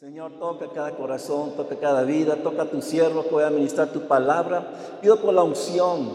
Señor, 0.00 0.32
toca 0.38 0.66
cada 0.74 0.92
corazón, 0.92 1.50
toca 1.58 1.76
cada 1.76 2.04
vida, 2.04 2.36
toca 2.36 2.62
a 2.62 2.70
tu 2.70 2.80
siervo 2.80 3.22
que 3.22 3.32
voy 3.32 3.42
a 3.42 3.48
administrar 3.48 3.88
tu 3.88 4.08
palabra. 4.08 4.66
Pido 5.02 5.20
por 5.20 5.34
la 5.34 5.42
unción, 5.42 6.08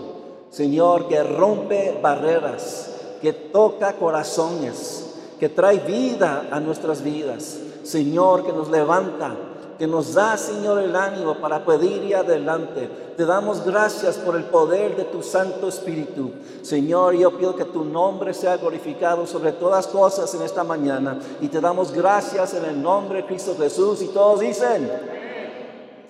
Señor, 0.50 1.08
que 1.08 1.22
rompe 1.22 2.00
barreras, 2.02 2.96
que 3.22 3.32
toca 3.32 3.94
corazones, 3.94 5.14
que 5.40 5.50
trae 5.50 5.78
vida 5.78 6.48
a 6.50 6.60
nuestras 6.60 7.04
vidas. 7.04 7.60
Señor, 7.84 8.44
que 8.44 8.54
nos 8.54 8.72
levanta, 8.72 9.36
que 9.78 9.88
nos 9.88 10.14
da, 10.14 10.38
Señor, 10.38 10.80
el 10.80 10.96
ánimo 10.96 11.36
para 11.36 11.64
poder 11.64 12.04
ir 12.04 12.16
adelante. 12.16 12.90
Te 13.18 13.26
damos 13.26 13.66
gracias 13.66 14.18
por 14.18 14.36
el 14.36 14.46
poder 14.46 14.96
de 14.96 15.06
tu 15.06 15.22
Santo 15.22 15.68
Espíritu. 15.68 16.32
Señor, 16.62 17.16
yo 17.16 17.38
pido 17.38 17.56
que 17.56 17.66
tu 17.66 17.84
nombre 17.84 18.34
sea 18.34 18.58
glorificado 18.58 19.28
sobre 19.28 19.52
todas 19.52 19.88
cosas 19.88 20.34
en 20.34 20.42
esta 20.42 20.64
mañana. 20.64 21.20
Y 21.42 21.48
te 21.48 21.60
damos 21.60 21.92
gracias 21.92 22.54
en 22.54 22.66
el 22.66 22.82
nombre 22.82 23.22
de 23.22 23.26
Cristo 23.26 23.56
Jesús. 23.58 24.02
Y 24.02 24.08
todos 24.08 24.40
dicen, 24.40 24.90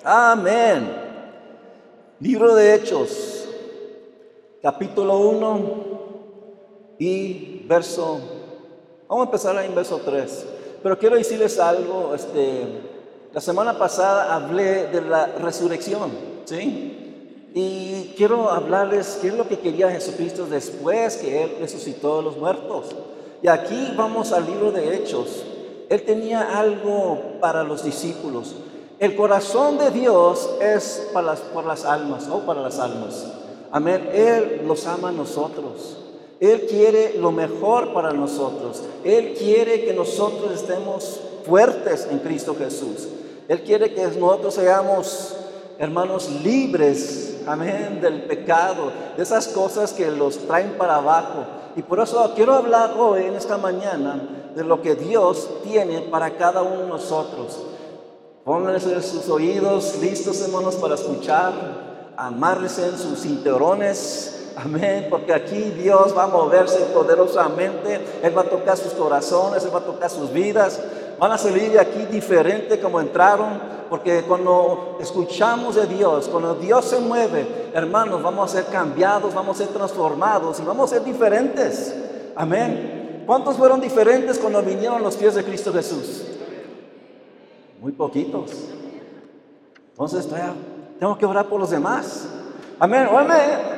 amén. 0.03 1.03
Libro 2.19 2.55
de 2.55 2.75
Hechos, 2.75 3.47
capítulo 4.61 5.17
1 5.17 5.95
y 6.97 7.65
verso, 7.67 8.19
vamos 9.07 9.23
a 9.23 9.25
empezar 9.25 9.57
ahí 9.57 9.67
en 9.67 9.75
verso 9.75 9.99
3. 10.03 10.45
Pero 10.81 10.97
quiero 10.97 11.17
decirles 11.17 11.59
algo, 11.59 12.15
este 12.15 12.94
la 13.35 13.41
semana 13.41 13.77
pasada 13.77 14.33
hablé 14.33 14.87
de 14.87 15.01
la 15.01 15.25
resurrección, 15.25 16.09
¿sí? 16.45 17.49
Y 17.53 18.13
quiero 18.15 18.49
hablarles 18.49 19.19
qué 19.21 19.27
es 19.27 19.33
lo 19.33 19.45
que 19.45 19.59
quería 19.59 19.91
Jesucristo 19.91 20.45
después 20.45 21.17
que 21.17 21.43
Él 21.43 21.57
resucitó 21.59 22.19
a 22.19 22.21
los 22.21 22.37
muertos. 22.37 22.95
Y 23.43 23.49
aquí 23.49 23.91
vamos 23.97 24.31
al 24.31 24.45
libro 24.45 24.71
de 24.71 24.95
Hechos. 24.95 25.43
Él 25.89 26.03
tenía 26.03 26.57
algo 26.57 27.19
para 27.41 27.63
los 27.63 27.83
discípulos. 27.83 28.55
El 28.99 29.17
corazón 29.17 29.79
de 29.79 29.91
Dios 29.91 30.51
es 30.61 31.09
para 31.11 31.27
las, 31.27 31.41
por 31.41 31.65
las 31.65 31.83
almas 31.83 32.29
o 32.29 32.39
para 32.45 32.61
las 32.61 32.79
almas. 32.79 33.25
Amén. 33.69 34.11
Él 34.13 34.61
los 34.65 34.87
ama 34.87 35.09
a 35.09 35.11
nosotros. 35.11 35.97
Él 36.39 36.67
quiere 36.69 37.17
lo 37.19 37.33
mejor 37.33 37.91
para 37.91 38.13
nosotros. 38.13 38.81
Él 39.03 39.35
quiere 39.37 39.83
que 39.83 39.91
nosotros 39.91 40.53
estemos 40.53 41.19
fuertes 41.45 42.07
en 42.09 42.19
Cristo 42.19 42.55
Jesús. 42.57 43.09
Él 43.47 43.61
quiere 43.63 43.93
que 43.93 44.07
nosotros 44.07 44.55
seamos, 44.55 45.35
hermanos, 45.77 46.29
libres, 46.43 47.37
amén, 47.45 47.99
del 48.01 48.23
pecado, 48.23 48.91
de 49.15 49.21
esas 49.21 49.47
cosas 49.49 49.93
que 49.93 50.09
los 50.09 50.39
traen 50.47 50.75
para 50.77 50.95
abajo. 50.95 51.45
Y 51.75 51.83
por 51.83 51.99
eso 51.99 52.31
quiero 52.35 52.53
hablar 52.53 52.95
hoy, 52.97 53.23
en 53.23 53.35
esta 53.35 53.57
mañana, 53.57 54.49
de 54.55 54.63
lo 54.63 54.81
que 54.81 54.95
Dios 54.95 55.47
tiene 55.63 56.01
para 56.01 56.37
cada 56.37 56.63
uno 56.63 56.81
de 56.81 56.87
nosotros. 56.87 57.59
Pónganse 58.43 59.01
sus 59.01 59.29
oídos 59.29 59.95
listos, 60.01 60.41
hermanos, 60.41 60.75
para 60.75 60.95
escuchar. 60.95 61.53
Amárrense 62.17 62.87
en 62.87 62.97
sus 62.97 63.19
cinturones. 63.19 64.31
Amén, 64.55 65.07
porque 65.09 65.33
aquí 65.33 65.71
Dios 65.71 66.17
va 66.17 66.23
a 66.23 66.27
moverse 66.27 66.79
poderosamente. 66.93 67.99
Él 68.23 68.35
va 68.35 68.43
a 68.43 68.49
tocar 68.49 68.77
sus 68.77 68.93
corazones, 68.93 69.65
Él 69.65 69.75
va 69.75 69.79
a 69.79 69.85
tocar 69.85 70.09
sus 70.09 70.31
vidas 70.31 70.79
van 71.19 71.31
a 71.31 71.37
salir 71.37 71.71
de 71.71 71.79
aquí 71.79 72.05
diferente 72.05 72.79
como 72.79 72.99
entraron, 72.99 73.59
porque 73.89 74.23
cuando 74.23 74.97
escuchamos 74.99 75.75
de 75.75 75.87
Dios, 75.87 76.27
cuando 76.27 76.55
Dios 76.55 76.85
se 76.85 76.99
mueve, 76.99 77.69
hermanos, 77.73 78.21
vamos 78.21 78.49
a 78.49 78.57
ser 78.61 78.71
cambiados, 78.71 79.33
vamos 79.33 79.59
a 79.59 79.63
ser 79.63 79.73
transformados 79.73 80.59
y 80.59 80.63
vamos 80.63 80.91
a 80.91 80.95
ser 80.95 81.05
diferentes. 81.05 81.95
Amén. 82.35 83.23
¿Cuántos 83.25 83.57
fueron 83.57 83.81
diferentes 83.81 84.37
cuando 84.37 84.61
vinieron 84.61 85.01
los 85.01 85.15
pies 85.15 85.35
de 85.35 85.43
Cristo 85.43 85.71
Jesús? 85.73 86.23
Muy 87.81 87.91
poquitos. 87.91 88.51
Entonces, 89.91 90.27
tengo 90.99 91.17
que 91.17 91.25
orar 91.25 91.47
por 91.47 91.59
los 91.59 91.69
demás. 91.69 92.27
Amén. 92.79 93.07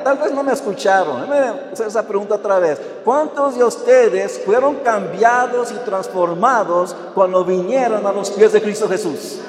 tal 0.02 0.18
vez 0.18 0.32
no 0.32 0.42
me 0.42 0.52
escucharon. 0.52 1.20
Déjame 1.20 1.72
hacer 1.72 1.86
esa 1.86 2.06
pregunta 2.06 2.34
otra 2.34 2.58
vez. 2.58 2.80
¿Cuántos 3.04 3.56
de 3.56 3.64
ustedes 3.64 4.40
fueron 4.44 4.76
cambiados 4.76 5.70
y 5.72 5.76
transformados 5.84 6.96
cuando 7.14 7.44
vinieron 7.44 8.04
a 8.06 8.12
los 8.12 8.30
pies 8.30 8.52
de 8.52 8.60
Cristo 8.60 8.88
Jesús? 8.88 9.40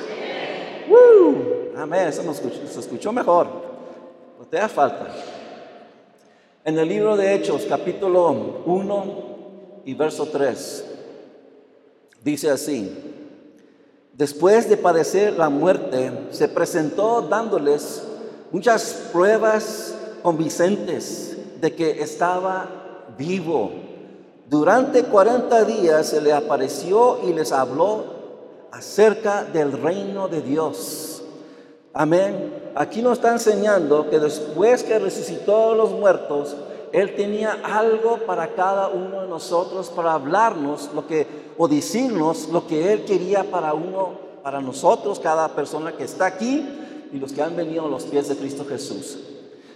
Amén. 1.75 2.07
Eso 2.09 2.21
se 2.33 2.79
escuchó 2.79 3.11
mejor. 3.11 3.47
No 4.37 4.45
te 4.45 4.57
da 4.57 4.67
falta. 4.67 5.07
En 6.63 6.77
el 6.77 6.87
libro 6.87 7.17
de 7.17 7.33
Hechos, 7.33 7.65
capítulo 7.67 8.61
1 8.65 9.05
y 9.85 9.93
verso 9.95 10.27
3, 10.27 10.85
dice 12.23 12.51
así. 12.51 13.15
Después 14.13 14.69
de 14.69 14.75
padecer 14.75 15.37
la 15.37 15.49
muerte, 15.49 16.27
se 16.31 16.49
presentó 16.49 17.21
dándoles 17.21 18.03
muchas 18.51 19.09
pruebas 19.11 19.95
convincentes 20.23 21.37
de 21.61 21.75
que 21.75 22.01
estaba 22.01 22.67
vivo. 23.17 23.71
Durante 24.49 25.03
40 25.03 25.65
días 25.65 26.07
se 26.07 26.21
le 26.21 26.33
apareció 26.33 27.19
y 27.27 27.33
les 27.33 27.51
habló 27.51 28.05
acerca 28.71 29.43
del 29.43 29.71
reino 29.73 30.27
de 30.27 30.41
Dios. 30.41 31.23
Amén. 31.93 32.71
Aquí 32.75 33.01
nos 33.01 33.17
está 33.17 33.31
enseñando 33.31 34.09
que 34.09 34.19
después 34.19 34.83
que 34.83 34.97
resucitó 34.97 35.71
a 35.71 35.75
los 35.75 35.91
muertos, 35.91 36.55
Él 36.91 37.15
tenía 37.15 37.59
algo 37.63 38.17
para 38.25 38.55
cada 38.55 38.87
uno 38.87 39.21
de 39.21 39.27
nosotros, 39.27 39.89
para 39.89 40.13
hablarnos 40.13 40.89
lo 40.95 41.05
que, 41.05 41.27
o 41.57 41.67
decirnos 41.67 42.49
lo 42.49 42.65
que 42.65 42.93
Él 42.93 43.05
quería 43.05 43.43
para 43.43 43.73
uno, 43.73 44.29
para 44.41 44.61
nosotros, 44.61 45.19
cada 45.19 45.49
persona 45.49 45.91
que 45.91 46.05
está 46.05 46.25
aquí 46.27 46.65
y 47.11 47.19
los 47.19 47.31
que 47.31 47.41
han 47.41 47.55
venido 47.55 47.85
a 47.85 47.89
los 47.89 48.03
pies 48.03 48.29
de 48.29 48.35
Cristo 48.35 48.65
Jesús. 48.67 49.19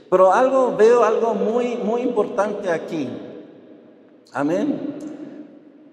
Pero 0.10 0.32
algo, 0.32 0.76
veo 0.76 1.04
algo 1.04 1.34
muy, 1.34 1.76
muy 1.78 2.02
importante 2.02 2.70
aquí. 2.70 3.10
Amén. 4.32 4.96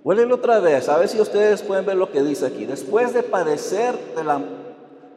Huélelo 0.03 0.37
otra 0.37 0.61
vez, 0.61 0.89
a 0.89 0.99
ver 0.99 1.09
si 1.09 1.21
ustedes 1.21 1.63
pueden 1.63 1.85
ver 1.85 1.97
lo 1.97 2.11
que 2.11 2.23
dice 2.23 2.47
aquí. 2.47 2.65
Después 2.65 3.13
de 3.13 3.23
padecer, 3.23 3.95
de 4.17 4.25
la, 4.25 4.43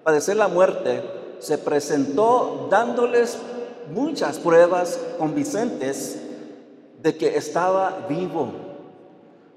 padecer 0.03 0.35
la 0.35 0.50
muerte, 0.50 1.01
se 1.39 1.57
presentó 1.57 2.67
dándoles 2.69 3.38
muchas 3.94 4.40
pruebas 4.40 5.00
convincentes 5.17 6.19
de 7.01 7.16
que 7.17 7.38
estaba 7.38 8.05
vivo. 8.09 8.51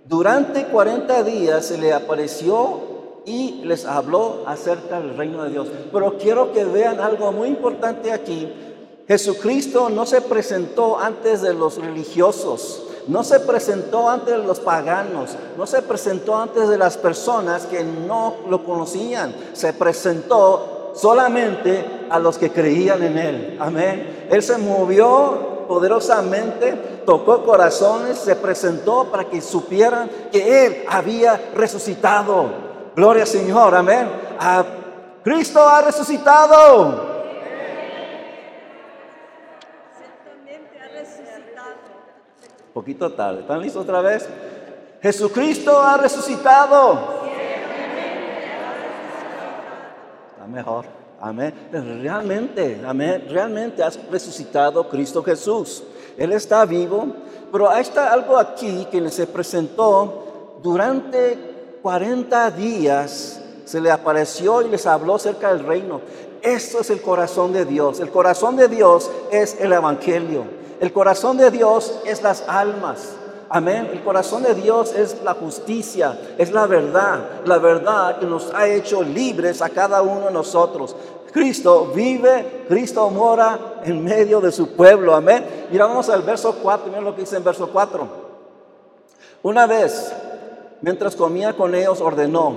Durante 0.05 0.67
40 0.67 1.23
días 1.25 1.67
se 1.67 1.79
le 1.79 1.93
apareció 1.93 2.81
y 3.27 3.63
les 3.65 3.85
habló 3.85 4.45
acerca 4.47 5.01
del 5.01 5.17
reino 5.17 5.43
de 5.43 5.51
Dios. 5.51 5.69
Pero 5.93 6.17
quiero 6.17 6.53
que 6.53 6.65
vean 6.65 7.01
algo 7.01 7.33
muy 7.33 7.49
importante 7.49 8.13
aquí. 8.13 8.51
Jesucristo 9.09 9.91
no 9.91 10.07
se 10.07 10.21
presentó 10.21 10.99
antes 10.99 11.43
de 11.43 11.53
los 11.53 11.77
religiosos, 11.77 12.85
no 13.09 13.23
se 13.23 13.39
presentó 13.41 14.09
antes 14.09 14.37
de 14.37 14.45
los 14.45 14.59
paganos, 14.59 15.37
no 15.57 15.67
se 15.67 15.83
presentó 15.83 16.37
antes 16.37 16.69
de 16.69 16.79
las 16.79 16.97
personas 16.97 17.67
que 17.67 17.85
no 17.85 18.35
lo 18.49 18.65
conocían, 18.65 19.35
se 19.53 19.73
presentó 19.73 20.93
solamente 20.95 21.85
a 22.11 22.19
los 22.19 22.39
que 22.39 22.51
creían 22.51 23.03
en 23.03 23.19
Él. 23.19 23.57
Amén. 23.61 24.27
Él 24.31 24.43
se 24.43 24.59
movió 24.59 25.65
poderosamente, 25.69 27.03
tocó 27.05 27.45
corazones, 27.45 28.19
se 28.19 28.35
presentó 28.35 29.05
para 29.05 29.25
que 29.25 29.41
supieran 29.41 30.11
que 30.33 30.67
Él 30.67 30.85
había 30.89 31.41
resucitado. 31.55 32.66
Gloria 32.97 33.25
al 33.25 33.29
Señor, 33.29 33.75
amén. 33.75 34.09
A 34.41 34.65
Cristo 35.23 35.61
ha 35.69 35.83
resucitado. 35.83 37.15
poquito 42.73 43.11
tarde. 43.13 43.41
¿Están 43.41 43.61
listos 43.61 43.83
otra 43.83 44.03
vez? 44.03 44.29
Jesucristo 45.01 45.83
ha 45.83 45.97
resucitado. 45.97 47.23
Está 50.33 50.47
mejor. 50.47 50.85
Amén. 51.19 51.55
Realmente, 51.73 52.81
amén. 52.87 53.27
Realmente 53.31 53.83
ha 53.83 53.91
resucitado 54.11 54.89
Cristo 54.91 55.23
Jesús. 55.23 55.83
Él 56.19 56.33
está 56.33 56.67
vivo. 56.67 57.07
Pero 57.51 57.71
hay 57.71 57.81
está 57.81 58.13
algo 58.13 58.37
aquí 58.37 58.87
que 58.91 59.09
se 59.11 59.27
presentó 59.27 60.59
durante 60.63 61.56
40 61.87 62.51
días 62.51 63.41
se 63.65 63.81
le 63.81 63.93
apareció 63.93 64.61
y 64.61 64.69
les 64.69 64.87
habló 64.87 65.15
acerca 65.15 65.55
del 65.55 65.65
reino. 65.65 66.01
Esto 66.43 66.81
es 66.81 66.91
el 66.91 67.01
corazón 67.01 67.53
de 67.53 67.65
Dios. 67.65 68.01
El 68.01 68.11
corazón 68.11 68.57
de 68.57 68.67
Dios 68.67 69.09
es 69.31 69.57
el 69.61 69.73
Evangelio. 69.73 70.47
El 70.81 70.93
corazón 70.93 71.37
de 71.37 71.49
Dios 71.53 72.01
es 72.05 72.25
las 72.25 72.43
almas. 72.49 73.11
Amén. 73.49 73.89
El 73.93 74.03
corazón 74.03 74.43
de 74.43 74.57
Dios 74.57 74.95
es 74.97 75.23
la 75.23 75.35
justicia, 75.35 76.19
es 76.37 76.51
la 76.51 76.67
verdad. 76.67 77.21
La 77.45 77.59
verdad 77.59 78.19
que 78.19 78.27
nos 78.27 78.53
ha 78.53 78.67
hecho 78.67 79.05
libres 79.05 79.63
a 79.63 79.69
cada 79.69 80.03
uno 80.03 80.27
de 80.27 80.33
nosotros. 80.33 80.97
Cristo 81.31 81.93
vive, 81.95 82.65
Cristo 82.67 83.09
mora 83.11 83.81
en 83.85 84.03
medio 84.03 84.41
de 84.41 84.51
su 84.51 84.75
pueblo. 84.75 85.15
Amén. 85.15 85.69
Vamos 85.73 86.09
al 86.09 86.23
verso 86.23 86.57
4. 86.61 86.89
Mira 86.89 87.01
lo 87.01 87.15
que 87.15 87.21
dice 87.21 87.37
en 87.37 87.45
verso 87.45 87.71
4. 87.73 88.27
Una 89.45 89.69
vez 89.69 90.13
Mientras 90.83 91.17
comía 91.17 91.55
con 91.55 91.75
ellos, 91.75 92.01
ordenó, 92.01 92.55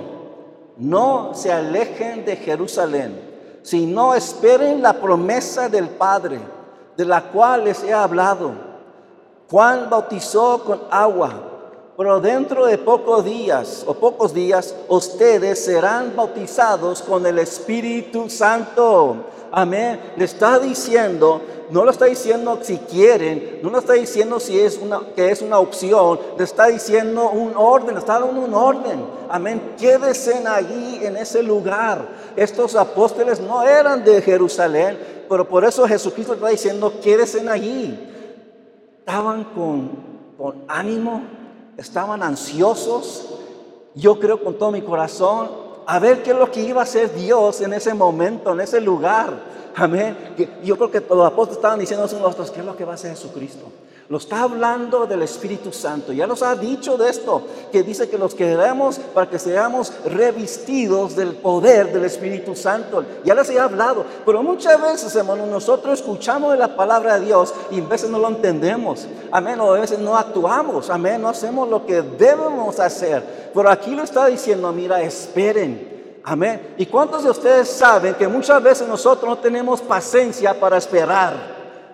no 0.76 1.32
se 1.34 1.52
alejen 1.52 2.24
de 2.24 2.36
Jerusalén, 2.36 3.20
sino 3.62 4.14
esperen 4.14 4.82
la 4.82 4.94
promesa 4.94 5.68
del 5.68 5.88
Padre, 5.88 6.38
de 6.96 7.04
la 7.04 7.22
cual 7.30 7.64
les 7.64 7.82
he 7.82 7.92
hablado. 7.92 8.52
Juan 9.50 9.88
bautizó 9.90 10.62
con 10.64 10.80
agua, 10.90 11.32
pero 11.96 12.20
dentro 12.20 12.66
de 12.66 12.78
pocos 12.78 13.24
días 13.24 13.84
o 13.86 13.94
pocos 13.94 14.32
días 14.32 14.74
ustedes 14.88 15.64
serán 15.64 16.14
bautizados 16.16 17.02
con 17.02 17.26
el 17.26 17.38
Espíritu 17.38 18.30
Santo. 18.30 19.16
Amén. 19.52 20.00
Le 20.16 20.24
está 20.24 20.58
diciendo, 20.58 21.40
no 21.70 21.84
lo 21.84 21.90
está 21.90 22.06
diciendo 22.06 22.58
si 22.62 22.78
quieren, 22.78 23.60
no 23.62 23.70
lo 23.70 23.78
está 23.78 23.94
diciendo 23.94 24.38
si 24.38 24.58
es 24.58 24.78
una, 24.78 25.00
que 25.14 25.30
es 25.30 25.42
una 25.42 25.58
opción, 25.58 26.18
le 26.36 26.44
está 26.44 26.66
diciendo 26.66 27.30
un 27.30 27.52
orden, 27.56 27.94
le 27.94 28.00
está 28.00 28.20
dando 28.20 28.40
un 28.40 28.54
orden. 28.54 29.04
Amén. 29.28 29.74
Quédense 29.78 30.46
allí 30.46 31.00
en 31.02 31.16
ese 31.16 31.42
lugar. 31.42 32.08
Estos 32.36 32.76
apóstoles 32.76 33.40
no 33.40 33.62
eran 33.62 34.04
de 34.04 34.20
Jerusalén, 34.22 34.98
pero 35.28 35.48
por 35.48 35.64
eso 35.64 35.86
Jesucristo 35.86 36.34
está 36.34 36.48
diciendo, 36.48 36.92
quédense 37.02 37.48
allí. 37.48 38.08
Estaban 38.98 39.44
con, 39.44 39.90
con 40.36 40.64
ánimo, 40.68 41.22
estaban 41.76 42.22
ansiosos. 42.22 43.34
Yo 43.94 44.20
creo 44.20 44.42
con 44.42 44.54
todo 44.54 44.70
mi 44.70 44.82
corazón 44.82 45.69
a 45.86 45.98
ver 45.98 46.22
qué 46.22 46.30
es 46.30 46.36
lo 46.36 46.50
que 46.50 46.60
iba 46.60 46.80
a 46.80 46.84
hacer 46.84 47.14
Dios 47.14 47.60
en 47.60 47.72
ese 47.72 47.94
momento, 47.94 48.52
en 48.52 48.60
ese 48.60 48.80
lugar. 48.80 49.32
Amén. 49.74 50.16
Yo 50.62 50.76
creo 50.76 50.90
que 50.90 51.00
los 51.00 51.26
apóstoles 51.26 51.56
estaban 51.56 51.78
diciendo 51.78 52.04
a 52.04 52.08
nosotros, 52.08 52.50
¿qué 52.50 52.60
es 52.60 52.66
lo 52.66 52.76
que 52.76 52.84
va 52.84 52.92
a 52.92 52.94
hacer 52.94 53.10
Jesucristo? 53.10 53.66
Lo 54.10 54.18
está 54.18 54.42
hablando 54.42 55.06
del 55.06 55.22
Espíritu 55.22 55.72
Santo. 55.72 56.12
Ya 56.12 56.26
nos 56.26 56.42
ha 56.42 56.56
dicho 56.56 56.96
de 56.96 57.08
esto, 57.08 57.44
que 57.70 57.84
dice 57.84 58.08
que 58.08 58.18
los 58.18 58.34
queremos 58.34 58.98
para 58.98 59.30
que 59.30 59.38
seamos 59.38 59.92
revestidos 60.04 61.14
del 61.14 61.36
poder 61.36 61.92
del 61.92 62.04
Espíritu 62.04 62.56
Santo. 62.56 63.04
Ya 63.24 63.36
les 63.36 63.48
he 63.50 63.60
hablado. 63.60 64.04
Pero 64.26 64.42
muchas 64.42 64.82
veces, 64.82 65.14
hermanos, 65.14 65.46
nosotros 65.46 66.00
escuchamos 66.00 66.58
la 66.58 66.74
palabra 66.74 67.20
de 67.20 67.26
Dios 67.26 67.54
y 67.70 67.80
a 67.80 67.84
veces 67.84 68.10
no 68.10 68.18
lo 68.18 68.26
entendemos. 68.26 69.06
Amén. 69.30 69.60
O 69.60 69.72
a 69.72 69.78
veces 69.78 70.00
no 70.00 70.16
actuamos. 70.16 70.90
Amén. 70.90 71.22
No 71.22 71.28
hacemos 71.28 71.68
lo 71.68 71.86
que 71.86 72.02
debemos 72.02 72.80
hacer. 72.80 73.52
Pero 73.54 73.70
aquí 73.70 73.94
lo 73.94 74.02
está 74.02 74.26
diciendo, 74.26 74.72
mira, 74.72 75.00
esperen. 75.02 76.18
Amén. 76.24 76.74
¿Y 76.78 76.86
cuántos 76.86 77.22
de 77.22 77.30
ustedes 77.30 77.68
saben 77.68 78.14
que 78.14 78.26
muchas 78.26 78.60
veces 78.60 78.88
nosotros 78.88 79.30
no 79.30 79.38
tenemos 79.38 79.80
paciencia 79.80 80.58
para 80.58 80.78
esperar? 80.78 81.34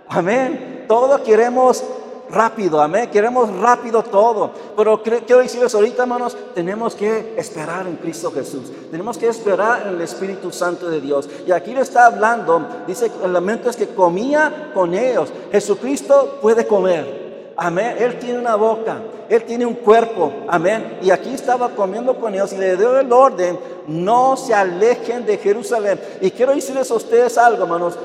Amén. 0.08 0.86
Todos 0.88 1.20
queremos 1.20 1.84
rápido, 2.30 2.80
amén. 2.80 3.10
Queremos 3.10 3.54
rápido 3.58 4.02
todo. 4.02 4.50
Pero 4.76 5.02
quiero 5.02 5.38
decirles 5.38 5.74
ahorita, 5.74 6.02
hermanos, 6.02 6.36
tenemos 6.54 6.94
que 6.94 7.34
esperar 7.36 7.86
en 7.86 7.96
Cristo 7.96 8.30
Jesús. 8.32 8.72
Tenemos 8.90 9.18
que 9.18 9.28
esperar 9.28 9.86
en 9.86 9.94
el 9.94 10.00
Espíritu 10.00 10.50
Santo 10.50 10.88
de 10.88 11.00
Dios. 11.00 11.28
Y 11.46 11.52
aquí 11.52 11.72
le 11.72 11.80
está 11.80 12.06
hablando, 12.06 12.66
dice 12.86 13.10
el 13.22 13.32
lamento 13.32 13.70
es 13.70 13.76
que 13.76 13.88
comía 13.88 14.70
con 14.74 14.94
ellos. 14.94 15.32
Jesucristo 15.52 16.38
puede 16.40 16.66
comer. 16.66 17.26
Amén. 17.58 17.96
Él 17.98 18.18
tiene 18.18 18.38
una 18.38 18.54
boca, 18.54 18.98
Él 19.30 19.42
tiene 19.44 19.64
un 19.64 19.74
cuerpo. 19.74 20.32
Amén. 20.48 20.98
Y 21.02 21.10
aquí 21.10 21.32
estaba 21.32 21.70
comiendo 21.70 22.16
con 22.16 22.34
ellos 22.34 22.52
y 22.52 22.58
le 22.58 22.76
dio 22.76 22.98
el 22.98 23.10
orden, 23.10 23.58
no 23.86 24.36
se 24.36 24.52
alejen 24.52 25.24
de 25.24 25.38
Jerusalén. 25.38 25.98
Y 26.20 26.30
quiero 26.30 26.54
decirles 26.54 26.90
a 26.90 26.94
ustedes 26.94 27.38
algo, 27.38 27.62
hermanos 27.62 27.98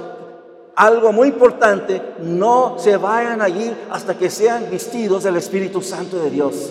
algo 0.75 1.11
muy 1.11 1.29
importante, 1.29 2.01
no 2.19 2.75
se 2.77 2.97
vayan 2.97 3.41
allí 3.41 3.73
hasta 3.89 4.17
que 4.17 4.29
sean 4.29 4.67
vestidos 4.69 5.23
del 5.23 5.35
Espíritu 5.35 5.81
Santo 5.81 6.17
de 6.17 6.29
Dios. 6.29 6.69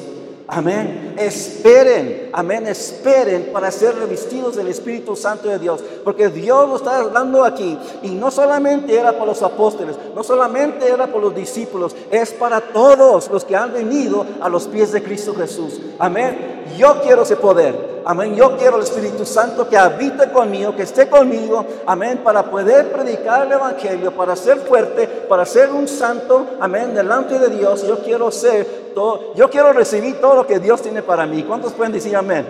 Amén. 0.52 1.14
Esperen, 1.16 2.30
amén, 2.32 2.66
esperen 2.66 3.50
para 3.52 3.70
ser 3.70 3.94
revestidos 3.94 4.56
del 4.56 4.66
Espíritu 4.66 5.14
Santo 5.14 5.48
de 5.48 5.60
Dios. 5.60 5.80
Porque 6.02 6.28
Dios 6.28 6.68
lo 6.68 6.74
está 6.74 6.98
hablando 6.98 7.44
aquí. 7.44 7.78
Y 8.02 8.08
no 8.08 8.32
solamente 8.32 8.98
era 8.98 9.12
para 9.12 9.26
los 9.26 9.42
apóstoles, 9.44 9.94
no 10.12 10.24
solamente 10.24 10.88
era 10.88 11.06
para 11.06 11.20
los 11.20 11.36
discípulos, 11.36 11.94
es 12.10 12.32
para 12.32 12.60
todos 12.60 13.30
los 13.30 13.44
que 13.44 13.54
han 13.54 13.72
venido 13.72 14.26
a 14.40 14.48
los 14.48 14.66
pies 14.66 14.90
de 14.90 15.04
Cristo 15.04 15.36
Jesús. 15.36 15.80
Amén. 16.00 16.64
Yo 16.76 17.00
quiero 17.00 17.22
ese 17.22 17.36
poder. 17.36 17.99
Amén. 18.04 18.34
Yo 18.34 18.56
quiero 18.56 18.76
el 18.76 18.82
Espíritu 18.82 19.24
Santo 19.24 19.68
que 19.68 19.76
habite 19.76 20.30
conmigo, 20.30 20.74
que 20.74 20.82
esté 20.82 21.08
conmigo. 21.08 21.64
Amén. 21.86 22.20
Para 22.24 22.44
poder 22.44 22.90
predicar 22.92 23.46
el 23.46 23.52
Evangelio, 23.52 24.12
para 24.12 24.34
ser 24.36 24.58
fuerte, 24.58 25.06
para 25.28 25.44
ser 25.44 25.70
un 25.70 25.86
santo. 25.86 26.46
Amén. 26.60 26.94
Delante 26.94 27.38
de 27.38 27.48
Dios. 27.50 27.86
Yo 27.86 27.98
quiero 27.98 28.30
ser 28.30 28.92
todo. 28.94 29.34
Yo 29.34 29.50
quiero 29.50 29.72
recibir 29.72 30.20
todo 30.20 30.34
lo 30.36 30.46
que 30.46 30.58
Dios 30.58 30.82
tiene 30.82 31.02
para 31.02 31.26
mí. 31.26 31.42
¿Cuántos 31.42 31.72
pueden 31.72 31.92
decir 31.92 32.16
amén? 32.16 32.46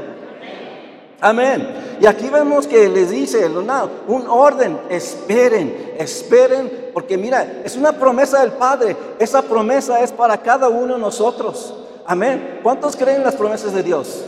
Amén. 1.20 1.98
Y 2.00 2.06
aquí 2.06 2.30
vemos 2.30 2.66
que 2.66 2.88
les 2.88 3.10
dice 3.10 3.46
un 3.46 4.26
orden, 4.26 4.80
esperen, 4.88 5.94
esperen, 5.98 6.90
porque 6.94 7.18
mira, 7.18 7.60
es 7.62 7.76
una 7.76 7.92
promesa 7.92 8.40
del 8.40 8.52
Padre. 8.52 8.96
Esa 9.18 9.42
promesa 9.42 10.00
es 10.00 10.10
para 10.10 10.38
cada 10.38 10.68
uno 10.70 10.94
de 10.94 11.00
nosotros. 11.00 11.74
Amén. 12.06 12.60
¿Cuántos 12.62 12.96
creen 12.96 13.18
en 13.18 13.24
las 13.24 13.34
promesas 13.34 13.74
de 13.74 13.82
Dios? 13.82 14.24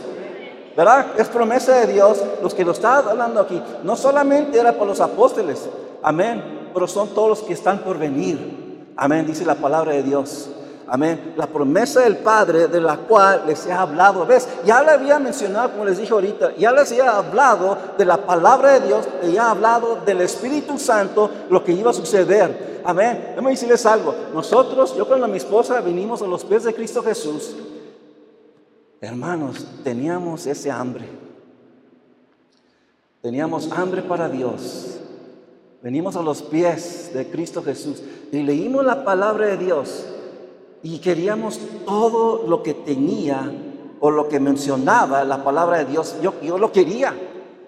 ¿Verdad? 0.75 1.07
Es 1.17 1.27
promesa 1.27 1.79
de 1.79 1.93
Dios. 1.93 2.21
Los 2.41 2.53
que 2.53 2.65
lo 2.65 2.71
están 2.71 3.07
hablando 3.07 3.39
aquí, 3.39 3.61
no 3.83 3.95
solamente 3.95 4.59
era 4.59 4.73
para 4.73 4.85
los 4.85 5.01
apóstoles, 5.01 5.69
amén, 6.01 6.69
pero 6.73 6.87
son 6.87 7.09
todos 7.09 7.29
los 7.29 7.41
que 7.41 7.53
están 7.53 7.79
por 7.79 7.97
venir. 7.97 8.93
Amén, 8.95 9.25
dice 9.25 9.45
la 9.45 9.55
palabra 9.55 9.93
de 9.93 10.03
Dios. 10.03 10.49
Amén. 10.87 11.33
La 11.37 11.47
promesa 11.47 12.01
del 12.01 12.17
Padre 12.17 12.67
de 12.67 12.81
la 12.81 12.97
cual 12.97 13.43
les 13.47 13.65
he 13.65 13.71
hablado. 13.71 14.25
¿Ves? 14.25 14.47
Ya 14.65 14.83
le 14.83 14.91
había 14.91 15.17
mencionado, 15.17 15.71
como 15.71 15.85
les 15.85 15.97
dije 15.97 16.13
ahorita, 16.13 16.55
ya 16.57 16.71
les 16.71 16.91
había 16.91 17.17
hablado 17.17 17.77
de 17.97 18.05
la 18.05 18.17
palabra 18.17 18.73
de 18.73 18.87
Dios, 18.87 19.07
le 19.21 19.29
había 19.29 19.49
hablado 19.49 19.99
del 20.05 20.21
Espíritu 20.21 20.77
Santo, 20.77 21.29
lo 21.49 21.63
que 21.63 21.71
iba 21.71 21.91
a 21.91 21.93
suceder. 21.93 22.81
Amén. 22.85 23.27
Déjame 23.29 23.51
decirles 23.51 23.85
algo. 23.85 24.13
Nosotros, 24.33 24.95
yo 24.95 25.07
con 25.07 25.31
mi 25.31 25.37
esposa, 25.37 25.79
vinimos 25.81 26.21
a 26.21 26.27
los 26.27 26.43
pies 26.43 26.63
de 26.63 26.73
Cristo 26.73 27.01
Jesús. 27.01 27.55
Hermanos, 29.03 29.67
teníamos 29.83 30.47
ese 30.47 30.71
hambre. 30.71 31.03
Teníamos 33.21 33.69
hambre 33.73 34.01
para 34.01 34.29
Dios. 34.29 34.97
Venimos 35.81 36.15
a 36.15 36.21
los 36.21 36.41
pies 36.41 37.11
de 37.13 37.29
Cristo 37.29 37.61
Jesús 37.61 38.01
y 38.31 38.41
leímos 38.43 38.85
la 38.85 39.03
palabra 39.03 39.47
de 39.47 39.57
Dios 39.57 40.05
y 40.81 40.99
queríamos 40.99 41.59
todo 41.85 42.47
lo 42.47 42.63
que 42.63 42.73
tenía 42.73 43.51
o 43.99 44.09
lo 44.09 44.29
que 44.29 44.39
mencionaba 44.39 45.25
la 45.25 45.43
palabra 45.43 45.79
de 45.79 45.85
Dios. 45.91 46.15
Yo, 46.21 46.35
yo 46.41 46.57
lo 46.57 46.71
quería. 46.71 47.13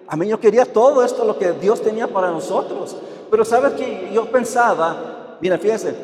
A 0.08 0.16
mí 0.16 0.30
yo 0.30 0.40
quería 0.40 0.64
todo 0.64 1.04
esto, 1.04 1.26
lo 1.26 1.38
que 1.38 1.52
Dios 1.52 1.82
tenía 1.82 2.08
para 2.08 2.32
nosotros. 2.32 2.96
Pero 3.30 3.44
sabes 3.44 3.74
que 3.74 4.10
yo 4.14 4.32
pensaba, 4.32 5.38
mira, 5.42 5.58
fíjese, 5.58 5.98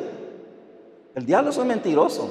el 1.14 1.24
diablo 1.24 1.48
es 1.48 1.56
un 1.56 1.68
mentiroso. 1.68 2.28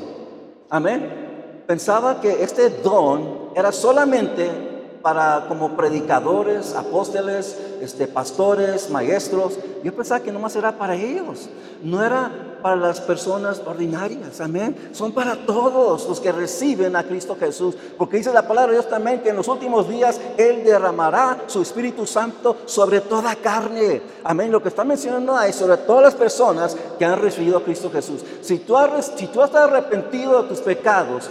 Amén 0.70 1.31
pensaba 1.68 2.22
que 2.22 2.44
este 2.44 2.70
don 2.70 3.52
era 3.56 3.72
solamente 3.72 4.72
para 5.02 5.46
como 5.48 5.76
predicadores, 5.76 6.76
apóstoles, 6.76 7.58
este, 7.82 8.08
pastores, 8.08 8.90
maestros. 8.90 9.58
Yo 9.84 9.94
pensaba 9.96 10.22
que 10.22 10.32
nomás 10.32 10.56
era 10.56 10.78
para 10.78 10.96
ellos, 10.96 11.50
no 11.84 12.04
era 12.04 12.32
para 12.62 12.76
las 12.76 13.02
personas 13.02 13.62
ordinarias, 13.66 14.40
amén. 14.40 14.92
Son 14.94 15.12
para 15.12 15.36
todos 15.36 16.08
los 16.08 16.20
que 16.20 16.32
reciben 16.32 16.96
a 16.96 17.04
Cristo 17.04 17.36
Jesús, 17.40 17.76
porque 17.98 18.18
dice 18.18 18.32
la 18.32 18.48
palabra 18.48 18.72
de 18.72 18.78
Dios 18.78 18.90
también 18.90 19.22
que 19.22 19.30
en 19.30 19.36
los 19.36 19.48
últimos 19.48 19.90
días 19.90 20.22
Él 20.38 20.64
derramará 20.64 21.40
su 21.48 21.62
Espíritu 21.62 22.06
Santo 22.06 22.58
sobre 22.66 23.02
toda 23.02 23.36
carne, 23.36 24.02
amén. 24.24 24.52
Lo 24.52 24.62
que 24.62 24.70
está 24.70 24.84
mencionando 24.84 25.36
ahí 25.36 25.52
sobre 25.52 25.78
todas 25.78 26.04
las 26.04 26.16
personas 26.16 26.78
que 27.00 27.06
han 27.06 27.20
recibido 27.20 27.58
a 27.58 27.64
Cristo 27.64 27.90
Jesús. 27.92 28.22
Si 28.42 28.60
tú 28.60 28.78
has, 28.78 29.12
si 29.16 29.28
tú 29.28 29.42
has 29.42 29.54
arrepentido 29.56 30.44
de 30.44 30.50
tus 30.50 30.60
pecados, 30.60 31.30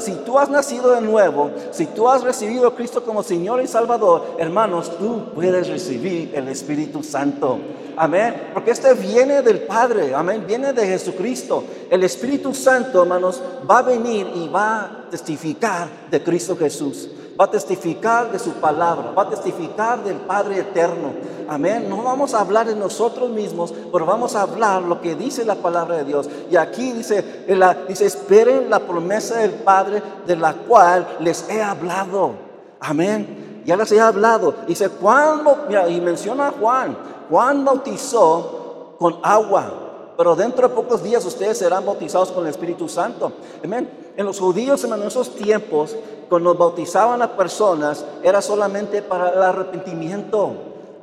si 0.00 0.12
tú 0.24 0.38
has 0.38 0.48
nacido 0.48 0.90
de 0.92 1.00
nuevo, 1.00 1.50
si 1.70 1.86
tú 1.86 2.08
has 2.08 2.22
recibido 2.22 2.66
a 2.68 2.74
Cristo 2.74 3.02
como 3.02 3.22
Señor 3.22 3.62
y 3.62 3.66
Salvador, 3.66 4.36
hermanos, 4.38 4.96
tú 4.98 5.26
puedes 5.34 5.68
recibir 5.68 6.32
el 6.34 6.48
Espíritu 6.48 7.02
Santo. 7.02 7.58
Amén. 7.96 8.50
Porque 8.54 8.70
este 8.70 8.94
viene 8.94 9.42
del 9.42 9.60
Padre. 9.62 10.14
Amén. 10.14 10.44
Viene 10.46 10.72
de 10.72 10.86
Jesucristo. 10.86 11.64
El 11.90 12.04
Espíritu 12.04 12.54
Santo, 12.54 13.02
hermanos, 13.02 13.42
va 13.68 13.78
a 13.78 13.82
venir 13.82 14.26
y 14.34 14.48
va 14.48 14.80
a 14.80 15.10
testificar 15.10 15.88
de 16.10 16.22
Cristo 16.22 16.56
Jesús 16.56 17.08
va 17.38 17.44
a 17.44 17.50
testificar 17.50 18.32
de 18.32 18.38
su 18.38 18.52
palabra, 18.54 19.12
va 19.12 19.22
a 19.22 19.30
testificar 19.30 20.02
del 20.02 20.16
Padre 20.16 20.58
eterno. 20.58 21.12
Amén. 21.48 21.88
No 21.88 22.02
vamos 22.02 22.34
a 22.34 22.40
hablar 22.40 22.66
de 22.66 22.74
nosotros 22.74 23.30
mismos, 23.30 23.72
pero 23.92 24.04
vamos 24.04 24.34
a 24.34 24.42
hablar 24.42 24.82
lo 24.82 25.00
que 25.00 25.14
dice 25.14 25.44
la 25.44 25.54
palabra 25.54 25.98
de 25.98 26.04
Dios. 26.04 26.28
Y 26.50 26.56
aquí 26.56 26.92
dice, 26.92 27.46
dice, 27.86 28.06
esperen 28.06 28.68
la 28.68 28.80
promesa 28.80 29.36
del 29.36 29.52
Padre 29.52 30.02
de 30.26 30.36
la 30.36 30.52
cual 30.52 31.06
les 31.20 31.48
he 31.48 31.62
hablado. 31.62 32.32
Amén. 32.80 33.62
Ya 33.64 33.76
les 33.76 33.92
he 33.92 34.00
hablado. 34.00 34.54
Dice, 34.66 34.88
cuando, 34.88 35.64
mira, 35.68 35.88
y 35.88 36.00
menciona 36.00 36.48
a 36.48 36.52
Juan, 36.52 36.96
Juan 37.30 37.64
bautizó 37.64 38.96
con 38.98 39.20
agua, 39.22 40.14
pero 40.16 40.34
dentro 40.34 40.66
de 40.66 40.74
pocos 40.74 41.02
días 41.02 41.24
ustedes 41.24 41.58
serán 41.58 41.86
bautizados 41.86 42.32
con 42.32 42.44
el 42.44 42.50
Espíritu 42.50 42.88
Santo. 42.88 43.32
Amén. 43.62 44.07
En 44.18 44.26
los 44.26 44.40
judíos 44.40 44.82
en 44.82 45.00
esos 45.04 45.36
tiempos, 45.36 45.94
cuando 46.28 46.52
bautizaban 46.52 47.22
a 47.22 47.36
personas, 47.36 48.04
era 48.24 48.42
solamente 48.42 49.00
para 49.00 49.28
el 49.28 49.40
arrepentimiento. 49.40 50.54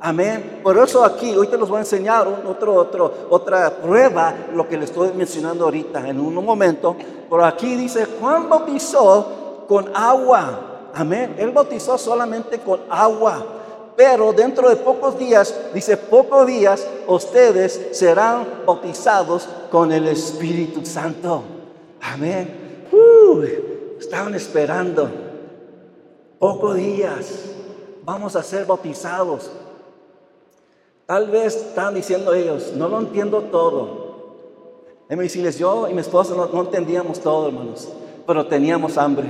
Amén. 0.02 0.60
Por 0.62 0.76
eso 0.76 1.02
aquí, 1.02 1.34
hoy 1.34 1.46
te 1.46 1.56
los 1.56 1.70
voy 1.70 1.78
a 1.78 1.80
enseñar 1.80 2.28
otro, 2.46 2.74
otro, 2.74 3.10
otra 3.30 3.70
prueba, 3.70 4.34
lo 4.52 4.68
que 4.68 4.76
le 4.76 4.84
estoy 4.84 5.12
mencionando 5.14 5.64
ahorita 5.64 6.06
en 6.06 6.20
un 6.20 6.34
momento. 6.44 6.94
Por 7.30 7.42
aquí 7.42 7.74
dice, 7.74 8.06
Juan 8.20 8.50
bautizó 8.50 9.64
con 9.66 9.90
agua. 9.96 10.90
Amén. 10.92 11.36
Él 11.38 11.52
bautizó 11.52 11.96
solamente 11.96 12.58
con 12.58 12.80
agua. 12.90 13.42
Pero 13.96 14.34
dentro 14.34 14.68
de 14.68 14.76
pocos 14.76 15.18
días, 15.18 15.54
dice, 15.72 15.96
pocos 15.96 16.46
días, 16.46 16.86
ustedes 17.06 17.88
serán 17.92 18.46
bautizados 18.66 19.48
con 19.70 19.90
el 19.90 20.06
Espíritu 20.06 20.84
Santo. 20.84 21.42
Amén. 22.02 22.65
Estaban 23.98 24.34
esperando. 24.34 25.08
Pocos 26.38 26.76
días. 26.76 27.44
Vamos 28.04 28.36
a 28.36 28.42
ser 28.42 28.66
bautizados. 28.66 29.50
Tal 31.06 31.30
vez 31.30 31.56
están 31.56 31.94
diciendo 31.94 32.34
ellos, 32.34 32.72
no 32.74 32.88
lo 32.88 32.98
entiendo 32.98 33.42
todo. 33.42 34.06
yo 35.08 35.88
y 35.88 35.94
mi 35.94 36.00
esposa 36.00 36.34
no, 36.34 36.60
entendíamos 36.60 37.20
todo, 37.20 37.48
hermanos, 37.48 37.88
pero 38.26 38.46
teníamos 38.46 38.98
hambre. 38.98 39.28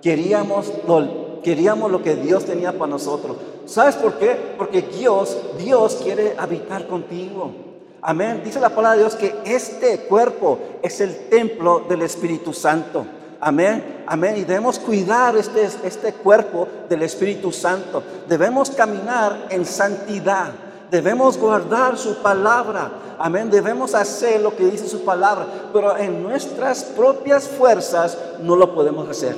Queríamos 0.00 0.72
lo, 0.88 1.42
queríamos 1.42 1.90
lo 1.90 2.02
que 2.02 2.16
Dios 2.16 2.46
tenía 2.46 2.72
para 2.72 2.90
nosotros. 2.90 3.36
¿Sabes 3.66 3.96
por 3.96 4.14
qué? 4.14 4.34
Porque 4.56 4.80
Dios, 4.80 5.36
Dios 5.58 6.00
quiere 6.02 6.34
habitar 6.38 6.86
contigo. 6.86 7.69
Amén. 8.02 8.42
Dice 8.44 8.60
la 8.60 8.70
palabra 8.70 8.92
de 8.92 9.02
Dios 9.04 9.14
que 9.14 9.34
este 9.44 10.00
cuerpo 10.00 10.58
es 10.82 11.00
el 11.00 11.28
templo 11.28 11.84
del 11.88 12.02
Espíritu 12.02 12.52
Santo. 12.52 13.04
Amén, 13.40 14.04
amén. 14.06 14.36
Y 14.36 14.44
debemos 14.44 14.78
cuidar 14.78 15.36
este, 15.36 15.64
este 15.64 16.12
cuerpo 16.14 16.66
del 16.88 17.02
Espíritu 17.02 17.52
Santo. 17.52 18.02
Debemos 18.28 18.70
caminar 18.70 19.46
en 19.50 19.64
santidad. 19.64 20.52
Debemos 20.90 21.38
guardar 21.38 21.96
su 21.96 22.16
palabra. 22.22 22.90
Amén. 23.18 23.50
Debemos 23.50 23.94
hacer 23.94 24.40
lo 24.40 24.56
que 24.56 24.66
dice 24.66 24.88
su 24.88 25.04
palabra. 25.04 25.46
Pero 25.72 25.96
en 25.96 26.22
nuestras 26.22 26.84
propias 26.84 27.48
fuerzas 27.48 28.16
no 28.40 28.56
lo 28.56 28.74
podemos 28.74 29.08
hacer. 29.08 29.36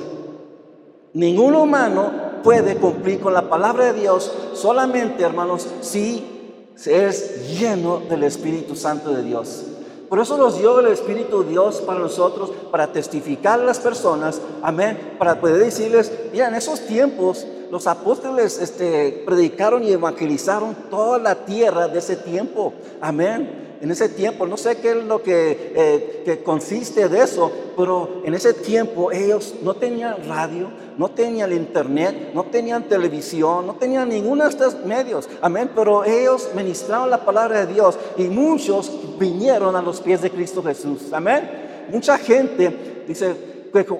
Ningún 1.13 1.55
humano 1.55 2.11
puede 2.43 2.75
cumplir 2.77 3.19
con 3.19 3.33
la 3.33 3.43
palabra 3.43 3.85
de 3.85 4.01
Dios 4.01 4.33
solamente, 4.53 5.23
hermanos, 5.23 5.67
si 5.81 6.32
es 6.75 7.59
lleno 7.59 8.01
del 8.09 8.23
Espíritu 8.23 8.75
Santo 8.75 9.11
de 9.11 9.23
Dios. 9.23 9.63
Por 10.09 10.19
eso 10.19 10.37
nos 10.37 10.59
dio 10.59 10.79
el 10.79 10.87
Espíritu 10.87 11.43
Dios 11.43 11.81
para 11.81 11.99
nosotros, 11.99 12.51
para 12.69 12.91
testificar 12.91 13.59
a 13.59 13.63
las 13.63 13.79
personas, 13.79 14.39
amén, 14.61 15.15
para 15.17 15.39
poder 15.41 15.57
decirles, 15.57 16.11
mira, 16.31 16.49
en 16.49 16.55
esos 16.55 16.81
tiempos 16.81 17.47
los 17.71 17.87
apóstoles 17.87 18.59
este, 18.59 19.23
predicaron 19.25 19.83
y 19.83 19.91
evangelizaron 19.91 20.75
toda 20.91 21.17
la 21.17 21.45
tierra 21.45 21.87
de 21.87 21.97
ese 21.97 22.15
tiempo. 22.15 22.73
Amén. 23.01 23.72
En 23.83 23.91
ese 23.91 24.07
tiempo, 24.07 24.47
no 24.47 24.55
sé 24.55 24.77
qué 24.77 24.91
es 24.91 25.03
lo 25.03 25.21
que, 25.21 25.73
eh, 25.75 26.21
que 26.23 26.41
consiste 26.41 27.09
de 27.09 27.21
eso, 27.21 27.51
pero 27.75 28.21
en 28.23 28.33
ese 28.33 28.53
tiempo 28.53 29.11
ellos 29.11 29.55
no 29.61 29.73
tenían 29.73 30.25
radio, 30.25 30.69
no 30.97 31.11
tenían 31.11 31.51
internet, 31.51 32.31
no 32.33 32.45
tenían 32.45 32.87
televisión, 32.87 33.67
no 33.67 33.75
tenían 33.75 34.07
ninguno 34.07 34.45
de 34.45 34.51
estos 34.51 34.85
medios. 34.85 35.27
Amén. 35.41 35.69
Pero 35.75 36.05
ellos 36.05 36.49
ministraron 36.55 37.09
la 37.09 37.25
palabra 37.25 37.65
de 37.65 37.73
Dios 37.73 37.99
y 38.15 38.23
muchos 38.29 38.89
vinieron 39.19 39.75
a 39.75 39.81
los 39.81 39.99
pies 39.99 40.21
de 40.21 40.31
Cristo 40.31 40.63
Jesús. 40.63 41.11
Amén. 41.11 41.85
Mucha 41.91 42.17
gente 42.17 43.03
dice, 43.05 43.35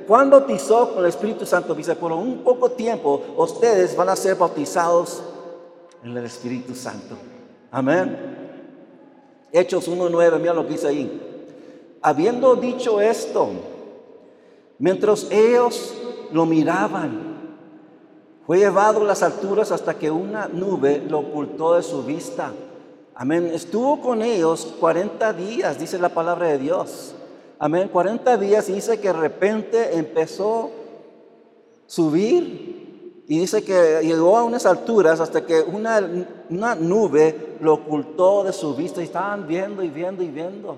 Juan 0.08 0.30
bautizó 0.30 0.94
con 0.94 1.04
el 1.04 1.10
Espíritu 1.10 1.46
Santo, 1.46 1.76
dice, 1.76 1.98
por 1.98 2.14
un 2.14 2.42
poco 2.42 2.72
tiempo 2.72 3.22
ustedes 3.36 3.98
van 3.98 4.08
a 4.08 4.16
ser 4.16 4.36
bautizados 4.38 5.22
en 6.02 6.16
el 6.16 6.24
Espíritu 6.24 6.74
Santo. 6.74 7.18
Amén. 7.70 8.33
Hechos 9.54 9.88
1.9, 9.88 10.40
mira 10.40 10.54
lo 10.54 10.66
que 10.66 10.74
dice 10.74 10.88
ahí. 10.88 11.22
Habiendo 12.02 12.56
dicho 12.56 13.00
esto, 13.00 13.50
mientras 14.80 15.30
ellos 15.30 15.94
lo 16.32 16.48
miraban, 16.48 17.34
fue 18.48 18.58
llevado 18.58 19.02
a 19.02 19.06
las 19.06 19.22
alturas 19.22 19.72
hasta 19.72 19.94
que 19.94 20.10
una 20.10 20.48
nube 20.48 21.04
lo 21.08 21.20
ocultó 21.20 21.76
de 21.76 21.84
su 21.84 22.04
vista. 22.04 22.52
Amén. 23.14 23.52
Estuvo 23.54 24.02
con 24.02 24.24
ellos 24.24 24.74
40 24.80 25.32
días, 25.34 25.80
dice 25.80 26.00
la 26.00 26.10
palabra 26.10 26.48
de 26.48 26.58
Dios. 26.58 27.14
Amén. 27.60 27.90
40 27.90 28.38
días 28.38 28.68
y 28.70 28.74
dice 28.74 29.00
que 29.00 29.10
de 29.10 29.14
repente 29.14 29.96
empezó 29.96 30.66
a 30.66 30.70
subir 31.86 32.73
y 33.34 33.40
dice 33.40 33.64
que 33.64 34.02
llegó 34.04 34.38
a 34.38 34.44
unas 34.44 34.64
alturas 34.68 35.20
hasta 35.20 35.44
que 35.44 35.60
una, 35.60 36.00
una 36.52 36.76
nube 36.76 37.56
lo 37.62 37.74
ocultó 37.74 38.44
de 38.44 38.54
su 38.54 38.76
vista 38.76 39.02
y 39.02 39.06
estaban 39.06 39.48
viendo 39.48 39.82
y 39.82 39.90
viendo 39.90 40.22
y 40.22 40.28
viendo. 40.28 40.78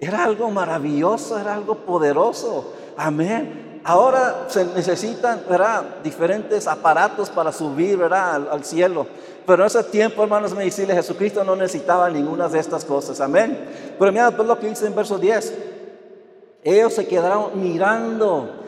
Era 0.00 0.24
algo 0.24 0.50
maravilloso, 0.50 1.38
era 1.38 1.54
algo 1.54 1.76
poderoso. 1.76 2.72
Amén. 2.96 3.82
Ahora 3.84 4.46
se 4.48 4.64
necesitan 4.64 5.42
¿verdad? 5.48 5.84
diferentes 6.02 6.66
aparatos 6.66 7.30
para 7.30 7.52
subir 7.52 7.96
¿verdad? 7.96 8.48
Al, 8.50 8.64
cielo. 8.64 9.06
Pero 9.46 9.62
en 9.62 9.68
ese 9.68 9.84
tiempo, 9.84 10.24
hermanos, 10.24 10.56
me 10.56 10.64
dice 10.64 10.84
Jesucristo 10.86 11.44
no 11.44 11.54
necesitaba 11.54 12.10
ninguna 12.10 12.48
de 12.48 12.58
estas 12.58 12.84
cosas. 12.84 13.20
Amén. 13.20 13.64
Pero 13.96 14.10
mira 14.10 14.32
pues 14.32 14.48
lo 14.48 14.58
que 14.58 14.70
dice 14.70 14.88
en 14.88 14.94
verso 14.96 15.18
10. 15.18 15.54
Ellos 16.64 16.94
se 16.94 17.06
quedaron 17.06 17.50
mirando 17.54 18.65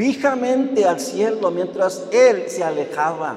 fijamente 0.00 0.86
al 0.86 0.98
cielo 0.98 1.50
mientras 1.50 2.04
Él 2.10 2.44
se 2.48 2.64
alejaba. 2.64 3.36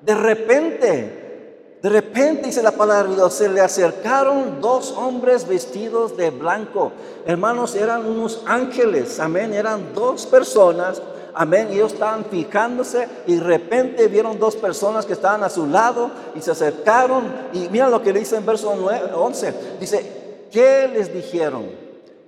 De 0.00 0.14
repente, 0.14 1.76
de 1.82 1.88
repente 1.90 2.46
dice 2.46 2.62
la 2.62 2.70
palabra 2.70 3.10
de 3.10 3.16
Dios, 3.16 3.34
se 3.34 3.50
le 3.50 3.60
acercaron 3.60 4.62
dos 4.62 4.92
hombres 4.92 5.46
vestidos 5.46 6.16
de 6.16 6.30
blanco. 6.30 6.92
Hermanos, 7.26 7.74
eran 7.74 8.06
unos 8.06 8.42
ángeles, 8.46 9.20
amén, 9.20 9.52
eran 9.52 9.92
dos 9.92 10.24
personas. 10.24 11.02
Amén. 11.34 11.68
Y 11.70 11.74
ellos 11.74 11.92
estaban 11.92 12.24
fijándose 12.24 13.06
y 13.26 13.34
de 13.36 13.42
repente 13.42 14.08
vieron 14.08 14.38
dos 14.38 14.56
personas 14.56 15.04
que 15.04 15.12
estaban 15.12 15.42
a 15.44 15.50
su 15.50 15.66
lado 15.66 16.10
y 16.34 16.40
se 16.40 16.52
acercaron. 16.52 17.24
Y 17.52 17.68
mira 17.68 17.90
lo 17.90 18.02
que 18.02 18.14
dice 18.14 18.36
en 18.36 18.46
verso 18.46 18.70
11. 18.70 19.54
Dice, 19.78 20.46
¿qué 20.50 20.88
les 20.90 21.12
dijeron? 21.12 21.66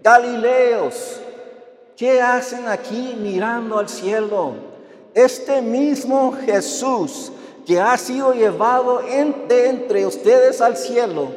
Galileos, 0.03 1.21
¿qué 1.97 2.21
hacen 2.21 2.69
aquí 2.69 3.17
mirando 3.21 3.79
al 3.79 3.89
cielo? 3.89 4.55
Este 5.15 5.63
mismo 5.63 6.35
Jesús 6.45 7.33
que 7.67 7.81
ha 7.81 7.97
sido 7.97 8.33
llevado 8.33 9.01
entre 9.09 10.07
ustedes 10.07 10.61
al 10.61 10.77
cielo, 10.77 11.29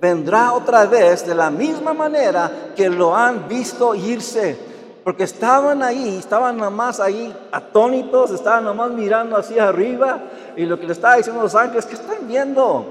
vendrá 0.00 0.52
otra 0.52 0.86
vez 0.86 1.26
de 1.26 1.34
la 1.34 1.50
misma 1.50 1.92
manera 1.92 2.72
que 2.76 2.88
lo 2.88 3.14
han 3.14 3.48
visto 3.48 3.94
irse. 3.94 4.72
Porque 5.04 5.24
estaban 5.24 5.82
ahí, 5.82 6.18
estaban 6.18 6.56
nomás 6.56 7.00
ahí 7.00 7.34
atónitos, 7.50 8.30
estaban 8.30 8.64
nomás 8.64 8.92
mirando 8.92 9.36
hacia 9.36 9.68
arriba. 9.68 10.20
Y 10.56 10.64
lo 10.64 10.78
que 10.78 10.86
le 10.86 10.92
estaba 10.92 11.16
diciendo 11.16 11.42
los 11.42 11.56
ángeles, 11.56 11.86
¿qué 11.86 11.94
están 11.94 12.28
viendo? 12.28 12.86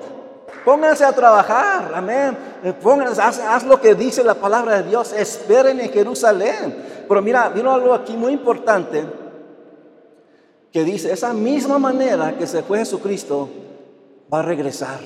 Pónganse 0.64 1.04
a 1.04 1.12
trabajar, 1.12 1.92
amén. 1.94 2.38
Eh, 2.64 2.74
pónganse, 2.74 3.22
haz, 3.22 3.64
lo 3.64 3.82
que 3.82 3.96
dice 3.96 4.24
la 4.24 4.36
palabra 4.36 4.82
de 4.82 4.90
Dios. 4.90 5.14
Esperen 5.14 5.80
en 5.80 5.92
Jerusalén. 5.92 7.04
Pero 7.08 7.22
mira, 7.22 7.50
vino 7.50 7.72
algo 7.74 7.94
aquí 7.94 8.14
muy 8.14 8.34
importante 8.34 9.04
que 10.72 10.84
dice, 10.84 11.12
esa 11.12 11.34
misma 11.34 11.78
manera 11.78 12.38
que 12.38 12.48
se 12.48 12.64
fue 12.64 12.80
Jesucristo, 12.80 13.50
va 14.34 14.40
a 14.40 14.44
regresar. 14.44 15.00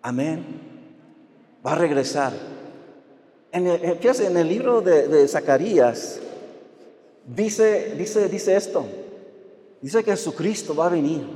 Amén. 0.00 0.44
Va 1.64 1.72
a 1.72 1.76
regresar. 1.76 2.32
En 3.50 3.66
el, 3.66 3.84
eh, 3.84 3.98
en 4.02 4.36
el 4.36 4.48
libro 4.48 4.80
de, 4.80 5.08
de 5.08 5.28
Zacarías, 5.28 6.20
dice, 7.26 7.94
dice, 7.98 8.28
dice 8.28 8.56
esto. 8.56 8.86
Dice 9.82 10.02
que 10.02 10.12
Jesucristo 10.12 10.74
va 10.74 10.86
a 10.86 10.90
venir. 10.90 11.26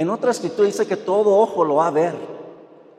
En 0.00 0.08
otra 0.08 0.30
escritura 0.30 0.66
dice 0.66 0.86
que 0.86 0.96
todo 0.96 1.36
ojo 1.36 1.62
lo 1.62 1.74
va 1.74 1.88
a 1.88 1.90
ver. 1.90 2.14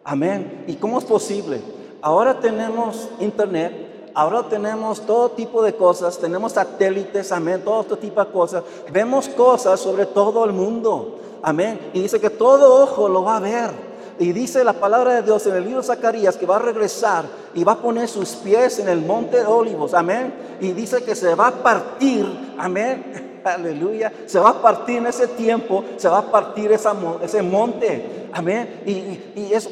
Amén. 0.04 0.66
¿Y 0.68 0.76
cómo 0.76 1.00
es 1.00 1.04
posible? 1.04 1.60
Ahora 2.00 2.40
tenemos 2.40 3.10
internet, 3.20 4.12
ahora 4.14 4.44
tenemos 4.48 5.02
todo 5.02 5.32
tipo 5.32 5.64
de 5.64 5.74
cosas, 5.74 6.20
tenemos 6.20 6.52
satélites, 6.52 7.32
amén, 7.32 7.64
todo 7.66 7.82
este 7.82 7.96
tipo 7.96 8.24
de 8.24 8.32
cosas. 8.32 8.64
Vemos 8.94 9.28
cosas 9.30 9.80
sobre 9.80 10.06
todo 10.06 10.46
el 10.46 10.54
mundo. 10.54 11.18
Amén. 11.42 11.90
Y 11.92 12.04
dice 12.04 12.22
que 12.22 12.30
todo 12.30 12.84
ojo 12.84 13.10
lo 13.10 13.24
va 13.24 13.38
a 13.38 13.40
ver. 13.40 13.72
Y 14.20 14.32
dice 14.32 14.64
la 14.64 14.74
palabra 14.74 15.16
de 15.16 15.24
Dios 15.24 15.48
en 15.48 15.56
el 15.56 15.64
libro 15.64 15.82
de 15.82 15.88
Zacarías 15.88 16.38
que 16.38 16.46
va 16.46 16.58
a 16.58 16.60
regresar 16.60 17.26
y 17.56 17.64
va 17.64 17.72
a 17.72 17.78
poner 17.82 18.08
sus 18.10 18.34
pies 18.34 18.78
en 18.78 18.88
el 18.88 19.02
monte 19.02 19.38
de 19.38 19.48
olivos. 19.48 19.96
Amén. 19.96 20.36
Y 20.62 20.74
dice 20.74 21.04
que 21.04 21.16
se 21.16 21.34
va 21.34 21.48
a 21.48 21.64
partir. 21.64 22.28
Amén 22.60 23.31
Aleluya. 23.44 24.12
Se 24.26 24.40
va 24.40 24.50
a 24.50 24.62
partir 24.62 24.98
en 24.98 25.08
ese 25.08 25.28
tiempo, 25.28 25.84
se 25.98 26.08
va 26.08 26.20
a 26.20 26.32
partir 26.32 26.72
ese 26.72 27.42
monte. 27.42 28.28
Amén. 28.34 28.82
Y, 28.86 29.40
y, 29.40 29.52
eso, 29.54 29.70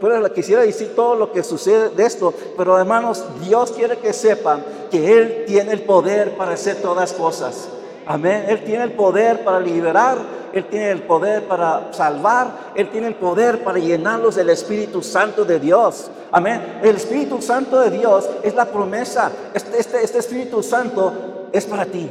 pero 0.00 0.32
quisiera 0.32 0.62
decir 0.62 0.94
todo 0.94 1.14
lo 1.14 1.32
que 1.32 1.42
sucede 1.42 1.90
de 1.90 2.04
esto. 2.04 2.34
Pero 2.56 2.78
hermanos, 2.78 3.24
Dios 3.40 3.72
quiere 3.72 3.98
que 3.98 4.12
sepan 4.12 4.62
que 4.90 5.18
Él 5.18 5.44
tiene 5.46 5.72
el 5.72 5.82
poder 5.82 6.36
para 6.36 6.52
hacer 6.52 6.76
todas 6.76 7.12
cosas. 7.12 7.68
Amén. 8.06 8.46
Él 8.48 8.64
tiene 8.64 8.84
el 8.84 8.92
poder 8.92 9.44
para 9.44 9.60
liberar, 9.60 10.16
Él 10.52 10.64
tiene 10.64 10.90
el 10.90 11.02
poder 11.02 11.46
para 11.46 11.92
salvar, 11.92 12.72
Él 12.74 12.88
tiene 12.90 13.08
el 13.08 13.14
poder 13.14 13.62
para 13.62 13.78
llenarlos 13.78 14.34
del 14.34 14.50
Espíritu 14.50 15.02
Santo 15.02 15.44
de 15.44 15.60
Dios. 15.60 16.10
Amén. 16.32 16.80
El 16.82 16.96
Espíritu 16.96 17.40
Santo 17.40 17.78
de 17.80 17.90
Dios 17.90 18.28
es 18.42 18.54
la 18.54 18.66
promesa. 18.66 19.30
Este, 19.54 19.78
este, 19.78 20.02
este 20.02 20.18
Espíritu 20.18 20.62
Santo 20.62 21.48
es 21.52 21.64
para 21.66 21.86
ti. 21.86 22.08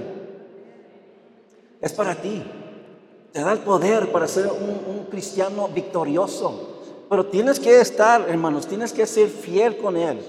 Es 1.82 1.94
para 1.94 2.16
ti. 2.16 2.44
Te 3.32 3.42
da 3.42 3.54
el 3.54 3.60
poder 3.60 4.12
para 4.12 4.28
ser 4.28 4.48
un, 4.48 5.06
cristiano 5.10 5.70
victorioso. 5.70 6.82
Pero 7.10 7.26
tienes 7.28 7.60
que 7.60 7.80
estar, 7.80 8.28
hermanos, 8.30 8.68
tienes 8.68 8.92
que 8.92 9.06
ser 9.06 9.30
fiel 9.30 9.78
con 9.78 9.96
Él. 9.96 10.20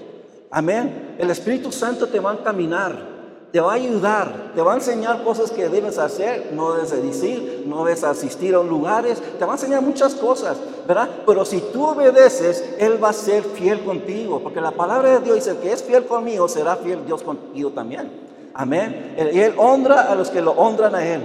Amén. 0.51 1.15
El 1.19 1.29
Espíritu 1.29 1.71
Santo 1.71 2.07
te 2.07 2.19
va 2.19 2.31
a 2.31 2.43
caminar 2.43 3.19
te 3.51 3.59
va 3.59 3.71
a 3.71 3.75
ayudar, 3.75 4.51
te 4.53 4.61
va 4.61 4.73
a 4.73 4.75
enseñar 4.75 5.23
cosas 5.23 5.51
que 5.51 5.69
debes 5.69 5.97
hacer, 5.97 6.51
no 6.53 6.73
debes 6.73 6.91
decir, 7.01 7.63
no 7.65 7.83
debes 7.83 8.03
asistir 8.03 8.53
a 8.53 8.61
lugares, 8.61 9.19
te 9.39 9.45
va 9.45 9.53
a 9.53 9.55
enseñar 9.55 9.81
muchas 9.81 10.13
cosas, 10.13 10.57
¿verdad? 10.87 11.09
Pero 11.25 11.43
si 11.45 11.59
tú 11.59 11.85
obedeces, 11.85 12.63
Él 12.77 13.03
va 13.03 13.09
a 13.09 13.13
ser 13.13 13.43
fiel 13.43 13.83
contigo, 13.83 14.39
porque 14.41 14.61
la 14.61 14.71
palabra 14.71 15.19
de 15.19 15.19
Dios 15.21 15.37
dice, 15.37 15.57
que 15.57 15.71
es 15.71 15.81
fiel 15.81 16.05
conmigo, 16.05 16.47
será 16.47 16.75
fiel 16.75 17.05
Dios 17.05 17.23
contigo 17.23 17.71
también. 17.71 18.28
Amén. 18.53 19.15
Y 19.33 19.39
Él 19.39 19.53
honra 19.57 20.11
a 20.11 20.15
los 20.15 20.29
que 20.29 20.41
lo 20.41 20.51
honran 20.51 20.95
a 20.95 21.05
Él. 21.05 21.21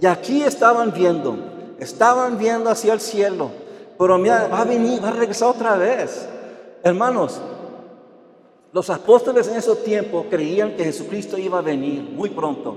Y 0.00 0.06
aquí 0.06 0.42
estaban 0.42 0.92
viendo, 0.92 1.36
estaban 1.78 2.38
viendo 2.38 2.70
hacia 2.70 2.92
el 2.92 3.00
cielo, 3.00 3.50
pero 3.98 4.18
mira, 4.18 4.48
va 4.48 4.60
a 4.60 4.64
venir, 4.64 5.02
va 5.02 5.08
a 5.08 5.12
regresar 5.12 5.48
otra 5.48 5.76
vez. 5.76 6.28
Hermanos, 6.82 7.40
los 8.72 8.90
apóstoles 8.90 9.48
en 9.48 9.56
ese 9.56 9.74
tiempo 9.76 10.26
creían 10.28 10.76
que 10.76 10.84
Jesucristo 10.84 11.38
iba 11.38 11.58
a 11.58 11.62
venir 11.62 12.02
muy 12.02 12.30
pronto. 12.30 12.76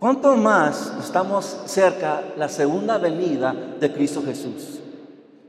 ¿Cuánto 0.00 0.36
más 0.36 0.92
estamos 1.00 1.62
cerca 1.66 2.22
la 2.36 2.48
segunda 2.48 2.98
venida 2.98 3.54
de 3.78 3.92
Cristo 3.92 4.22
Jesús? 4.24 4.80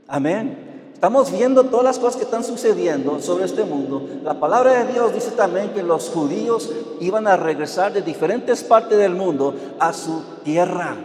Amén. 0.06 0.65
Estamos 0.96 1.30
viendo 1.30 1.64
todas 1.64 1.84
las 1.84 1.98
cosas 1.98 2.16
que 2.16 2.22
están 2.22 2.42
sucediendo 2.42 3.20
sobre 3.20 3.44
este 3.44 3.64
mundo. 3.64 4.08
La 4.24 4.40
palabra 4.40 4.82
de 4.82 4.94
Dios 4.94 5.12
dice 5.12 5.30
también 5.32 5.74
que 5.74 5.82
los 5.82 6.08
judíos 6.08 6.72
iban 7.00 7.26
a 7.26 7.36
regresar 7.36 7.92
de 7.92 8.00
diferentes 8.00 8.64
partes 8.64 8.96
del 8.96 9.14
mundo 9.14 9.54
a 9.78 9.92
su 9.92 10.22
tierra. 10.42 10.96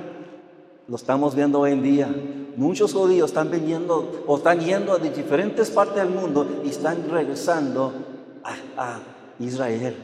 Lo 0.88 0.96
estamos 0.96 1.36
viendo 1.36 1.60
hoy 1.60 1.74
en 1.74 1.84
día. 1.84 2.16
Muchos 2.56 2.94
judíos 2.94 3.32
están 3.32 3.52
viniendo 3.52 4.24
o 4.28 4.38
están 4.38 4.62
yendo 4.62 4.98
de 4.98 5.10
diferentes 5.10 5.70
partes 5.70 5.98
del 5.98 6.10
mundo 6.10 6.48
y 6.64 6.70
están 6.70 7.10
regresando 7.10 7.92
a, 8.78 9.00
Israel. 9.40 9.98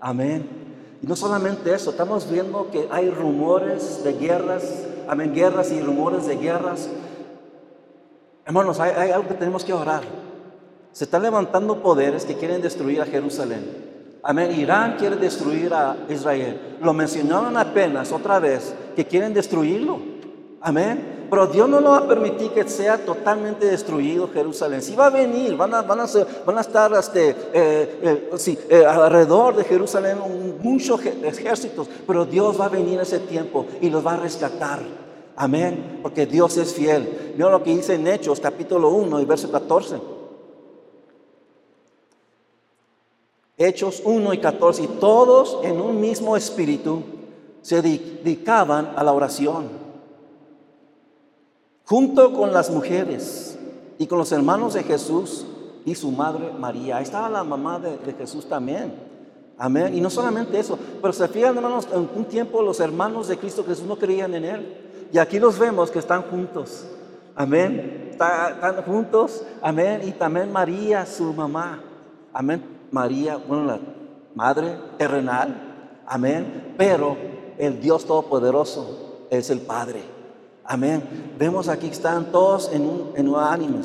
Amén. 0.00 0.46
Y 1.02 1.06
no 1.06 1.16
solamente 1.16 1.72
eso, 1.72 1.92
estamos 1.92 2.30
viendo 2.30 2.70
que 2.70 2.88
hay 2.90 3.08
rumores 3.08 4.04
de 4.04 4.12
guerras, 4.12 4.84
amén, 5.08 5.32
guerras 5.32 5.72
y 5.72 5.80
rumores 5.80 6.26
de 6.26 6.36
guerras. 6.36 6.90
Hermanos, 8.46 8.78
hay, 8.80 8.92
hay 8.92 9.10
algo 9.10 9.28
que 9.28 9.34
tenemos 9.34 9.64
que 9.64 9.72
orar. 9.72 10.02
Se 10.92 11.04
están 11.04 11.22
levantando 11.22 11.82
poderes 11.82 12.24
que 12.24 12.36
quieren 12.36 12.62
destruir 12.62 13.00
a 13.00 13.06
Jerusalén. 13.06 13.94
Amén. 14.22 14.52
Irán 14.58 14.96
quiere 14.98 15.16
destruir 15.16 15.74
a 15.74 15.96
Israel. 16.08 16.78
Lo 16.80 16.92
mencionaron 16.94 17.56
apenas 17.56 18.10
otra 18.10 18.38
vez 18.38 18.74
que 18.96 19.04
quieren 19.04 19.34
destruirlo. 19.34 19.98
Amén. 20.62 21.26
Pero 21.28 21.46
Dios 21.46 21.68
no 21.68 21.80
lo 21.80 21.90
va 21.90 21.98
a 21.98 22.08
permitir 22.08 22.50
que 22.52 22.66
sea 22.68 22.96
totalmente 22.96 23.66
destruido 23.66 24.30
Jerusalén. 24.32 24.80
Si 24.80 24.94
va 24.94 25.06
a 25.06 25.10
venir, 25.10 25.56
van 25.56 25.74
a, 25.74 25.82
van 25.82 26.00
a, 26.00 26.06
van 26.46 26.58
a 26.58 26.60
estar 26.60 26.92
este, 26.94 27.30
eh, 27.30 28.28
eh, 28.32 28.58
eh, 28.70 28.86
alrededor 28.86 29.56
de 29.56 29.64
Jerusalén 29.64 30.18
muchos 30.62 31.04
ejércitos, 31.04 31.88
pero 32.06 32.24
Dios 32.24 32.58
va 32.58 32.66
a 32.66 32.68
venir 32.68 33.00
ese 33.00 33.18
tiempo 33.18 33.66
y 33.80 33.90
los 33.90 34.06
va 34.06 34.14
a 34.14 34.16
rescatar. 34.18 34.80
Amén, 35.36 36.00
porque 36.02 36.26
Dios 36.26 36.56
es 36.56 36.74
fiel. 36.74 37.32
Mira 37.36 37.50
lo 37.50 37.62
que 37.62 37.76
dice 37.76 37.94
en 37.94 38.06
Hechos 38.06 38.40
capítulo 38.40 38.90
1 38.90 39.20
y 39.20 39.24
verso 39.24 39.50
14. 39.50 40.00
Hechos 43.56 44.02
1 44.04 44.34
y 44.34 44.38
14, 44.38 44.82
y 44.82 44.86
todos 44.86 45.58
en 45.62 45.80
un 45.80 46.00
mismo 46.00 46.36
espíritu 46.36 47.02
se 47.62 47.80
dedicaban 47.80 48.92
a 48.96 49.04
la 49.04 49.12
oración 49.12 49.84
junto 51.84 52.32
con 52.32 52.52
las 52.52 52.70
mujeres 52.70 53.58
y 53.98 54.06
con 54.06 54.18
los 54.18 54.32
hermanos 54.32 54.74
de 54.74 54.82
Jesús 54.82 55.46
y 55.84 55.94
su 55.94 56.10
madre 56.10 56.50
María. 56.58 56.96
Ahí 56.96 57.04
estaba 57.04 57.28
la 57.28 57.44
mamá 57.44 57.78
de, 57.78 58.12
Jesús 58.14 58.48
también. 58.48 58.92
Amén. 59.56 59.96
Y 59.96 60.00
no 60.00 60.10
solamente 60.10 60.58
eso, 60.58 60.78
pero 61.00 61.12
se 61.12 61.28
fijan, 61.28 61.56
hermanos, 61.56 61.86
en 61.92 62.08
un 62.14 62.24
tiempo 62.24 62.60
los 62.60 62.80
hermanos 62.80 63.28
de 63.28 63.38
Cristo 63.38 63.64
Jesús 63.64 63.86
no 63.86 63.96
creían 63.96 64.34
en 64.34 64.44
Él. 64.44 64.83
Y 65.14 65.18
aquí 65.20 65.38
los 65.38 65.60
vemos 65.60 65.92
que 65.92 66.00
están 66.00 66.22
juntos. 66.22 66.84
Amén. 67.36 68.08
Están 68.10 68.82
juntos. 68.82 69.44
Amén. 69.62 70.00
Y 70.04 70.10
también 70.10 70.50
María, 70.50 71.06
su 71.06 71.32
mamá. 71.32 71.80
Amén. 72.32 72.60
María, 72.90 73.36
bueno, 73.36 73.64
la 73.64 73.78
madre 74.34 74.76
terrenal. 74.98 76.02
Amén. 76.04 76.74
Pero 76.76 77.16
el 77.58 77.80
Dios 77.80 78.04
Todopoderoso 78.06 79.26
es 79.30 79.50
el 79.50 79.60
Padre. 79.60 80.02
Amén. 80.64 81.36
Vemos 81.38 81.68
aquí 81.68 81.86
que 81.86 81.92
están 81.92 82.32
todos 82.32 82.72
en 82.72 82.82
un, 82.82 83.12
en 83.14 83.82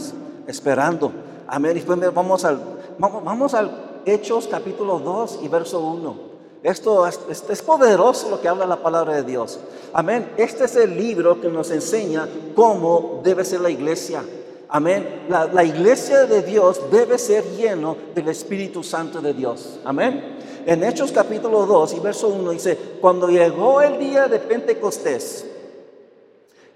esperando. 0.47 1.11
Amén. 1.45 1.77
Y 1.77 1.81
vamos 1.81 2.43
al, 2.43 2.59
vamos, 2.97 3.23
vamos 3.23 3.53
al 3.53 4.01
Hechos 4.03 4.47
capítulo 4.47 4.97
2 4.97 5.41
y 5.43 5.47
verso 5.47 5.79
1. 5.79 6.28
Esto 6.61 7.07
es, 7.07 7.61
poderoso 7.61 8.29
lo 8.29 8.41
que 8.41 8.47
habla 8.47 8.65
la 8.65 8.81
palabra 8.81 9.15
de 9.15 9.23
Dios. 9.23 9.59
Amén. 9.93 10.31
Este 10.37 10.65
es 10.65 10.75
el 10.75 10.97
libro 10.97 11.39
que 11.39 11.47
nos 11.47 11.71
enseña 11.71 12.27
cómo 12.55 13.21
debe 13.23 13.45
ser 13.45 13.61
la 13.61 13.69
iglesia. 13.69 14.23
Amén. 14.67 15.23
La, 15.29 15.45
la, 15.45 15.63
iglesia 15.63 16.25
de 16.25 16.41
Dios 16.41 16.81
debe 16.91 17.17
ser 17.17 17.43
lleno 17.55 17.95
del 18.13 18.27
Espíritu 18.27 18.83
Santo 18.83 19.21
de 19.21 19.33
Dios. 19.33 19.79
Amén. 19.85 20.37
En 20.65 20.83
Hechos 20.83 21.11
capítulo 21.11 21.65
2 21.65 21.93
y 21.93 21.99
verso 22.01 22.27
1 22.27 22.51
dice, 22.51 22.77
cuando 22.99 23.29
llegó 23.29 23.81
el 23.81 23.97
día 23.97 24.27
de 24.27 24.39
Pentecostés, 24.39 25.45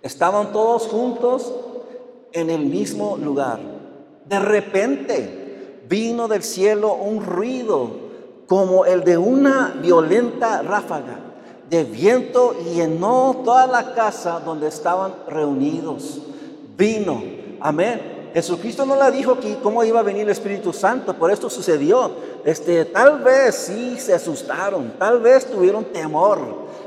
Estaban 0.04 0.52
todos 0.52 0.88
juntos 0.88 1.54
en 2.34 2.50
el 2.50 2.66
mismo 2.66 3.16
lugar. 3.16 3.62
De 4.26 4.38
repente 4.38 5.80
vino 5.88 6.28
del 6.28 6.44
cielo 6.44 6.94
un 6.94 7.26
ruido 7.26 7.90
como 8.48 8.86
el 8.86 9.04
de 9.04 9.18
una 9.18 9.76
violenta 9.82 10.62
ráfaga 10.62 11.20
de 11.70 11.84
viento 11.84 12.56
y 12.66 12.76
llenó 12.76 13.42
toda 13.44 13.66
la 13.68 13.94
casa 13.94 14.40
donde 14.40 14.68
estaban 14.68 15.14
reunidos. 15.28 16.20
Vino, 16.78 17.24
amén. 17.60 18.14
Jesucristo 18.34 18.86
no 18.86 18.96
le 18.96 19.12
dijo 19.16 19.40
que 19.40 19.58
cómo 19.58 19.84
iba 19.84 20.00
a 20.00 20.04
venir 20.04 20.24
el 20.24 20.30
Espíritu 20.30 20.74
Santo, 20.74 21.14
por 21.14 21.30
esto 21.32 21.50
sucedió. 21.50 22.12
Este, 22.44 22.86
tal 22.86 23.20
vez 23.20 23.56
sí 23.56 23.98
se 24.00 24.14
asustaron, 24.14 24.94
tal 24.98 25.20
vez 25.20 25.46
tuvieron 25.46 25.86
temor, 25.86 26.40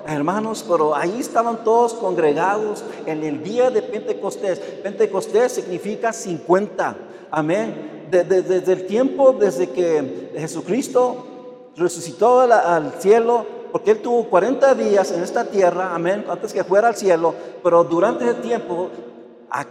hermanos, 0.07 0.65
pero 0.69 0.95
ahí 0.95 1.21
estaban 1.21 1.63
todos 1.63 1.95
congregados 1.95 2.85
en 3.07 3.23
el 3.23 3.43
día 3.45 3.71
de 3.71 3.81
Pentecostés. 3.83 4.59
Pentecostés 4.59 5.53
significa 5.53 6.13
50. 6.13 6.97
Amén. 7.31 8.07
Desde, 8.11 8.73
el 8.73 8.87
tiempo, 8.87 9.33
desde 9.33 9.71
que 9.71 10.31
Jesucristo 10.37 11.36
resucitó 11.77 12.41
al, 12.41 12.93
cielo, 12.99 13.47
porque 13.73 13.93
Él 13.93 14.03
tuvo 14.03 14.29
40 14.29 14.75
días 14.75 15.13
en 15.13 15.23
esta 15.23 15.45
tierra, 15.45 15.95
amén, 15.95 16.25
antes 16.29 16.53
que 16.53 16.65
fuera 16.65 16.89
al 16.89 16.97
cielo, 16.97 17.35
pero 17.63 17.85
durante 17.85 18.25
ese 18.25 18.35
tiempo, 18.35 18.91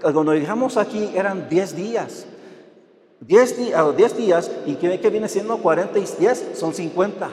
cuando 0.01 0.33
llegamos 0.33 0.77
aquí, 0.77 1.11
eran 1.15 1.49
10 1.49 1.75
días. 1.75 2.25
10, 3.21 4.17
días, 4.17 4.51
y 4.65 4.75
que, 4.75 5.09
viene 5.09 5.27
siendo 5.27 5.57
40 5.57 5.97
y 5.99 6.05
10 6.19 6.51
son 6.53 6.73
50. 6.73 7.29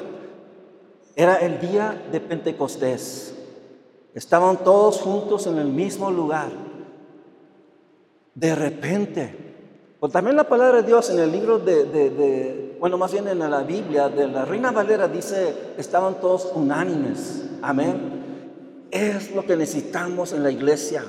Era 1.14 1.36
el 1.36 1.60
día 1.60 2.02
de 2.10 2.20
Pentecostés. 2.20 3.34
Estaban 4.14 4.58
todos 4.58 5.00
juntos 5.00 5.46
en 5.46 5.58
el 5.58 5.68
mismo 5.68 6.10
lugar. 6.10 6.48
De 8.34 8.54
repente, 8.54 9.36
pues 10.00 10.12
también 10.12 10.36
la 10.36 10.48
palabra 10.48 10.78
de 10.78 10.88
Dios 10.88 11.10
en 11.10 11.18
el 11.18 11.30
libro 11.30 11.58
de, 11.58 12.71
bueno, 12.82 12.98
más 12.98 13.12
bien 13.12 13.28
en 13.28 13.38
la 13.38 13.62
Biblia, 13.62 14.08
de 14.08 14.26
la 14.26 14.44
Reina 14.44 14.72
Valera 14.72 15.06
dice, 15.06 15.74
estaban 15.78 16.20
todos 16.20 16.50
unánimes. 16.52 17.44
Amén. 17.62 18.88
Es 18.90 19.32
lo 19.32 19.46
que 19.46 19.56
necesitamos 19.56 20.32
en 20.32 20.42
la 20.42 20.50
iglesia. 20.50 21.04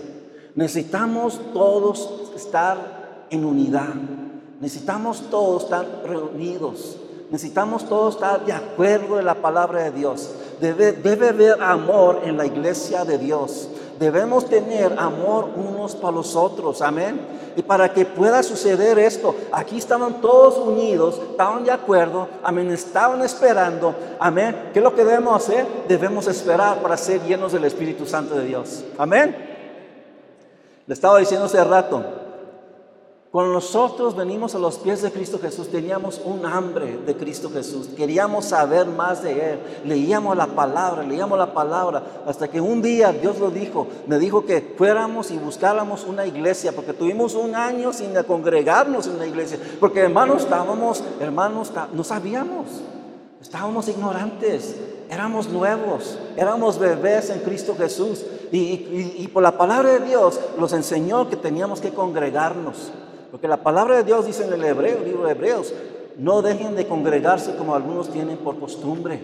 Necesitamos 0.53 1.41
todos 1.51 2.31
estar 2.36 3.25
en 3.31 3.43
unidad. 3.43 3.95
Necesitamos 4.62 5.31
todos 5.31 5.63
estar 5.63 6.03
reunidos. 6.05 6.99
Necesitamos 7.31 7.89
todos 7.89 8.13
estar 8.13 8.45
de 8.45 8.53
acuerdo 8.53 9.17
en 9.17 9.25
la 9.25 9.41
palabra 9.41 9.86
de 9.86 9.91
Dios. 9.93 10.29
Debe, 10.62 10.91
debe 10.91 11.29
haber 11.29 11.59
amor 11.59 12.21
en 12.23 12.38
la 12.38 12.45
iglesia 12.45 13.03
de 13.03 13.17
Dios. 13.17 13.67
Debemos 14.03 14.47
tener 14.47 14.99
amor 14.99 15.51
unos 15.55 15.95
para 15.95 16.13
los 16.13 16.35
otros, 16.35 16.81
amén. 16.81 17.21
Y 17.55 17.61
para 17.61 17.93
que 17.93 18.05
pueda 18.05 18.43
suceder 18.43 18.99
esto, 18.99 19.33
aquí 19.49 19.77
estaban 19.77 20.19
todos 20.19 20.57
unidos, 20.57 21.21
estaban 21.31 21.63
de 21.63 21.71
acuerdo, 21.71 22.27
amén, 22.43 22.69
estaban 22.71 23.21
esperando, 23.21 23.95
amén. 24.19 24.71
¿Qué 24.73 24.79
es 24.79 24.83
lo 24.83 24.93
que 24.93 25.05
debemos 25.05 25.41
hacer? 25.41 25.65
Debemos 25.87 26.27
esperar 26.27 26.81
para 26.81 26.97
ser 26.97 27.21
llenos 27.21 27.53
del 27.53 27.63
Espíritu 27.63 28.05
Santo 28.05 28.35
de 28.35 28.43
Dios, 28.43 28.83
amén. 28.97 29.37
Le 30.85 30.93
estaba 30.93 31.17
diciendo 31.19 31.45
hace 31.45 31.63
rato, 31.63 32.03
cuando 33.33 33.53
nosotros 33.53 34.15
venimos 34.15 34.53
a 34.53 34.59
los 34.59 34.77
pies 34.77 35.01
de 35.01 35.11
Cristo 35.11 35.39
Jesús, 35.41 35.67
teníamos 35.67 36.21
un 36.23 36.45
hambre 36.45 36.99
de 37.03 37.17
Cristo 37.17 37.49
Jesús. 37.49 37.87
Queríamos 37.97 38.45
saber 38.45 38.85
más 38.85 39.23
de 39.23 39.53
Él. 39.53 39.59
Leíamos 39.85 40.37
la 40.37 40.45
palabra, 40.45 41.01
leíamos 41.01 41.39
la 41.39 41.51
palabra. 41.51 42.03
Hasta 42.27 42.47
que 42.47 42.61
un 42.61 42.83
día 42.83 43.11
Dios 43.11 43.39
lo 43.39 43.49
dijo. 43.49 43.87
Me 44.05 44.19
dijo 44.19 44.45
que 44.45 44.75
fuéramos 44.77 45.31
y 45.31 45.39
buscáramos 45.39 46.03
una 46.03 46.27
iglesia. 46.27 46.73
Porque 46.73 46.93
tuvimos 46.93 47.33
un 47.33 47.55
año 47.55 47.91
sin 47.91 48.13
congregarnos 48.21 49.07
en 49.07 49.15
una 49.15 49.25
iglesia. 49.25 49.57
Porque 49.79 50.01
hermanos 50.01 50.43
estábamos, 50.43 51.03
hermanos, 51.19 51.71
no 51.91 52.03
sabíamos. 52.03 52.67
Estábamos 53.41 53.87
ignorantes. 53.87 54.75
Éramos 55.09 55.49
nuevos. 55.49 56.19
Éramos 56.37 56.77
bebés 56.77 57.31
en 57.31 57.39
Cristo 57.39 57.73
Jesús. 57.75 58.27
Y, 58.51 59.15
y 59.17 59.27
por 59.33 59.41
la 59.41 59.57
palabra 59.57 59.89
de 59.89 60.05
Dios 60.05 60.39
nos 60.59 60.71
enseñó 60.73 61.27
que 61.31 61.35
teníamos 61.35 61.81
que 61.81 61.89
congregarnos. 61.89 62.91
Porque 63.33 63.47
la 63.47 63.63
palabra 63.63 63.97
de 63.97 64.03
Dios 64.03 64.27
dice 64.27 64.45
en 64.45 64.53
el 64.53 64.63
hebreo, 64.63 64.99
libro 65.03 65.23
de 65.23 65.31
Hebreos, 65.31 65.73
no 66.19 66.43
dejen 66.43 66.75
de 66.75 66.85
congregarse 66.85 67.55
como 67.55 67.73
algunos 67.73 68.11
tienen 68.11 68.37
por 68.37 68.59
costumbre. 68.59 69.19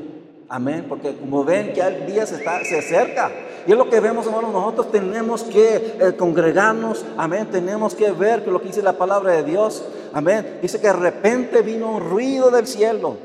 Amén, 0.48 0.88
porque 0.90 1.16
como 1.16 1.44
ven 1.44 1.74
que 1.74 1.82
el 1.82 2.08
día 2.08 2.26
se, 2.26 2.38
está, 2.38 2.66
se 2.66 2.80
acerca. 2.80 3.30
Y 3.68 3.72
es 3.72 3.78
lo 3.78 3.88
que 3.88 4.00
vemos, 4.00 4.26
hermanos, 4.26 4.52
nosotros 4.52 4.92
tenemos 4.92 5.44
que 5.44 5.76
eh, 5.76 6.16
congregarnos, 6.18 7.06
amén, 7.18 7.50
tenemos 7.52 7.94
que 7.94 8.10
ver 8.12 8.44
que 8.44 8.50
lo 8.50 8.60
que 8.60 8.70
dice 8.70 8.82
la 8.82 8.94
palabra 8.94 9.34
de 9.34 9.44
Dios, 9.44 9.86
amén. 10.12 10.58
Dice 10.60 10.82
que 10.82 10.88
de 10.88 10.94
repente 10.94 11.62
vino 11.62 11.92
un 11.92 12.10
ruido 12.10 12.50
del 12.50 12.66
cielo. 12.66 13.16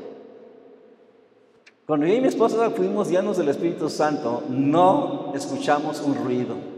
Cuando 1.87 2.05
yo 2.05 2.13
y 2.13 2.21
mi 2.21 2.27
esposa 2.27 2.69
fuimos 2.69 3.09
llenos 3.09 3.37
del 3.37 3.49
Espíritu 3.49 3.89
Santo, 3.89 4.43
no 4.49 5.31
escuchamos 5.33 5.99
un 6.01 6.13
ruido. 6.13 6.74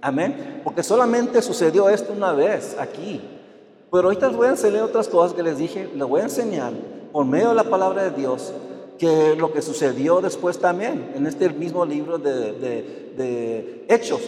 Amén. 0.00 0.60
Porque 0.64 0.82
solamente 0.82 1.42
sucedió 1.42 1.88
esto 1.88 2.12
una 2.12 2.32
vez 2.32 2.76
aquí. 2.78 3.20
Pero 3.90 4.04
ahorita 4.04 4.28
les 4.28 4.36
voy 4.36 4.46
a 4.46 4.50
enseñar 4.50 4.82
otras 4.82 5.08
cosas 5.08 5.34
que 5.34 5.42
les 5.42 5.58
dije. 5.58 5.88
Les 5.94 6.06
voy 6.06 6.20
a 6.20 6.24
enseñar 6.24 6.72
por 7.12 7.24
medio 7.24 7.50
de 7.50 7.54
la 7.54 7.64
palabra 7.64 8.04
de 8.04 8.10
Dios 8.10 8.52
que 8.98 9.36
lo 9.36 9.52
que 9.52 9.62
sucedió 9.62 10.20
después 10.20 10.58
también 10.58 11.12
en 11.14 11.26
este 11.26 11.48
mismo 11.50 11.84
libro 11.84 12.18
de, 12.18 13.84
Hechos. 13.88 14.20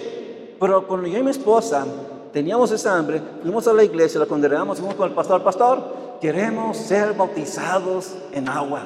Pero 0.59 0.87
cuando 0.87 1.07
yo 1.07 1.19
y 1.19 1.23
mi 1.23 1.31
esposa 1.31 1.87
teníamos 2.33 2.71
esa 2.71 2.97
hambre, 2.97 3.21
fuimos 3.43 3.67
a 3.67 3.73
la 3.73 3.83
iglesia, 3.83 4.21
la 4.21 4.27
congregamos, 4.27 4.79
fuimos 4.79 4.95
con 4.95 5.09
el 5.09 5.15
pastor, 5.15 5.43
pastor, 5.43 6.19
queremos 6.21 6.77
ser 6.77 7.15
bautizados 7.15 8.15
en 8.33 8.49
agua. 8.49 8.83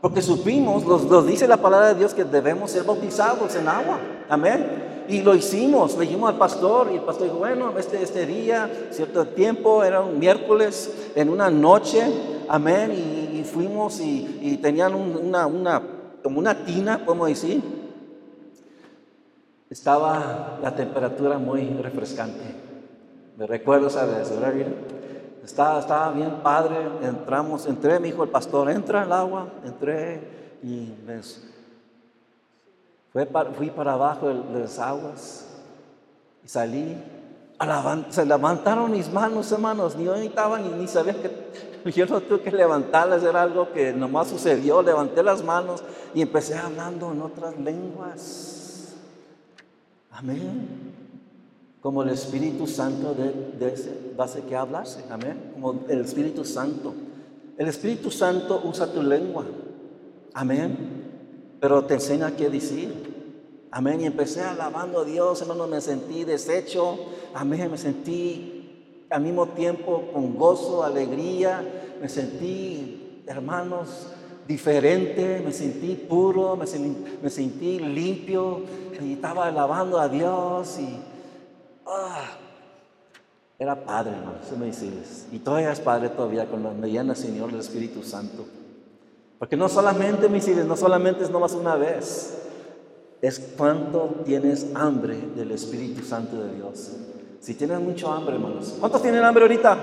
Porque 0.00 0.22
supimos, 0.22 0.84
nos 0.84 1.26
dice 1.26 1.48
la 1.48 1.56
palabra 1.56 1.88
de 1.88 1.94
Dios 1.96 2.14
que 2.14 2.24
debemos 2.24 2.70
ser 2.70 2.84
bautizados 2.84 3.54
en 3.56 3.68
agua. 3.68 3.98
Amén. 4.28 4.97
Y 5.08 5.22
lo 5.22 5.34
hicimos, 5.34 5.94
le 5.94 6.02
dijimos 6.02 6.30
al 6.30 6.36
pastor 6.36 6.90
y 6.92 6.96
el 6.96 7.02
pastor 7.02 7.28
dijo, 7.28 7.38
bueno, 7.38 7.72
este, 7.78 8.02
este 8.02 8.26
día, 8.26 8.88
cierto 8.90 9.26
tiempo, 9.28 9.82
era 9.82 10.02
un 10.02 10.18
miércoles, 10.18 11.10
en 11.14 11.30
una 11.30 11.50
noche, 11.50 12.02
amén, 12.46 12.92
y, 12.92 13.42
fuimos 13.44 14.00
y, 14.00 14.58
tenían 14.60 14.94
una, 14.94 15.46
una, 15.46 15.82
como 16.22 16.38
una 16.38 16.64
tina, 16.64 17.04
podemos 17.06 17.28
decir. 17.28 17.62
Estaba 19.70 20.58
la 20.62 20.74
temperatura 20.74 21.38
muy 21.38 21.66
refrescante. 21.82 22.44
Me 23.38 23.46
recuerdo 23.46 23.86
esa 23.86 24.04
vez, 24.04 24.30
¿verdad? 24.30 24.52
Estaba, 25.42 25.80
estaba 25.80 26.12
bien 26.12 26.40
padre, 26.42 26.76
entramos, 27.02 27.66
entré, 27.66 27.98
me 27.98 28.08
dijo 28.08 28.24
el 28.24 28.28
pastor, 28.28 28.70
entra 28.70 29.02
al 29.02 29.12
agua, 29.12 29.48
entré 29.64 30.20
y 30.62 30.92
me 31.06 31.22
fui 33.12 33.70
para 33.70 33.92
abajo 33.92 34.28
de 34.28 34.60
las 34.60 34.78
aguas 34.78 35.46
y 36.44 36.48
salí. 36.48 36.96
se 38.10 38.26
levantaron 38.26 38.90
mis 38.90 39.10
manos, 39.10 39.50
hermanos. 39.50 39.96
Ni 39.96 40.04
yo 40.04 40.16
ni 40.16 40.26
estaba 40.26 40.58
ni, 40.58 40.68
ni 40.68 40.86
sabía 40.86 41.14
que 41.14 41.90
yo 41.92 42.06
no 42.06 42.20
tuve 42.20 42.40
que 42.42 42.52
levantarlas. 42.52 43.22
Era 43.22 43.42
algo 43.42 43.72
que 43.72 43.92
nomás 43.92 44.28
sucedió. 44.28 44.82
Levanté 44.82 45.22
las 45.22 45.42
manos 45.42 45.82
y 46.14 46.22
empecé 46.22 46.56
hablando 46.56 47.10
en 47.12 47.22
otras 47.22 47.58
lenguas. 47.58 48.94
Amén. 50.10 50.94
Como 51.80 52.02
el 52.02 52.10
Espíritu 52.10 52.66
Santo 52.66 53.14
de, 53.14 53.32
de 53.58 53.72
ese, 53.72 54.14
hace 54.18 54.42
que 54.42 54.54
hablarse. 54.54 55.04
Amén. 55.10 55.52
Como 55.54 55.80
el 55.88 56.00
Espíritu 56.00 56.44
Santo. 56.44 56.94
El 57.56 57.68
Espíritu 57.68 58.10
Santo 58.10 58.60
usa 58.64 58.86
tu 58.92 59.02
lengua. 59.02 59.44
Amén 60.34 60.97
pero 61.60 61.84
te 61.84 61.94
enseña 61.94 62.36
qué 62.36 62.48
decir. 62.50 63.18
Amén. 63.70 64.00
Y 64.00 64.06
empecé 64.06 64.42
alabando 64.42 65.00
a 65.00 65.04
Dios, 65.04 65.40
hermano, 65.42 65.66
me 65.66 65.80
sentí 65.80 66.24
deshecho. 66.24 66.98
Amén. 67.34 67.70
Me 67.70 67.78
sentí 67.78 69.06
al 69.10 69.22
mismo 69.22 69.48
tiempo 69.48 70.10
con 70.12 70.36
gozo, 70.36 70.84
alegría. 70.84 71.62
Me 72.00 72.08
sentí, 72.08 73.22
hermanos, 73.26 74.08
diferente. 74.46 75.42
Me 75.44 75.52
sentí 75.52 75.94
puro, 75.94 76.56
me, 76.56 76.66
sentí 76.66 77.78
limpio. 77.80 78.62
Y 79.00 79.14
estaba 79.14 79.48
alabando 79.48 79.98
a 79.98 80.08
Dios. 80.08 80.78
Y 80.78 80.96
ah, 81.86 82.30
era 83.58 83.84
padre, 83.84 84.12
hermano. 84.12 84.38
Eso 84.44 84.56
me. 84.56 84.70
Y 85.36 85.40
todavía 85.40 85.72
es 85.72 85.80
padre 85.80 86.08
todavía 86.10 86.46
cuando 86.46 86.72
me 86.72 86.90
llena 86.90 87.14
Señor 87.14 87.50
el 87.50 87.60
Espíritu 87.60 88.02
Santo. 88.02 88.46
Porque 89.38 89.56
no 89.56 89.68
solamente, 89.68 90.28
mis 90.28 90.46
hijos, 90.48 90.64
no 90.64 90.76
solamente 90.76 91.24
es 91.24 91.30
nomás 91.30 91.52
una 91.52 91.76
vez, 91.76 92.38
es 93.22 93.38
cuánto 93.56 94.22
tienes 94.24 94.66
hambre 94.74 95.16
del 95.36 95.52
Espíritu 95.52 96.02
Santo 96.02 96.42
de 96.42 96.54
Dios. 96.54 96.92
Si 97.40 97.54
tienes 97.54 97.80
mucho 97.80 98.10
hambre, 98.10 98.34
hermanos. 98.34 98.76
¿Cuántos 98.80 99.00
tienen 99.00 99.22
hambre 99.22 99.44
ahorita? 99.44 99.78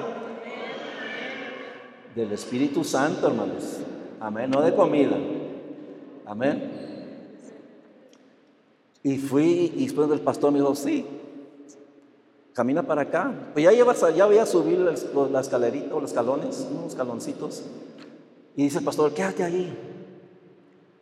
Del 2.16 2.32
Espíritu 2.32 2.84
Santo, 2.84 3.28
hermanos. 3.28 3.78
Amén, 4.20 4.50
no 4.52 4.62
de 4.62 4.76
comida. 4.76 5.18
Amén. 6.26 6.72
Y 9.04 9.18
fui 9.18 9.72
y 9.76 9.86
después 9.86 10.10
del 10.10 10.22
pastor 10.22 10.52
me 10.52 10.60
dijo, 10.60 10.76
sí, 10.76 11.06
camina 12.54 12.84
para 12.84 13.04
acá. 13.04 13.32
Pues 13.54 13.64
ya, 13.64 13.72
llevas, 13.72 14.04
ya 14.16 14.26
voy 14.26 14.38
a 14.38 14.46
subir 14.46 14.80
la 14.80 15.40
escalerita 15.40 15.94
o 15.94 16.00
los 16.00 16.10
escalones, 16.10 16.68
unos 16.72 16.88
escaloncitos. 16.88 17.64
Y 18.56 18.64
dice 18.64 18.80
el 18.80 18.86
pastor, 18.86 19.14
quédate 19.14 19.44
ahí. 19.44 19.78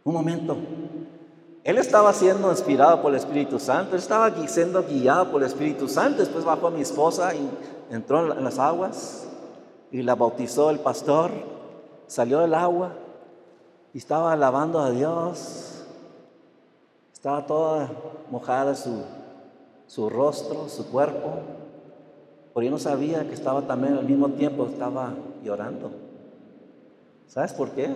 Un 0.03 0.13
momento. 0.13 0.57
Él 1.63 1.77
estaba 1.77 2.11
siendo 2.11 2.51
inspirado 2.51 3.01
por 3.01 3.11
el 3.11 3.17
Espíritu 3.17 3.57
Santo, 3.57 3.95
él 3.95 4.01
estaba 4.01 4.35
siendo 4.47 4.83
guiado 4.83 5.31
por 5.31 5.41
el 5.41 5.47
Espíritu 5.47 5.87
Santo. 5.87 6.19
Después 6.19 6.43
bajó 6.43 6.67
a 6.67 6.71
mi 6.71 6.81
esposa 6.81 7.33
y 7.33 7.49
entró 7.89 8.33
en 8.33 8.43
las 8.43 8.59
aguas 8.59 9.27
y 9.91 10.01
la 10.01 10.15
bautizó 10.15 10.69
el 10.71 10.79
pastor. 10.79 11.31
Salió 12.07 12.39
del 12.39 12.53
agua 12.53 12.91
y 13.93 13.97
estaba 13.97 14.33
alabando 14.33 14.79
a 14.79 14.91
Dios. 14.91 15.85
Estaba 17.13 17.45
toda 17.45 17.89
mojada 18.29 18.75
su, 18.75 19.03
su 19.87 20.09
rostro, 20.09 20.67
su 20.67 20.87
cuerpo. 20.87 21.39
Pero 22.53 22.65
yo 22.65 22.71
no 22.71 22.79
sabía 22.79 23.25
que 23.25 23.33
estaba 23.33 23.61
también 23.61 23.93
al 23.93 24.05
mismo 24.05 24.27
tiempo, 24.29 24.65
estaba 24.65 25.13
llorando. 25.43 26.02
¿Sabes 27.27 27.53
por 27.53 27.71
qué? 27.71 27.89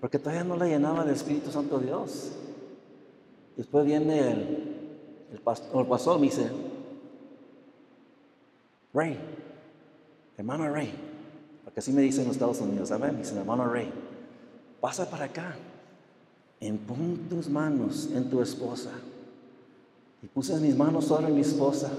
Porque 0.00 0.18
todavía 0.18 0.44
no 0.44 0.56
la 0.56 0.66
llenaba 0.66 1.04
el 1.04 1.10
Espíritu 1.10 1.50
Santo 1.50 1.78
Dios. 1.78 2.32
Después 3.56 3.84
viene 3.84 4.30
el, 5.32 5.40
pastor, 5.40 5.86
el 5.86 6.20
me 6.20 6.26
dice, 6.26 6.50
Rey, 8.92 9.18
hermano 10.36 10.72
Rey, 10.72 10.92
porque 11.64 11.80
así 11.80 11.92
me 11.92 12.02
dicen 12.02 12.22
en 12.22 12.28
los 12.28 12.36
Estados 12.36 12.60
Unidos. 12.60 12.90
Me 12.98 13.10
dicen, 13.12 13.38
hermano 13.38 13.68
Rey, 13.68 13.90
pasa 14.80 15.08
para 15.08 15.26
acá, 15.26 15.54
pon 16.86 17.28
tus 17.28 17.48
manos 17.48 18.08
en 18.14 18.28
tu 18.28 18.40
esposa. 18.42 18.90
Y 20.22 20.26
puse 20.26 20.56
mis 20.60 20.76
manos 20.76 21.06
sobre 21.06 21.28
mi 21.28 21.40
esposa. 21.40 21.90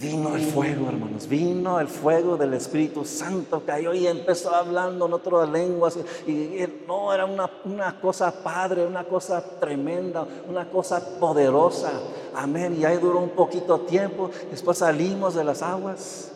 Vino 0.00 0.34
el 0.34 0.40
fuego, 0.40 0.88
hermanos, 0.88 1.28
vino 1.28 1.78
el 1.78 1.86
fuego 1.86 2.38
del 2.38 2.54
Espíritu 2.54 3.04
Santo, 3.04 3.64
cayó 3.66 3.92
y 3.92 4.06
empezó 4.06 4.54
hablando 4.54 5.04
en 5.04 5.12
otras 5.12 5.50
lenguas. 5.50 5.98
Y, 6.26 6.64
no, 6.88 7.12
era 7.12 7.26
una, 7.26 7.50
una, 7.66 8.00
cosa 8.00 8.32
padre, 8.42 8.86
una 8.86 9.04
cosa 9.04 9.44
tremenda, 9.60 10.26
una 10.48 10.70
cosa 10.70 11.18
poderosa. 11.20 11.90
Amén. 12.34 12.78
Y 12.80 12.86
ahí 12.86 12.96
duró 12.96 13.18
un 13.18 13.28
poquito 13.28 13.80
tiempo. 13.80 14.30
Después 14.50 14.78
salimos 14.78 15.34
de 15.34 15.44
las 15.44 15.60
aguas 15.60 16.32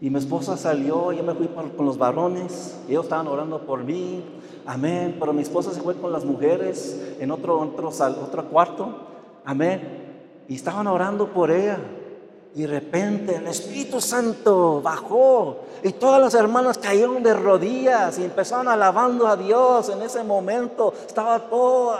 Y 0.00 0.08
mi 0.08 0.18
esposa 0.18 0.56
salió, 0.56 1.12
yo 1.12 1.22
me 1.22 1.34
fui 1.34 1.48
con 1.48 1.84
los 1.84 1.98
varones, 1.98 2.74
ellos 2.88 3.04
estaban 3.04 3.26
orando 3.26 3.66
por 3.66 3.84
mí, 3.84 4.24
amén. 4.64 5.16
Pero 5.20 5.34
mi 5.34 5.42
esposa 5.42 5.74
se 5.74 5.82
fue 5.82 5.94
con 5.94 6.10
las 6.10 6.24
mujeres 6.24 7.16
en 7.20 7.30
otro, 7.30 7.60
otro, 7.60 7.90
otro 7.90 8.48
cuarto, 8.48 8.96
amén. 9.44 10.46
Y 10.48 10.54
estaban 10.54 10.86
orando 10.86 11.28
por 11.28 11.50
ella. 11.50 11.78
Y 12.56 12.62
de 12.62 12.68
repente 12.68 13.34
el 13.34 13.48
Espíritu 13.48 14.00
Santo 14.00 14.80
bajó 14.80 15.56
y 15.82 15.92
todas 15.92 16.20
las 16.20 16.34
hermanas 16.34 16.78
cayeron 16.78 17.20
de 17.20 17.34
rodillas 17.34 18.16
y 18.18 18.24
empezaron 18.24 18.68
alabando 18.68 19.26
a 19.26 19.36
Dios. 19.36 19.88
En 19.88 20.00
ese 20.02 20.22
momento 20.22 20.94
estaba 21.04 21.40
todo, 21.40 21.98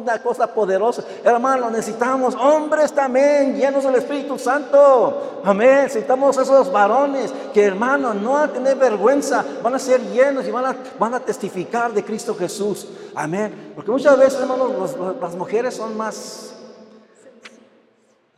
una 0.00 0.22
cosa 0.22 0.46
poderosa. 0.46 1.02
Hermanos, 1.24 1.72
necesitamos 1.72 2.36
hombres 2.36 2.92
también 2.92 3.56
llenos 3.56 3.82
del 3.82 3.96
Espíritu 3.96 4.38
Santo. 4.38 5.40
Amén. 5.44 5.82
Necesitamos 5.82 6.38
esos 6.38 6.70
varones 6.70 7.34
que, 7.52 7.64
hermanos, 7.64 8.14
no 8.14 8.38
a 8.38 8.46
tener 8.46 8.76
vergüenza, 8.76 9.44
van 9.64 9.74
a 9.74 9.80
ser 9.80 10.00
llenos 10.12 10.46
y 10.46 10.52
van 10.52 10.64
a, 10.64 10.76
van 10.96 11.12
a 11.12 11.20
testificar 11.20 11.92
de 11.92 12.04
Cristo 12.04 12.36
Jesús. 12.36 12.86
Amén. 13.16 13.72
Porque 13.74 13.90
muchas 13.90 14.16
veces, 14.16 14.40
hermanos, 14.40 14.94
las 15.20 15.34
mujeres 15.34 15.74
son 15.74 15.96
más 15.96 16.54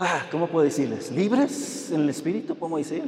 ah, 0.00 0.26
¿cómo 0.30 0.48
puedo 0.48 0.64
decirles? 0.64 1.12
Libres 1.12 1.92
en 1.92 2.00
el 2.00 2.10
espíritu, 2.10 2.58
¿cómo 2.58 2.78
decir? 2.78 3.04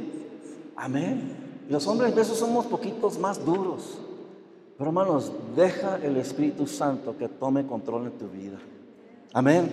Amén. 0.75 1.35
Los 1.69 1.87
hombres 1.87 2.13
a 2.13 2.15
veces 2.15 2.37
somos 2.37 2.65
poquitos 2.67 3.17
más 3.17 3.43
duros. 3.43 3.97
Pero 4.77 4.89
hermanos, 4.89 5.31
deja 5.55 5.99
el 6.01 6.17
Espíritu 6.17 6.67
Santo 6.67 7.15
que 7.17 7.27
tome 7.27 7.65
control 7.65 8.05
en 8.05 8.11
tu 8.11 8.27
vida. 8.27 8.57
Amén. 9.33 9.69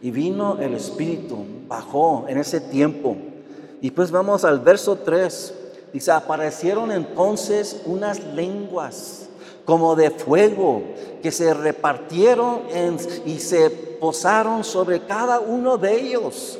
Y 0.00 0.10
vino 0.10 0.58
el 0.58 0.74
Espíritu, 0.74 1.38
bajó 1.68 2.26
en 2.28 2.38
ese 2.38 2.60
tiempo. 2.60 3.16
Y 3.80 3.90
pues 3.90 4.10
vamos 4.10 4.44
al 4.44 4.60
verso 4.60 4.96
3. 4.96 5.54
Dice, 5.92 6.10
aparecieron 6.10 6.92
entonces 6.92 7.82
unas 7.86 8.22
lenguas 8.34 9.25
como 9.66 9.96
de 9.96 10.10
fuego 10.10 10.82
que 11.22 11.30
se 11.30 11.52
repartieron 11.52 12.62
y 13.26 13.40
se 13.40 13.68
posaron 13.68 14.64
sobre 14.64 15.04
cada 15.04 15.40
uno 15.40 15.76
de 15.76 16.00
ellos. 16.00 16.58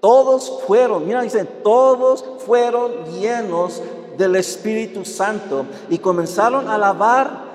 Todos 0.00 0.62
fueron, 0.66 1.06
mira, 1.06 1.22
dicen, 1.22 1.48
todos 1.64 2.24
fueron 2.46 2.92
llenos 3.20 3.82
del 4.16 4.36
Espíritu 4.36 5.04
Santo 5.04 5.66
y 5.90 5.98
comenzaron 5.98 6.68
a 6.68 6.76
alabar 6.76 7.47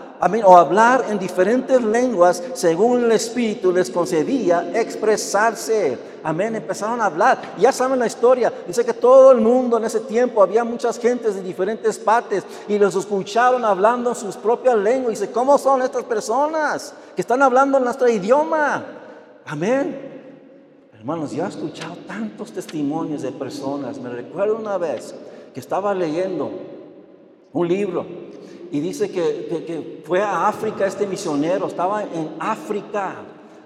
o 0.46 0.58
hablar 0.58 1.06
en 1.10 1.20
diferentes 1.20 1.82
lenguas 1.84 2.42
según 2.54 3.04
el 3.04 3.12
Espíritu 3.12 3.74
les 3.74 3.90
concedía 3.90 4.72
expresarse. 4.74 5.98
Amén, 6.24 6.56
empezaron 6.56 7.02
a 7.02 7.06
hablar. 7.06 7.56
Ya 7.58 7.74
saben 7.74 8.00
la 8.00 8.08
historia. 8.08 8.52
Dice 8.66 8.86
que 8.86 8.94
todo 8.94 9.34
el 9.34 9.42
mundo 9.42 9.78
en 9.78 9.84
ese 9.84 10.00
tiempo 10.00 10.42
había 10.42 10.64
muchas 10.64 10.98
gentes 10.98 11.36
de 11.36 11.42
diferentes 11.42 12.00
partes 12.00 12.46
y 12.70 12.80
los 12.80 12.96
escucharon 12.96 13.66
hablando 13.66 14.12
en 14.12 14.16
sus 14.16 14.38
propias 14.38 14.78
lenguas. 14.78 15.20
Dice, 15.20 15.32
¿cómo 15.32 15.58
son 15.58 15.82
estas 15.82 16.04
personas 16.04 16.94
que 17.16 17.22
están 17.22 17.42
hablando 17.42 17.78
en 17.78 17.84
nuestro 17.84 18.08
idioma? 18.08 18.86
Amén. 19.46 20.12
Hermanos, 20.98 21.32
yo 21.32 21.44
he 21.44 21.50
escuchado 21.50 21.98
tantos 22.08 22.54
testimonios 22.54 23.24
de 23.24 23.34
personas. 23.34 23.98
Me 23.98 24.10
recuerdo 24.10 24.56
una 24.56 24.78
vez 24.78 25.14
que 25.54 25.60
estaba 25.60 25.94
leyendo 25.94 26.50
un 27.52 27.68
libro 27.68 28.06
y 28.72 28.80
dice 28.80 29.12
que, 29.12 30.02
fue 30.06 30.22
a 30.22 30.48
África 30.48 30.86
este 30.86 31.06
misionero, 31.08 31.68
estaba 31.68 32.04
en 32.04 32.36
África. 32.40 33.16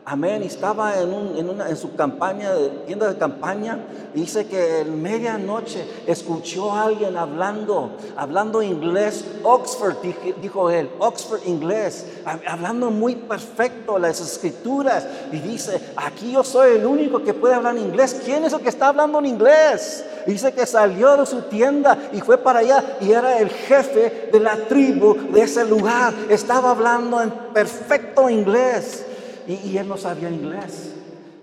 Amén. 0.09 0.41
Estaba 0.41 1.01
en, 1.01 1.11
en, 1.35 1.75
su 1.75 1.93
campaña, 1.97 2.53
tienda 2.85 3.09
de 3.09 3.17
campaña. 3.17 3.77
Y 4.15 4.21
dice 4.21 4.47
que 4.47 4.79
en 4.79 5.01
medianoche 5.01 5.85
escuchó 6.07 6.71
a 6.71 6.83
alguien 6.83 7.17
hablando, 7.17 7.91
hablando 8.15 8.61
inglés, 8.63 9.25
Oxford, 9.43 9.97
dijo 10.41 10.69
él, 10.69 10.89
Oxford 10.99 11.41
inglés, 11.45 12.05
hablando 12.47 12.89
muy 12.89 13.15
perfecto 13.15 13.99
las 13.99 14.21
escrituras. 14.21 15.05
Y 15.33 15.39
dice, 15.39 15.77
aquí 15.97 16.31
yo 16.31 16.41
soy 16.41 16.77
el 16.77 16.85
único 16.85 17.21
que 17.21 17.33
puede 17.33 17.55
hablar 17.55 17.77
inglés. 17.77 18.21
¿Quién 18.23 18.45
es 18.45 18.53
el 18.53 18.61
que 18.61 18.69
está 18.69 18.87
hablando 18.87 19.19
en 19.19 19.25
inglés? 19.25 20.05
Dice 20.25 20.53
que 20.53 20.65
salió 20.65 21.17
de 21.17 21.25
su 21.25 21.41
tienda 21.41 21.97
y 22.13 22.21
fue 22.21 22.37
para 22.37 22.59
allá 22.59 22.81
y 23.01 23.11
era 23.11 23.39
el 23.39 23.49
jefe 23.49 24.29
de 24.31 24.39
la 24.39 24.55
tribu 24.55 25.17
de 25.33 25.41
ese 25.41 25.65
lugar. 25.65 26.13
Estaba 26.29 26.71
hablando 26.71 27.21
en 27.21 27.29
perfecto 27.53 28.29
inglés 28.29 29.03
y, 29.47 29.77
él 29.77 29.87
no 29.87 29.97
sabía 29.97 30.29
inglés. 30.29 30.93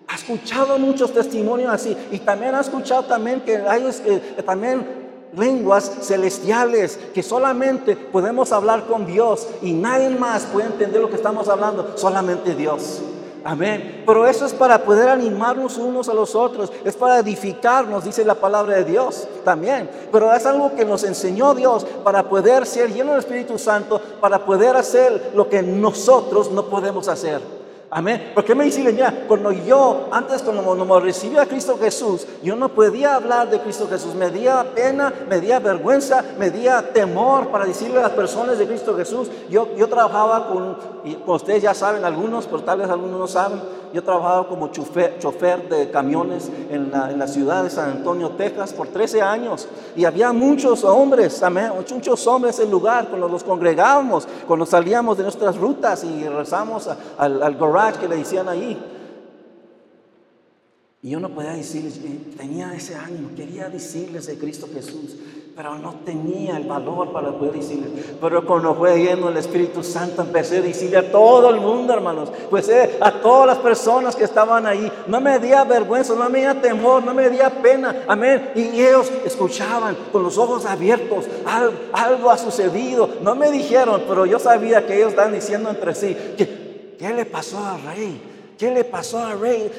Ha 0.08 0.16
escuchado 0.16 0.78
muchos 0.78 1.12
testimonios 1.12 1.72
así 1.72 1.96
y 2.12 2.18
también 2.18 2.54
ha 2.54 2.60
escuchado 2.60 3.04
también 3.04 3.40
que 3.40 3.56
hay 3.56 3.88
también 4.44 4.86
lenguas 5.36 5.90
celestiales 6.02 6.98
que 7.12 7.22
solamente 7.22 7.96
podemos 7.96 8.52
hablar 8.52 8.84
con 8.86 9.06
Dios 9.06 9.48
y 9.62 9.72
nadie 9.72 10.10
más 10.10 10.44
puede 10.44 10.66
entender 10.66 11.00
lo 11.00 11.08
que 11.08 11.16
estamos 11.16 11.48
hablando, 11.48 11.96
solamente 11.96 12.54
Dios. 12.54 13.00
Amén. 13.46 14.02
Pero 14.06 14.26
eso 14.26 14.46
es 14.46 14.54
para 14.54 14.82
poder 14.84 15.06
animarnos 15.10 15.76
unos 15.76 16.08
a 16.08 16.14
los 16.14 16.34
otros. 16.34 16.72
Es 16.82 16.96
para 16.96 17.18
edificarnos, 17.18 18.02
dice 18.02 18.24
la 18.24 18.36
palabra 18.36 18.76
de 18.76 18.84
Dios 18.84 19.28
también. 19.44 19.90
Pero 20.10 20.32
es 20.32 20.46
algo 20.46 20.74
que 20.74 20.86
nos 20.86 21.04
enseñó 21.04 21.54
Dios 21.54 21.84
para 22.02 22.22
poder 22.22 22.64
ser 22.64 22.90
lleno 22.94 23.10
del 23.10 23.20
Espíritu 23.20 23.58
Santo, 23.58 24.00
para 24.18 24.46
poder 24.46 24.74
hacer 24.76 25.32
lo 25.34 25.50
que 25.50 25.62
nosotros 25.62 26.50
no 26.52 26.64
podemos 26.70 27.06
hacer. 27.06 27.63
Amén. 27.96 28.32
Porque 28.34 28.56
me 28.56 28.64
dice, 28.64 28.82
mira, 28.82 29.24
cuando 29.28 29.52
yo, 29.52 30.08
antes 30.10 30.42
cuando 30.42 30.84
me 30.84 30.98
recibí 30.98 31.38
a 31.38 31.46
Cristo 31.46 31.78
Jesús, 31.80 32.26
yo 32.42 32.56
no 32.56 32.68
podía 32.68 33.14
hablar 33.14 33.48
de 33.48 33.60
Cristo 33.60 33.86
Jesús. 33.88 34.16
Me 34.16 34.30
dio 34.30 34.52
pena, 34.74 35.14
me 35.28 35.40
dio 35.40 35.60
vergüenza, 35.60 36.24
me 36.36 36.50
dio 36.50 36.72
temor 36.92 37.52
para 37.52 37.66
decirle 37.66 38.00
a 38.00 38.02
las 38.02 38.10
personas 38.10 38.58
de 38.58 38.66
Cristo 38.66 38.96
Jesús. 38.96 39.30
Yo, 39.48 39.76
yo 39.76 39.88
trabajaba 39.88 40.48
con, 40.48 40.76
ustedes 41.24 41.62
ya 41.62 41.72
saben, 41.72 42.04
algunos, 42.04 42.46
pero 42.46 42.64
tal 42.64 42.80
vez 42.80 42.90
algunos 42.90 43.16
no 43.16 43.28
saben, 43.28 43.60
yo 43.94 44.02
trabajaba 44.02 44.48
como 44.48 44.72
chofer, 44.72 45.68
de 45.68 45.88
camiones 45.88 46.50
en 46.68 46.90
la, 46.90 47.28
ciudad 47.28 47.62
de 47.62 47.70
San 47.70 47.90
Antonio, 47.90 48.30
Texas, 48.30 48.72
por 48.72 48.88
13 48.88 49.22
años. 49.22 49.68
Y 49.94 50.04
había 50.04 50.32
muchos 50.32 50.82
hombres, 50.82 51.40
muchos 51.92 52.26
hombres 52.26 52.58
en 52.58 52.64
el 52.64 52.72
lugar, 52.72 53.06
cuando 53.06 53.28
los 53.28 53.44
congregábamos, 53.44 54.26
cuando 54.48 54.66
salíamos 54.66 55.16
de 55.16 55.22
nuestras 55.22 55.56
rutas 55.56 56.02
y 56.02 56.24
regresamos 56.24 56.90
al, 57.16 57.40
al 57.40 57.54
garage 57.54 58.00
que 58.00 58.08
le 58.08 58.16
decían 58.16 58.48
ahí. 58.48 58.76
Y 61.00 61.10
yo 61.10 61.20
no 61.20 61.28
podía 61.28 61.52
decirles, 61.52 62.00
tenía 62.36 62.74
ese 62.74 62.96
ánimo, 62.96 63.28
quería 63.36 63.68
decirles 63.68 64.26
de 64.26 64.36
Cristo 64.36 64.66
Jesús, 64.74 65.14
pero 65.56 65.76
no 65.76 65.94
tenía 66.04 66.56
el 66.56 66.64
valor 66.64 67.12
para 67.12 67.30
poder 67.30 67.54
decirles. 67.54 68.16
Pero 68.20 68.44
cuando 68.44 68.74
fue 68.74 68.98
lleno 68.98 69.28
el 69.28 69.36
Espíritu 69.36 69.84
Santo, 69.84 70.22
empecé 70.22 70.58
a 70.58 70.62
decirle 70.62 70.96
a 70.96 71.12
todo 71.12 71.48
el 71.50 71.60
mundo, 71.60 71.92
hermanos, 71.92 72.32
pues 72.50 72.68
eh, 72.68 72.96
a 73.00 73.12
todas 73.20 73.46
las 73.46 73.58
personas 73.58 74.16
que 74.16 74.24
estaban 74.24 74.66
ahí, 74.66 74.90
no 75.06 75.20
me 75.20 75.38
dio 75.38 75.64
vergüenza, 75.64 76.14
no 76.16 76.28
me 76.28 76.40
dio 76.40 76.56
temor, 76.56 77.04
no 77.04 77.14
me 77.14 77.30
dio 77.30 77.48
pena, 77.62 78.02
amén. 78.08 78.50
Y 78.56 78.80
ellos 78.80 79.12
escuchaban 79.24 79.96
con 80.10 80.24
los 80.24 80.38
ojos 80.38 80.66
abiertos, 80.66 81.26
algo 81.92 82.30
ha 82.30 82.38
sucedido. 82.38 83.08
No 83.22 83.36
me 83.36 83.52
dijeron, 83.52 84.02
pero 84.08 84.26
yo 84.26 84.40
sabía 84.40 84.84
que 84.84 84.96
ellos 84.96 85.10
estaban 85.10 85.34
diciendo 85.34 85.70
entre 85.70 85.94
sí, 85.94 86.16
que, 86.36 86.96
¿qué 86.98 87.12
le 87.12 87.26
pasó 87.26 87.64
al 87.64 87.80
rey? 87.82 88.33
¿Qué 88.58 88.70
le 88.70 88.84
pasó 88.84 89.18
al 89.18 89.40
rey? 89.40 89.70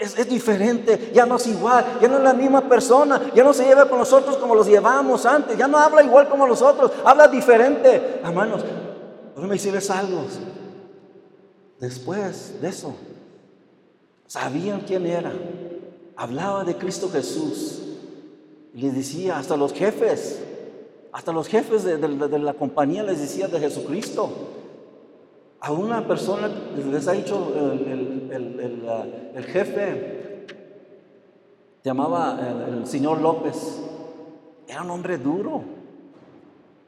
Es, 0.00 0.28
diferente, 0.28 1.10
ya 1.14 1.26
no 1.26 1.36
es 1.36 1.46
igual, 1.46 1.98
ya 2.00 2.08
no 2.08 2.18
es 2.18 2.24
la 2.24 2.34
misma 2.34 2.68
persona, 2.68 3.30
ya 3.34 3.44
no 3.44 3.52
se 3.52 3.64
lleva 3.64 3.88
con 3.88 3.98
nosotros 3.98 4.36
como 4.36 4.54
los 4.54 4.66
llevábamos 4.66 5.24
antes, 5.26 5.56
ya 5.56 5.68
no 5.68 5.78
habla 5.78 6.02
igual 6.02 6.28
como 6.28 6.46
nosotros, 6.46 6.90
habla 7.04 7.28
diferente. 7.28 8.20
Hermanos, 8.24 8.64
déjame 9.34 9.54
decirles 9.54 9.90
algo. 9.90 10.24
Después 11.78 12.60
de 12.60 12.68
eso, 12.68 12.94
sabían 14.26 14.80
quién 14.80 15.06
era, 15.06 15.32
hablaba 16.16 16.64
de 16.64 16.76
Cristo 16.76 17.08
Jesús, 17.12 17.82
y 18.74 18.82
les 18.82 18.94
decía, 18.94 19.38
hasta 19.38 19.56
los 19.56 19.72
jefes, 19.72 20.40
hasta 21.12 21.32
los 21.32 21.46
jefes 21.48 21.84
de 21.84 22.38
la 22.38 22.54
compañía 22.54 23.02
les 23.02 23.20
decía 23.20 23.46
de 23.48 23.60
Jesucristo 23.60 24.30
a 25.60 25.72
una 25.72 26.06
persona, 26.06 26.48
les 26.48 27.08
ha 27.08 27.12
dicho 27.12 27.52
el, 28.30 29.44
jefe, 29.44 30.46
llamaba 31.82 32.38
el, 32.68 32.86
señor 32.86 33.20
López, 33.20 33.82
era 34.68 34.82
un 34.82 34.90
hombre 34.90 35.18
duro. 35.18 35.62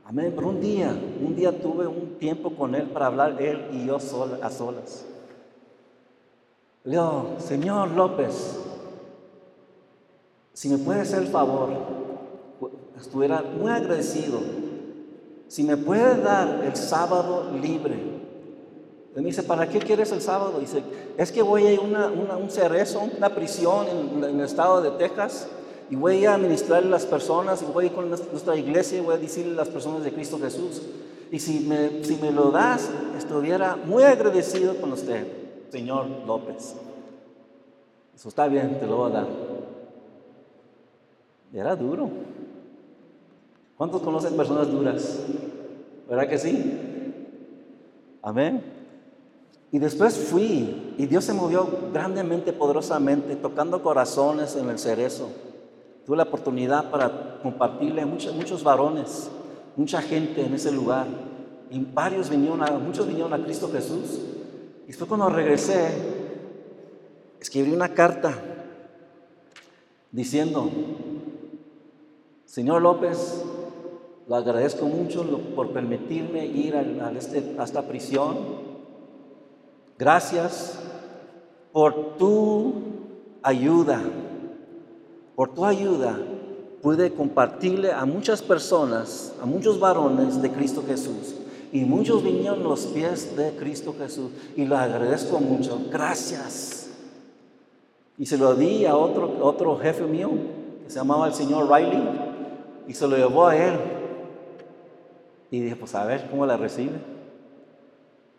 Amén, 0.05 0.33
pero 0.35 0.49
un 0.49 0.61
día, 0.61 0.91
un 1.21 1.37
día 1.37 1.61
tuve 1.61 1.87
un 1.87 2.19
tiempo 2.19 2.55
con 2.55 2.75
él 2.75 2.89
para 2.89 3.07
hablar 3.07 3.41
él 3.41 3.69
y 3.73 3.87
yo 3.87 3.97
a 3.97 4.51
solas. 4.51 5.07
Le 6.85 6.93
digo, 6.93 7.35
señor 7.39 7.91
López, 7.91 8.59
si 10.55 10.69
me 10.69 10.79
puede 10.79 11.03
hacer 11.03 11.23
el 11.23 11.29
favor, 11.29 11.71
estuviera 12.99 13.43
muy 13.43 13.71
agradecido, 13.71 14.41
si 15.47 15.63
me 15.63 15.77
puede 15.77 16.21
dar 16.21 16.65
el 16.65 16.75
sábado 16.75 17.51
libre 17.61 18.19
me 19.23 19.29
dice, 19.29 19.43
¿para 19.43 19.69
qué 19.69 19.81
quieres 19.81 20.13
el 20.13 20.21
sábado? 20.21 20.61
Dice, 20.61 20.83
es 21.17 21.33
que 21.33 21.43
voy 21.43 21.67
a 21.67 21.73
ir 21.73 21.81
a 21.81 22.37
un 22.37 22.51
cerezo, 22.51 23.03
una 23.17 23.35
prisión 23.35 23.87
en, 23.89 24.25
el 24.25 24.41
estado 24.41 24.81
de 24.81 24.93
Texas. 24.93 25.49
y 25.91 25.97
voy 25.97 26.25
a 26.25 26.37
ministrarle 26.37 26.89
a 26.89 26.91
las 26.93 27.07
personas, 27.07 27.63
y 27.63 27.65
voy 27.65 27.85
a 27.85 27.87
ir 27.89 27.95
con 27.95 28.11
nuestra 28.11 28.55
iglesia 28.55 28.99
y 28.99 29.01
voy 29.01 29.15
a 29.15 29.19
decirle 29.19 29.55
a 29.55 29.57
las 29.57 29.69
personas 29.69 30.05
de 30.05 30.13
Cristo 30.13 30.39
Jesús. 30.39 30.83
Y 31.33 31.41
si 31.41 31.61
me, 31.61 32.05
si 32.05 32.17
me 32.17 32.31
lo 32.31 32.51
das, 32.51 32.91
estuviera 33.17 33.77
muy 33.77 34.03
agradecido 34.05 34.77
con 34.81 34.93
usted, 34.93 35.27
señor 35.71 36.07
López. 36.27 36.77
Eso 38.15 38.29
está 38.29 38.47
bien, 38.47 38.79
te 38.79 38.87
lo 38.87 38.99
voy 38.99 39.11
a 39.11 39.15
dar. 39.15 39.27
Era 41.53 41.75
duro. 41.75 42.09
¿Cuántos 43.77 44.03
conocen 44.03 44.37
personas 44.37 44.71
duras? 44.71 45.25
¿Verdad 46.09 46.29
que 46.29 46.39
sí? 46.39 46.79
Amén. 48.23 48.78
Y 49.71 49.79
después 49.79 50.17
fui 50.17 50.95
y 50.97 51.07
Dios 51.07 51.25
se 51.25 51.35
movió 51.35 51.69
grandemente, 51.93 52.53
poderosamente, 52.53 53.37
tocando 53.37 53.83
corazones 53.83 54.57
en 54.57 54.71
el 54.71 54.79
cerezo. 54.79 55.29
Tuve 56.07 56.17
la 56.17 56.23
oportunidad 56.23 56.91
para 56.91 57.39
compartirle 57.43 58.01
a 58.01 58.07
muchos, 58.07 58.35
muchos 58.35 58.65
varones, 58.65 59.31
mucha 59.77 60.01
gente 60.01 60.45
en 60.45 60.55
ese 60.55 60.73
lugar. 60.73 61.07
Y 61.71 61.81
varios 61.81 62.31
vinieron 62.31 62.63
a, 62.63 62.71
muchos 62.79 63.07
vinieron 63.07 63.35
a 63.35 63.45
Cristo 63.45 63.69
Jesús. 63.71 64.21
Y 64.89 64.93
fue 64.95 65.07
cuando 65.07 65.29
regresé, 65.29 65.91
escribí 67.39 67.73
una 67.73 67.91
carta 67.91 68.33
diciendo, 70.11 70.71
Señor 72.47 72.81
López, 72.81 73.45
le 74.27 74.37
agradezco 74.37 74.87
mucho 74.87 75.25
por 75.55 75.73
permitirme 75.73 76.47
ir 76.47 76.75
este, 77.17 77.57
a, 77.59 77.65
esta 77.65 77.83
prisión. 77.83 78.68
Gracias 79.99 80.79
por 81.73 82.17
tu 82.17 82.73
ayuda. 83.43 84.01
Por 85.35 85.55
tu 85.55 85.65
ayuda 85.65 86.19
pude 86.83 87.13
compartirle 87.13 87.93
a 87.93 88.05
muchas 88.05 88.41
personas, 88.41 89.35
a 89.43 89.47
muchos 89.47 89.81
varones 89.81 90.41
de 90.41 90.51
Cristo 90.53 90.85
Jesús. 90.87 91.35
Y 91.73 91.81
muchos 91.81 92.23
vinieron 92.23 92.63
los 92.63 92.87
pies 92.87 93.37
de 93.37 93.51
Cristo 93.57 93.95
Jesús. 93.99 94.31
Y 94.57 94.65
lo 94.65 94.77
agradezco 94.77 95.41
mucho. 95.41 95.81
Gracias. 95.91 96.91
Y 98.17 98.27
se 98.27 98.39
lo 98.39 98.55
di 98.55 98.87
a 98.87 98.97
otro, 98.97 99.39
otro 99.43 99.77
jefe 99.79 100.05
mío, 100.05 100.31
que 100.85 100.91
se 100.91 100.97
llamaba 100.97 101.27
el 101.27 101.35
señor 101.35 101.71
Riley. 101.71 102.09
Y 102.87 102.95
se 102.95 103.07
lo 103.07 103.17
llevó 103.17 103.49
a 103.49 103.57
él. 103.57 103.79
Y 105.51 105.61
dije, 105.61 105.77
pues 105.77 105.95
a 105.95 106.05
ver 106.05 106.29
cómo 106.31 106.47
la 106.47 106.57
recibe. 106.57 106.99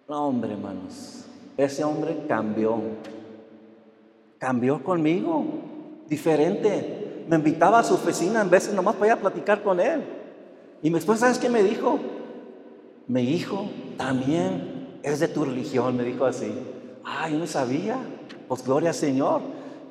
No, 0.07 0.27
hombre, 0.27 0.53
hermanos, 0.53 1.25
ese 1.63 1.83
hombre 1.83 2.25
cambió. 2.27 2.77
Cambió 4.37 4.83
conmigo, 4.83 5.45
diferente. 6.07 7.25
Me 7.27 7.35
invitaba 7.35 7.79
a 7.79 7.83
su 7.83 7.95
oficina 7.95 8.41
en 8.41 8.49
veces 8.49 8.73
nomás 8.73 8.95
para 8.95 9.15
platicar 9.15 9.61
con 9.61 9.79
él. 9.79 10.03
Y 10.81 10.89
después, 10.89 11.19
¿sabes 11.19 11.37
qué 11.37 11.49
me 11.49 11.61
dijo? 11.61 11.99
Mi 13.07 13.23
hijo 13.23 13.69
también 13.97 14.99
es 15.03 15.19
de 15.19 15.27
tu 15.27 15.45
religión, 15.45 15.97
me 15.97 16.03
dijo 16.03 16.25
así. 16.25 16.51
Yo 17.29 17.37
no 17.37 17.47
sabía. 17.47 17.97
Pues 18.47 18.63
gloria 18.63 18.89
al 18.89 18.95
Señor. 18.95 19.41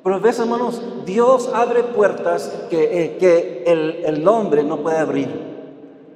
Pero 0.03 0.19
ves, 0.19 0.39
hermanos, 0.39 0.81
Dios 1.05 1.49
abre 1.53 1.83
puertas 1.83 2.65
que, 2.69 3.03
eh, 3.03 3.17
que 3.17 3.63
el, 3.67 4.03
el 4.05 4.27
hombre 4.27 4.63
no 4.63 4.77
puede 4.81 4.97
abrir. 4.97 5.29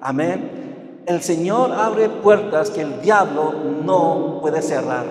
Amén 0.02 0.64
el 1.06 1.22
Señor 1.22 1.72
abre 1.72 2.10
puertas 2.10 2.70
que 2.70 2.82
el 2.82 3.02
diablo 3.02 3.54
no 3.84 4.40
puede 4.42 4.62
cerrar. 4.62 5.06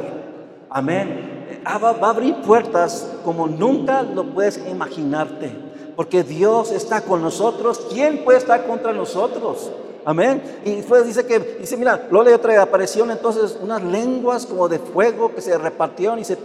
Amén. 0.75 1.61
Ah, 1.65 1.79
va, 1.79 1.91
a 1.91 2.11
abrir 2.11 2.35
puertas 2.43 3.07
como 3.25 3.47
nunca 3.47 4.03
lo 4.03 4.25
puedes 4.25 4.59
imaginarte. 4.69 5.53
Porque 5.95 6.25
Dios 6.25 6.73
está 6.73 7.03
con 7.03 7.21
nosotros. 7.21 7.87
¿Quién 7.93 8.25
puede 8.25 8.39
estar 8.39 8.67
contra 8.67 8.93
nosotros? 8.93 9.71
Amén. 10.05 10.43
Y 10.65 10.77
después 10.77 11.07
dice 11.07 11.27
que, 11.27 11.39
dice, 11.61 11.77
mira, 11.77 12.09
luego 12.11 12.25
le 12.25 12.35
otra 12.35 12.63
aparecieron 12.63 13.11
entonces 13.11 13.59
unas 13.63 13.83
lenguas 13.83 14.47
como 14.47 14.69
de 14.69 14.79
fuego 14.79 15.35
que 15.35 15.43
se 15.43 15.57
repartieron 15.59 16.19
y 16.19 16.25
se 16.25 16.39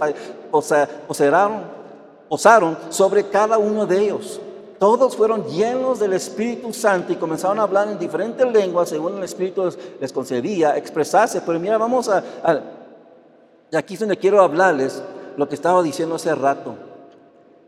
posaron, 0.51 1.61
sobre 2.89 3.29
cada 3.29 3.57
uno 3.57 3.85
de 3.85 3.99
ellos. 3.99 4.41
Todos 4.77 5.15
fueron 5.15 5.45
llenos 5.45 5.99
del 5.99 6.13
Espíritu 6.13 6.71
Santo 6.71 7.11
y 7.11 7.15
comenzaron 7.15 7.59
a 7.59 7.63
hablar 7.63 7.87
en 7.87 7.97
diferentes 7.97 8.45
lenguas 8.51 8.89
según 8.89 9.17
el 9.17 9.23
Espíritu 9.23 9.73
les 9.99 10.11
concedía 10.11 10.77
expresarse. 10.77 11.41
Pero 11.41 11.59
mira, 11.59 11.79
vamos 11.79 12.09
a, 12.09 12.23
y 13.71 13.75
aquí 13.75 13.95
es 13.95 13.99
donde 13.99 14.17
quiero 14.17 14.41
hablarles 14.41 15.01
lo 15.35 15.47
que 15.47 15.55
estaba 15.55 15.83
diciendo 15.83 16.15
hace 16.15 16.33
rato. 16.33 16.75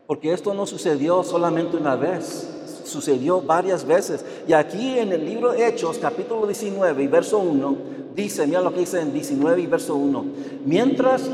Porque 0.07 0.33
esto 0.33 0.53
no 0.53 0.65
sucedió 0.65 1.23
solamente 1.23 1.77
una 1.77 1.95
vez, 1.95 2.81
sucedió 2.85 3.41
varias 3.41 3.85
veces. 3.85 4.25
Y 4.47 4.53
aquí 4.53 4.97
en 4.97 5.11
el 5.11 5.25
libro 5.25 5.51
de 5.51 5.67
Hechos, 5.67 5.99
capítulo 5.99 6.47
19 6.47 7.03
y 7.03 7.07
verso 7.07 7.37
1, 7.37 7.77
dice, 8.15 8.47
mira 8.47 8.61
lo 8.61 8.73
que 8.73 8.79
dice 8.79 9.01
en 9.01 9.13
19 9.13 9.61
y 9.61 9.67
verso 9.67 9.95
1, 9.95 10.25
mientras 10.65 11.29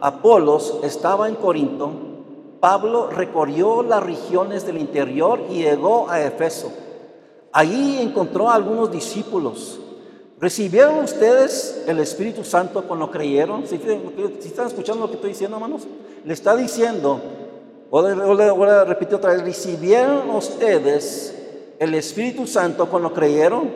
Apolos 0.00 0.78
estaba 0.82 1.28
en 1.28 1.36
Corinto, 1.36 1.92
Pablo 2.58 3.08
recorrió 3.10 3.82
las 3.82 4.02
regiones 4.02 4.66
del 4.66 4.78
interior 4.78 5.40
y 5.50 5.62
llegó 5.62 6.08
a 6.08 6.22
Efeso. 6.22 6.72
Allí 7.52 7.98
encontró 8.00 8.50
a 8.50 8.54
algunos 8.54 8.90
discípulos. 8.90 9.78
¿Recibieron 10.42 10.98
ustedes 10.98 11.84
el 11.86 11.98
Espíritu 12.00 12.44
Santo 12.44 12.82
cuando 12.82 13.10
creyeron? 13.10 13.66
¿Sí, 13.66 13.80
están 14.44 14.66
escuchando 14.66 15.02
lo 15.02 15.08
que 15.08 15.14
estoy 15.14 15.30
diciendo, 15.30 15.56
hermanos? 15.56 15.84
Le 16.22 16.34
está 16.34 16.54
diciendo, 16.54 17.18
voy 17.90 18.68
a 18.68 18.84
repetir 18.84 19.14
otra 19.14 19.32
vez, 19.32 19.42
¿recibieron 19.42 20.28
ustedes 20.30 21.34
el 21.78 21.94
Espíritu 21.94 22.46
Santo 22.46 22.86
cuando 22.90 23.14
creyeron? 23.14 23.70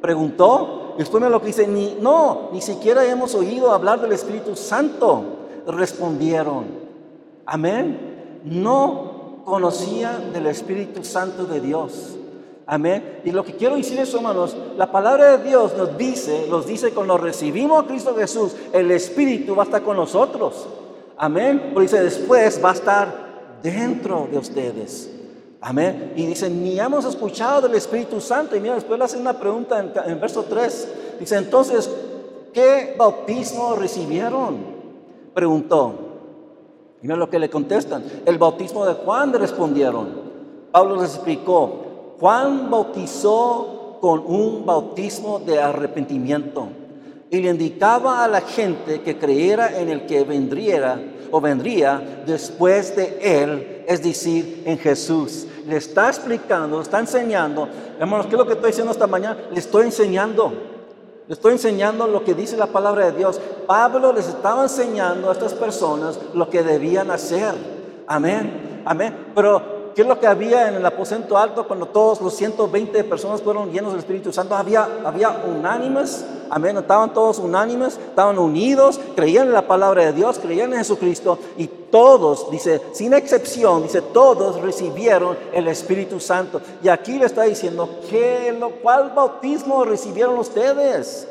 Preguntó. 0.00 0.94
Y 0.96 1.00
después 1.00 1.22
me 1.22 1.30
lo 1.30 1.40
que 1.40 1.46
dice, 1.46 1.68
ni, 1.68 1.96
no, 2.00 2.48
ni 2.52 2.60
siquiera 2.60 3.04
hemos 3.04 3.36
oído 3.36 3.70
hablar 3.70 4.00
del 4.00 4.12
Espíritu 4.12 4.56
Santo. 4.56 5.22
Respondieron. 5.66 6.64
Amén 7.44 8.16
no 8.46 9.42
conocían 9.44 10.32
del 10.32 10.46
Espíritu 10.46 11.04
Santo 11.04 11.44
de 11.44 11.60
Dios. 11.60 12.16
Amén. 12.66 13.20
Y 13.24 13.30
lo 13.30 13.44
que 13.44 13.54
quiero 13.54 13.76
decir 13.76 13.98
es, 14.00 14.12
hermanos, 14.12 14.56
la 14.76 14.90
palabra 14.90 15.36
de 15.36 15.48
Dios 15.48 15.76
nos 15.76 15.96
dice, 15.96 16.46
nos 16.50 16.66
dice 16.66 16.90
cuando 16.90 17.16
recibimos 17.16 17.84
a 17.84 17.86
Cristo 17.86 18.14
Jesús, 18.16 18.56
el 18.72 18.90
Espíritu 18.90 19.54
va 19.54 19.62
a 19.62 19.66
estar 19.66 19.82
con 19.82 19.96
nosotros. 19.96 20.66
Amén. 21.16 21.66
Pero 21.68 21.80
dice, 21.80 22.02
después 22.02 22.60
va 22.62 22.70
a 22.70 22.74
estar 22.74 23.26
dentro 23.62 24.28
de 24.30 24.38
ustedes. 24.38 25.10
Amén. 25.60 26.12
Y 26.16 26.26
dice, 26.26 26.50
ni 26.50 26.78
hemos 26.80 27.04
escuchado 27.04 27.62
del 27.62 27.76
Espíritu 27.76 28.20
Santo. 28.20 28.56
Y 28.56 28.60
mira, 28.60 28.74
después 28.74 28.98
le 28.98 29.04
hace 29.04 29.16
una 29.16 29.38
pregunta 29.38 29.78
en, 29.78 29.92
en 30.10 30.20
verso 30.20 30.44
3. 30.48 30.88
Dice, 31.20 31.36
entonces, 31.36 31.88
¿qué 32.52 32.96
bautismo 32.98 33.76
recibieron? 33.76 34.76
Preguntó. 35.32 35.94
Y 37.00 37.06
lo 37.06 37.30
que 37.30 37.38
le 37.38 37.48
contestan. 37.48 38.02
El 38.24 38.38
bautismo 38.38 38.84
de 38.84 38.94
Juan 38.94 39.32
respondieron. 39.32 40.08
Pablo 40.72 41.00
les 41.00 41.14
explicó. 41.14 41.85
Juan 42.18 42.70
bautizó 42.70 43.98
con 44.00 44.22
un 44.26 44.64
bautismo 44.64 45.38
de 45.38 45.60
arrepentimiento 45.60 46.68
y 47.30 47.40
le 47.40 47.50
indicaba 47.50 48.24
a 48.24 48.28
la 48.28 48.40
gente 48.40 49.02
que 49.02 49.18
creyera 49.18 49.78
en 49.78 49.88
el 49.88 50.06
que 50.06 50.24
vendría 50.24 51.00
o 51.30 51.40
vendría 51.40 52.22
después 52.24 52.94
de 52.96 53.18
él, 53.20 53.84
es 53.86 54.02
decir, 54.02 54.62
en 54.64 54.78
Jesús. 54.78 55.46
Le 55.66 55.76
está 55.76 56.08
explicando, 56.08 56.80
está 56.80 57.00
enseñando. 57.00 57.68
Hermanos, 57.98 58.26
¿qué 58.26 58.36
es 58.36 58.38
lo 58.38 58.46
que 58.46 58.52
estoy 58.52 58.70
diciendo 58.70 58.92
esta 58.92 59.06
mañana? 59.06 59.38
Le 59.50 59.58
estoy 59.58 59.86
enseñando. 59.86 60.52
Le 61.26 61.34
estoy 61.34 61.52
enseñando 61.52 62.06
lo 62.06 62.22
que 62.22 62.34
dice 62.34 62.56
la 62.56 62.66
palabra 62.66 63.10
de 63.10 63.18
Dios. 63.18 63.40
Pablo 63.66 64.12
les 64.12 64.28
estaba 64.28 64.62
enseñando 64.62 65.28
a 65.28 65.32
estas 65.32 65.54
personas 65.54 66.20
lo 66.34 66.48
que 66.48 66.62
debían 66.62 67.10
hacer. 67.10 67.52
Amén. 68.06 68.82
Amén. 68.84 69.32
Pero 69.34 69.75
¿Qué 69.96 70.02
es 70.02 70.08
lo 70.08 70.20
que 70.20 70.26
había 70.26 70.68
en 70.68 70.74
el 70.74 70.84
aposento 70.84 71.38
alto 71.38 71.66
cuando 71.66 71.86
todos 71.86 72.20
los 72.20 72.34
120 72.34 73.02
personas 73.04 73.40
fueron 73.40 73.72
llenos 73.72 73.92
del 73.92 74.00
Espíritu 74.00 74.30
Santo? 74.30 74.54
Había, 74.54 74.86
había 75.02 75.30
unánimes, 75.48 76.22
amén, 76.50 76.76
estaban 76.76 77.14
todos 77.14 77.38
unánimes, 77.38 77.96
estaban 77.96 78.38
unidos, 78.38 79.00
creían 79.14 79.46
en 79.46 79.54
la 79.54 79.66
palabra 79.66 80.04
de 80.04 80.12
Dios, 80.12 80.38
creían 80.38 80.74
en 80.74 80.80
Jesucristo 80.80 81.38
y 81.56 81.66
todos, 81.66 82.50
dice, 82.50 82.82
sin 82.92 83.14
excepción, 83.14 83.84
dice, 83.84 84.02
todos 84.02 84.60
recibieron 84.60 85.34
el 85.54 85.66
Espíritu 85.66 86.20
Santo. 86.20 86.60
Y 86.82 86.88
aquí 86.88 87.18
le 87.18 87.24
está 87.24 87.44
diciendo, 87.44 87.88
¿qué, 88.10 88.54
lo, 88.60 88.72
¿cuál 88.82 89.12
bautismo 89.16 89.82
recibieron 89.82 90.38
ustedes? 90.38 91.26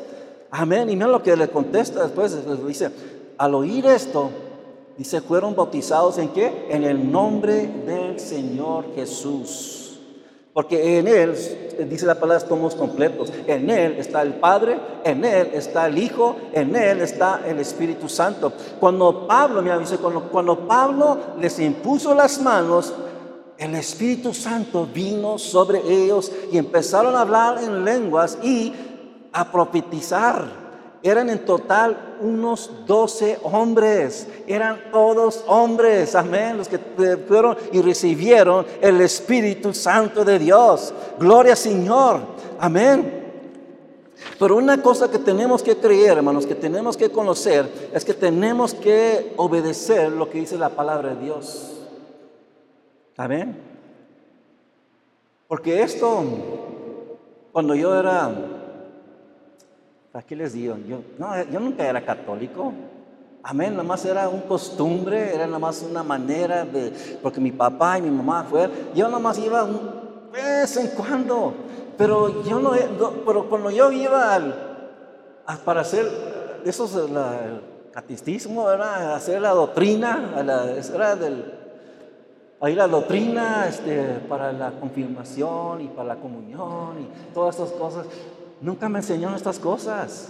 Amén. 0.50 0.90
Y 0.90 0.96
mira 0.96 1.06
lo 1.06 1.22
que 1.22 1.36
le 1.36 1.46
contesta 1.46 2.02
después, 2.02 2.32
le 2.32 2.56
dice, 2.66 2.90
al 3.38 3.54
oír 3.54 3.86
esto, 3.86 4.28
Dice, 4.96 5.20
fueron 5.20 5.54
bautizados 5.54 6.16
en 6.18 6.30
qué? 6.30 6.66
En 6.70 6.84
el 6.84 7.10
nombre 7.10 7.66
del 7.86 8.18
Señor 8.18 8.94
Jesús. 8.94 9.98
Porque 10.54 10.98
en 10.98 11.06
Él, 11.06 11.36
dice 11.90 12.06
la 12.06 12.14
palabra, 12.14 12.38
estamos 12.38 12.74
completos. 12.74 13.30
En 13.46 13.68
Él 13.68 13.96
está 13.98 14.22
el 14.22 14.36
Padre, 14.36 14.78
en 15.04 15.22
Él 15.22 15.50
está 15.52 15.86
el 15.86 15.98
Hijo, 15.98 16.36
en 16.54 16.74
Él 16.74 17.02
está 17.02 17.42
el 17.46 17.58
Espíritu 17.58 18.08
Santo. 18.08 18.50
Cuando 18.80 19.26
Pablo, 19.26 19.60
mira, 19.60 19.78
dice, 19.78 19.98
cuando, 19.98 20.30
cuando 20.30 20.66
Pablo 20.66 21.18
les 21.38 21.58
impuso 21.58 22.14
las 22.14 22.40
manos, 22.40 22.94
el 23.58 23.74
Espíritu 23.74 24.32
Santo 24.32 24.86
vino 24.86 25.36
sobre 25.36 25.80
ellos 25.80 26.32
y 26.50 26.56
empezaron 26.56 27.14
a 27.14 27.20
hablar 27.20 27.62
en 27.62 27.84
lenguas 27.84 28.38
y 28.42 28.72
a 29.32 29.52
profetizar. 29.52 30.46
Eran 31.02 31.28
en 31.28 31.44
total 31.44 32.05
unos 32.20 32.70
doce 32.86 33.38
hombres, 33.42 34.26
eran 34.46 34.90
todos 34.90 35.44
hombres, 35.46 36.14
amén, 36.14 36.56
los 36.58 36.68
que 36.68 36.78
fueron 37.28 37.56
y 37.72 37.80
recibieron 37.80 38.66
el 38.80 39.00
Espíritu 39.00 39.72
Santo 39.74 40.24
de 40.24 40.38
Dios. 40.38 40.92
Gloria 41.18 41.52
al 41.52 41.58
Señor, 41.58 42.20
amén. 42.58 43.24
Pero 44.38 44.56
una 44.56 44.82
cosa 44.82 45.10
que 45.10 45.18
tenemos 45.18 45.62
que 45.62 45.76
creer, 45.76 46.18
hermanos, 46.18 46.46
que 46.46 46.54
tenemos 46.54 46.96
que 46.96 47.10
conocer, 47.10 47.90
es 47.92 48.04
que 48.04 48.14
tenemos 48.14 48.74
que 48.74 49.32
obedecer 49.36 50.12
lo 50.12 50.28
que 50.28 50.40
dice 50.40 50.58
la 50.58 50.70
palabra 50.70 51.14
de 51.14 51.24
Dios. 51.24 51.72
Amén. 53.16 53.56
Porque 55.48 55.82
esto, 55.82 56.22
cuando 57.52 57.74
yo 57.74 57.98
era, 57.98 58.30
qué 60.22 60.36
les 60.36 60.52
digo? 60.52 60.76
Yo, 60.86 61.00
no, 61.18 61.42
yo 61.44 61.60
nunca 61.60 61.86
era 61.86 62.04
católico. 62.04 62.72
Amén, 63.42 63.72
nada 63.72 63.84
más 63.84 64.04
era 64.04 64.28
un 64.28 64.40
costumbre, 64.40 65.34
era 65.34 65.46
nada 65.46 65.58
más 65.58 65.82
una 65.88 66.02
manera 66.02 66.64
de, 66.64 66.92
porque 67.22 67.40
mi 67.40 67.52
papá 67.52 67.98
y 67.98 68.02
mi 68.02 68.10
mamá 68.10 68.44
fueron, 68.44 68.72
yo 68.92 69.06
nada 69.06 69.20
más 69.20 69.38
iba 69.38 69.62
un 69.62 70.30
vez 70.32 70.76
en 70.76 70.88
cuando, 70.88 71.54
pero 71.96 72.42
yo 72.42 72.58
no, 72.58 72.72
pero 73.24 73.48
cuando 73.48 73.70
yo 73.70 73.92
iba 73.92 74.34
al, 74.34 74.54
para 75.64 75.82
hacer, 75.82 76.06
eso 76.64 76.86
es 76.86 76.94
el 76.96 77.60
catecismo, 77.92 78.68
era 78.68 79.14
hacer 79.14 79.40
la 79.40 79.50
doctrina, 79.50 80.34
era 80.36 81.14
del, 81.14 81.56
Ahí 82.58 82.74
la 82.74 82.88
doctrina 82.88 83.66
este, 83.68 84.18
para 84.28 84.50
la 84.50 84.70
confirmación 84.72 85.82
y 85.82 85.88
para 85.88 86.08
la 86.08 86.16
comunión 86.16 87.00
y 87.02 87.34
todas 87.34 87.58
estas 87.58 87.72
cosas. 87.72 88.06
Nunca 88.60 88.88
me 88.88 88.98
enseñaron 88.98 89.34
estas 89.34 89.58
cosas. 89.58 90.28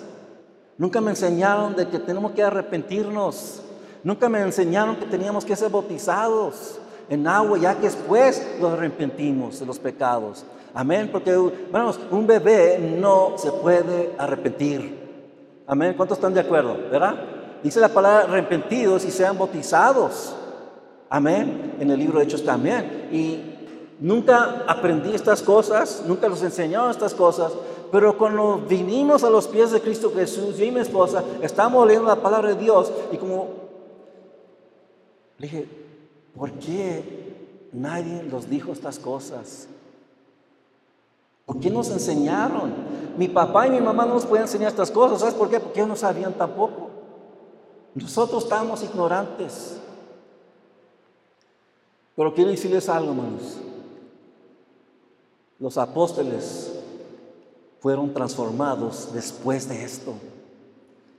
Nunca 0.78 1.00
me 1.00 1.10
enseñaron 1.10 1.74
de 1.74 1.88
que 1.88 1.98
tenemos 1.98 2.32
que 2.32 2.42
arrepentirnos. 2.42 3.62
Nunca 4.02 4.28
me 4.28 4.40
enseñaron 4.40 4.96
que 4.96 5.06
teníamos 5.06 5.44
que 5.44 5.56
ser 5.56 5.70
bautizados 5.70 6.78
en 7.08 7.26
agua, 7.26 7.58
ya 7.58 7.74
que 7.74 7.82
después 7.82 8.56
nos 8.60 8.72
arrepentimos 8.72 9.60
de 9.60 9.66
los 9.66 9.78
pecados. 9.78 10.44
Amén, 10.74 11.08
porque 11.10 11.34
vamos, 11.70 11.98
un 12.10 12.26
bebé 12.26 12.78
no 12.78 13.34
se 13.36 13.50
puede 13.50 14.14
arrepentir. 14.18 15.06
Amén, 15.66 15.94
¿cuántos 15.96 16.18
están 16.18 16.34
de 16.34 16.40
acuerdo? 16.40 16.76
¿Verdad? 16.90 17.14
Dice 17.62 17.80
la 17.80 17.88
palabra 17.88 18.24
arrepentidos 18.24 19.04
y 19.04 19.10
sean 19.10 19.38
bautizados. 19.38 20.34
Amén. 21.08 21.76
En 21.80 21.90
el 21.90 21.98
libro 21.98 22.18
de 22.18 22.24
Hechos 22.24 22.44
también. 22.44 23.08
Y 23.10 23.54
nunca 23.98 24.64
aprendí 24.66 25.14
estas 25.14 25.42
cosas, 25.42 26.04
nunca 26.06 26.28
los 26.28 26.42
enseñaron 26.42 26.90
estas 26.90 27.14
cosas. 27.14 27.52
Pero 27.92 28.16
cuando 28.18 28.58
vinimos 28.58 29.22
a 29.24 29.30
los 29.30 29.46
pies 29.46 29.70
de 29.70 29.80
Cristo 29.80 30.12
Jesús, 30.14 30.56
yo 30.56 30.64
y 30.64 30.70
mi 30.70 30.80
esposa, 30.80 31.22
estamos 31.40 31.86
leyendo 31.86 32.08
la 32.08 32.20
palabra 32.20 32.48
de 32.48 32.56
Dios 32.56 32.92
y 33.12 33.16
como 33.16 33.48
le 35.38 35.46
dije, 35.46 35.68
¿por 36.36 36.52
qué 36.52 37.68
nadie 37.72 38.22
nos 38.24 38.48
dijo 38.48 38.72
estas 38.72 38.98
cosas? 38.98 39.68
¿Por 41.44 41.60
qué 41.60 41.70
nos 41.70 41.90
enseñaron? 41.90 42.72
Mi 43.16 43.28
papá 43.28 43.68
y 43.68 43.70
mi 43.70 43.80
mamá 43.80 44.04
no 44.04 44.14
nos 44.14 44.26
pueden 44.26 44.46
enseñar 44.46 44.70
estas 44.70 44.90
cosas. 44.90 45.20
¿Sabes 45.20 45.34
por 45.34 45.48
qué? 45.48 45.60
Porque 45.60 45.78
ellos 45.78 45.88
no 45.88 45.96
sabían 45.96 46.32
tampoco. 46.34 46.90
Nosotros 47.94 48.44
estábamos 48.44 48.82
ignorantes. 48.82 49.80
Pero 52.16 52.34
quiero 52.34 52.50
decirles 52.50 52.88
algo, 52.88 53.12
hermanos. 53.12 53.58
Los 55.58 55.78
apóstoles 55.78 56.75
fueron 57.86 58.12
transformados 58.12 59.10
después 59.14 59.68
de 59.68 59.84
esto. 59.84 60.14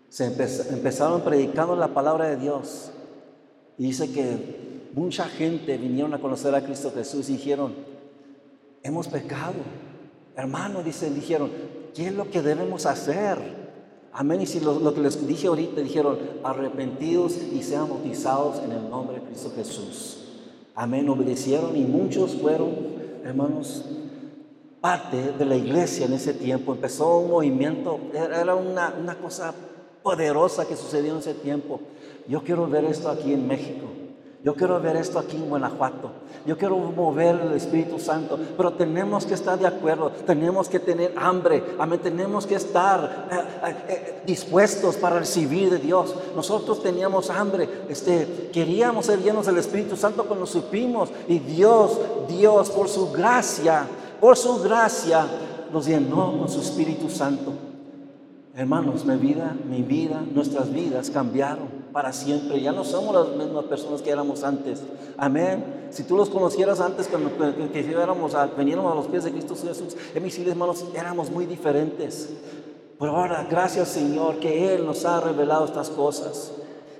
Se 0.09 0.26
empezaron 0.26 1.22
predicando 1.22 1.78
la 1.78 1.93
palabra 1.93 2.26
de 2.28 2.36
Dios. 2.36 2.91
Y 3.78 3.84
dice 3.84 4.11
que 4.11 4.89
mucha 4.93 5.30
gente 5.30 5.78
vinieron 5.78 6.13
a 6.13 6.20
conocer 6.20 6.53
a 6.53 6.61
Cristo 6.61 6.91
Jesús 6.93 7.30
y 7.30 7.38
dijeron, 7.38 7.74
hemos 8.84 9.07
pecado. 9.07 9.53
Hermano, 10.36 10.84
dicen, 10.84 11.15
dijeron, 11.15 11.51
¿qué 11.95 12.07
es 12.07 12.13
lo 12.13 12.30
que 12.30 12.41
debemos 12.41 12.86
hacer? 12.86 13.38
Amén. 14.11 14.41
Y 14.41 14.45
si 14.45 14.59
lo, 14.59 14.78
lo 14.78 14.93
que 14.93 14.99
les 14.99 15.26
dije 15.26 15.47
ahorita, 15.47 15.80
dijeron, 15.80 16.20
arrepentidos 16.43 17.38
y 17.38 17.63
sean 17.63 17.88
bautizados 17.88 18.61
en 18.61 18.74
el 18.74 18.89
nombre 18.89 19.22
de 19.22 19.26
Cristo 19.26 19.53
Jesús. 19.55 20.18
Amén, 20.76 21.07
obedecieron 21.07 21.78
y 21.78 21.86
muchos 21.86 22.36
fueron, 22.36 22.72
hermanos, 23.24 23.86
parte 24.88 25.33
de 25.38 25.43
la 25.43 25.57
iglesia 25.57 26.05
en 26.05 26.13
ese 26.13 26.33
tiempo. 26.33 26.71
Empezó 26.71 27.17
un 27.17 27.31
movimiento, 27.31 27.99
era 28.13 28.55
una, 28.55 28.93
una 28.97 29.15
cosa 29.15 29.53
poderosa 30.01 30.65
que 30.65 30.77
sucedió 30.77 31.11
en 31.11 31.19
ese 31.19 31.33
tiempo. 31.33 31.81
Yo 32.25 32.41
quiero 32.41 32.67
ver 32.67 32.85
esto 32.85 33.09
aquí 33.09 33.33
en 33.33 33.45
México. 33.45 33.85
Yo 34.45 34.55
quiero 34.55 34.79
ver 34.79 34.95
esto 34.95 35.19
aquí 35.19 35.35
en 35.35 35.49
Guanajuato. 35.49 36.11
Yo 36.45 36.57
quiero 36.57 36.77
mover 36.77 37.35
el 37.35 37.51
Espíritu 37.51 37.99
Santo. 37.99 38.39
Pero 38.55 38.71
tenemos 38.73 39.25
que 39.25 39.33
estar 39.33 39.59
de 39.59 39.67
acuerdo. 39.67 40.09
Tenemos 40.25 40.69
que 40.69 40.79
tener 40.79 41.13
hambre. 41.17 41.61
Amén. 41.77 41.99
Tenemos 42.01 42.47
que 42.47 42.55
estar 42.55 43.27
eh, 43.29 43.35
eh, 43.35 43.75
eh, 43.89 44.21
dispuestos 44.25 44.95
para 44.95 45.19
recibir 45.19 45.69
de 45.69 45.79
Dios. 45.79 46.15
Nosotros 46.33 46.81
teníamos 46.81 47.29
hambre. 47.29 47.67
Este, 47.89 48.49
queríamos 48.53 49.07
ser 49.07 49.21
llenos 49.21 49.47
del 49.47 49.57
Espíritu 49.57 49.97
Santo 49.97 50.23
cuando 50.23 50.45
supimos. 50.45 51.09
Y 51.27 51.39
Dios, 51.39 51.99
Dios, 52.29 52.69
por 52.69 52.88
su 52.88 53.11
gracia, 53.11 53.85
por 54.20 54.38
su 54.38 54.59
gracia, 54.59 55.26
nos 55.72 55.86
llenó 55.86 56.38
con 56.38 56.49
su 56.49 56.61
Espíritu 56.61 57.09
Santo. 57.09 57.53
Hermanos, 58.55 59.05
mi 59.05 59.15
vida, 59.18 59.55
mi 59.70 59.84
vida, 59.84 60.24
nuestras 60.34 60.72
vidas 60.72 61.11
cambiaron 61.11 61.68
para 61.93 62.11
siempre. 62.11 62.59
Ya 62.59 62.72
no 62.72 62.84
somos 62.84 63.13
las 63.13 63.36
mismas 63.36 63.65
personas 63.65 64.01
que 64.01 64.09
éramos 64.09 64.43
antes. 64.43 64.82
Amén. 65.18 65.88
Si 65.91 66.03
tú 66.03 66.15
los 66.15 66.30
conocieras 66.30 66.80
antes, 66.80 67.07
cuando 67.07 67.32
que, 67.72 67.80
éramos, 67.91 68.34
veníamos 68.57 68.91
a 68.91 68.95
los 68.95 69.07
pies 69.07 69.24
de 69.26 69.32
Cristo 69.32 69.55
Jesús, 69.55 69.95
en 70.13 70.24
mis 70.24 70.39
hermanos, 70.39 70.86
éramos 70.95 71.30
muy 71.30 71.45
diferentes. 71.45 72.30
Pero 72.99 73.15
ahora, 73.15 73.45
gracias 73.49 73.89
Señor, 73.89 74.39
que 74.39 74.74
Él 74.74 74.86
nos 74.86 75.05
ha 75.05 75.20
revelado 75.22 75.65
estas 75.65 75.89
cosas. 75.89 76.51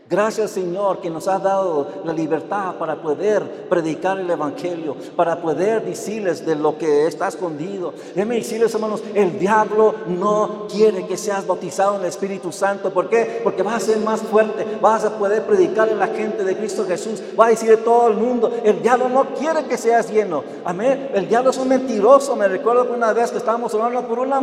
Gracias 0.10 0.52
Señor 0.52 1.02
que 1.02 1.10
nos 1.10 1.28
ha 1.28 1.38
dado 1.38 1.86
la 2.06 2.14
libertad 2.14 2.76
para 2.76 2.96
poder 2.96 3.68
predicar 3.68 4.18
el 4.18 4.30
Evangelio, 4.30 4.96
para 5.18 5.42
poder 5.42 5.84
decirles 5.84 6.46
de 6.46 6.56
lo 6.56 6.78
que 6.78 7.08
está 7.08 7.28
escondido. 7.28 7.94
Déjeme 8.16 8.36
decirles 8.36 8.74
hermanos, 8.74 9.04
el 9.14 9.38
diablo 9.38 9.96
no 10.08 10.68
quiere 10.72 11.06
que 11.06 11.18
seas 11.18 11.46
bautizado 11.46 11.96
en 11.96 12.02
el 12.02 12.08
Espíritu 12.08 12.54
Santo. 12.54 12.92
¿Por 12.92 13.10
qué? 13.10 13.42
Porque 13.44 13.64
vas 13.64 13.84
a 13.84 13.86
ser 13.86 13.98
más 13.98 14.22
fuerte, 14.22 14.66
vas 14.82 15.04
a 15.04 15.18
poder 15.18 15.46
predicarle 15.46 15.96
a 15.96 15.98
la 15.98 16.08
gente 16.08 16.46
de 16.46 16.56
Cristo 16.56 16.86
Jesús, 16.86 17.22
va 17.38 17.48
a 17.48 17.50
decirle 17.50 17.76
a 17.76 17.84
todo 17.84 18.08
el 18.08 18.16
mundo, 18.16 18.50
el 18.64 18.82
diablo 18.82 19.10
no 19.10 19.26
quiere 19.34 19.66
que 19.66 19.78
seas 19.78 20.10
lleno. 20.10 20.42
Amén. 20.64 21.12
El 21.14 21.28
diablo 21.28 21.50
es 21.50 21.58
un 21.58 21.68
mentiroso. 21.68 22.34
Me 22.38 22.48
recuerdo 22.48 22.88
que 22.88 22.94
una 22.94 23.12
vez 23.12 23.32
que 23.32 23.40
estábamos 23.40 23.74
orando 23.74 24.08
por 24.08 24.20
una, 24.20 24.38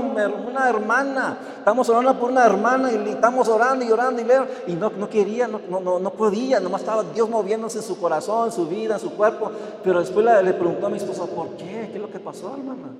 hermana, 0.68 1.38
estábamos 1.56 1.88
orando 1.88 2.20
por 2.20 2.30
una 2.30 2.44
hermana 2.44 2.92
y 2.92 3.08
estamos 3.08 3.48
orando 3.48 3.82
y 3.82 3.90
orando 3.90 4.20
y, 4.20 4.72
y 4.72 4.74
no, 4.74 4.90
no 4.90 5.08
quería 5.08 5.48
no, 5.68 5.80
no, 5.80 5.98
no, 5.98 6.12
podía, 6.12 6.60
nomás 6.60 6.82
estaba 6.82 7.04
Dios 7.04 7.28
moviéndose 7.28 7.78
en 7.78 7.84
su 7.84 7.98
corazón, 7.98 8.46
en 8.46 8.52
su 8.52 8.66
vida, 8.66 8.94
en 8.94 9.00
su 9.00 9.10
cuerpo. 9.10 9.50
Pero 9.82 10.00
después 10.00 10.24
le, 10.24 10.52
preguntó 10.52 10.86
a 10.86 10.90
mi 10.90 10.98
esposa, 10.98 11.26
¿por 11.26 11.50
qué? 11.56 11.88
¿Qué 11.90 11.94
es 11.94 12.00
lo 12.00 12.10
que 12.10 12.20
pasó, 12.20 12.54
hermana? 12.54 12.94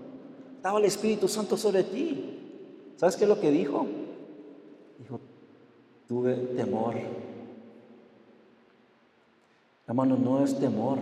Estaba 0.57 0.78
el 0.78 0.84
Espíritu 0.84 1.28
Santo 1.28 1.57
sobre 1.57 1.84
ti. 1.84 2.94
¿Sabes 2.96 3.16
qué 3.16 3.24
es 3.24 3.28
lo 3.28 3.40
que 3.40 3.50
dijo? 3.50 3.86
Dijo, 4.98 5.20
tuve 6.09 6.34
temor. 6.34 6.94
Hermano, 9.86 10.16
no 10.16 10.42
es 10.42 10.59
temor 10.59 10.98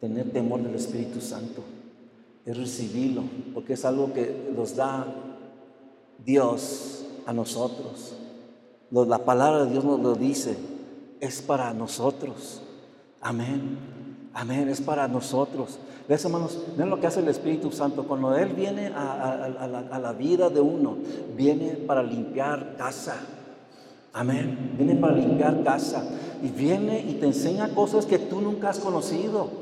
tener 0.00 0.30
temor 0.30 0.62
del 0.62 0.74
Espíritu 0.74 1.20
Santo, 1.20 1.62
es 2.46 2.56
recibirlo, 2.56 3.22
porque 3.52 3.74
es 3.74 3.84
algo 3.84 4.12
que 4.12 4.50
nos 4.56 4.74
da 4.74 5.06
Dios 6.24 7.04
a 7.26 7.32
nosotros. 7.32 8.14
La 8.90 9.18
palabra 9.18 9.64
de 9.64 9.70
Dios 9.70 9.84
nos 9.84 10.00
lo 10.00 10.14
dice. 10.14 10.56
Es 11.20 11.42
para 11.42 11.72
nosotros. 11.72 12.62
Amén. 13.20 13.78
Amén. 14.34 14.68
Es 14.68 14.80
para 14.80 15.06
nosotros. 15.06 15.78
¿Ves, 16.08 16.24
hermanos? 16.24 16.58
Ven 16.76 16.90
lo 16.90 16.98
que 16.98 17.06
hace 17.06 17.20
el 17.20 17.28
Espíritu 17.28 17.70
Santo. 17.70 18.04
Cuando 18.04 18.34
Él 18.36 18.52
viene 18.54 18.88
a, 18.88 19.98
la, 20.00 20.12
vida 20.12 20.50
de 20.50 20.60
uno, 20.60 20.96
viene 21.36 21.72
para 21.72 22.02
limpiar 22.02 22.76
casa. 22.76 23.16
Amén. 24.12 24.74
Viene 24.76 24.96
para 24.96 25.14
limpiar 25.14 25.62
casa. 25.62 26.02
Y 26.42 26.48
viene 26.48 27.00
y 27.00 27.14
te 27.14 27.26
enseña 27.26 27.68
cosas 27.74 28.06
que 28.06 28.18
tú 28.18 28.40
nunca 28.40 28.70
has 28.70 28.80
conocido. 28.80 29.59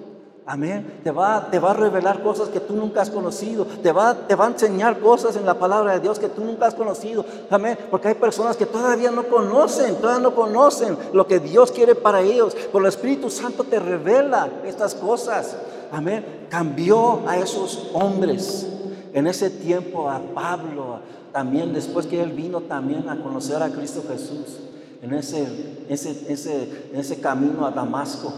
Amén. 0.50 1.00
Te 1.04 1.10
va, 1.10 1.50
te 1.50 1.58
va 1.58 1.72
a 1.72 1.74
revelar 1.74 2.22
cosas 2.22 2.48
que 2.48 2.58
tú 2.58 2.74
nunca 2.74 3.02
has 3.02 3.10
conocido. 3.10 3.66
Te 3.66 3.92
va, 3.92 4.14
te 4.14 4.34
va 4.34 4.46
a 4.46 4.48
enseñar 4.48 4.98
cosas 4.98 5.36
en 5.36 5.44
la 5.44 5.58
palabra 5.58 5.92
de 5.92 6.00
Dios 6.00 6.18
que 6.18 6.30
tú 6.30 6.42
nunca 6.42 6.64
has 6.64 6.74
conocido. 6.74 7.22
Amén. 7.50 7.76
Porque 7.90 8.08
hay 8.08 8.14
personas 8.14 8.56
que 8.56 8.64
todavía 8.64 9.10
no 9.10 9.24
conocen, 9.24 9.96
todavía 9.96 10.22
no 10.22 10.34
conocen 10.34 10.96
lo 11.12 11.26
que 11.26 11.38
Dios 11.38 11.70
quiere 11.70 11.94
para 11.94 12.22
ellos. 12.22 12.56
Pero 12.72 12.78
el 12.78 12.86
Espíritu 12.86 13.28
Santo 13.28 13.62
te 13.62 13.78
revela 13.78 14.48
estas 14.64 14.94
cosas. 14.94 15.54
Amén. 15.92 16.46
Cambió 16.48 17.28
a 17.28 17.36
esos 17.36 17.90
hombres. 17.92 18.66
En 19.12 19.26
ese 19.26 19.50
tiempo 19.50 20.08
a 20.08 20.18
Pablo, 20.34 21.00
también 21.30 21.74
después 21.74 22.06
que 22.06 22.22
él 22.22 22.32
vino 22.32 22.62
también 22.62 23.06
a 23.10 23.22
conocer 23.22 23.62
a 23.62 23.68
Cristo 23.68 24.02
Jesús. 24.08 24.60
En 25.02 25.12
ese, 25.12 25.46
ese, 25.90 26.32
ese, 26.32 26.88
ese 26.94 27.20
camino 27.20 27.66
a 27.66 27.70
Damasco. 27.70 28.32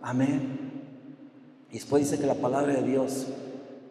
Amén. 0.00 0.63
Y 1.74 1.78
después 1.78 2.08
dice 2.08 2.20
que 2.20 2.26
la 2.28 2.36
palabra 2.36 2.72
de 2.72 2.84
Dios 2.84 3.26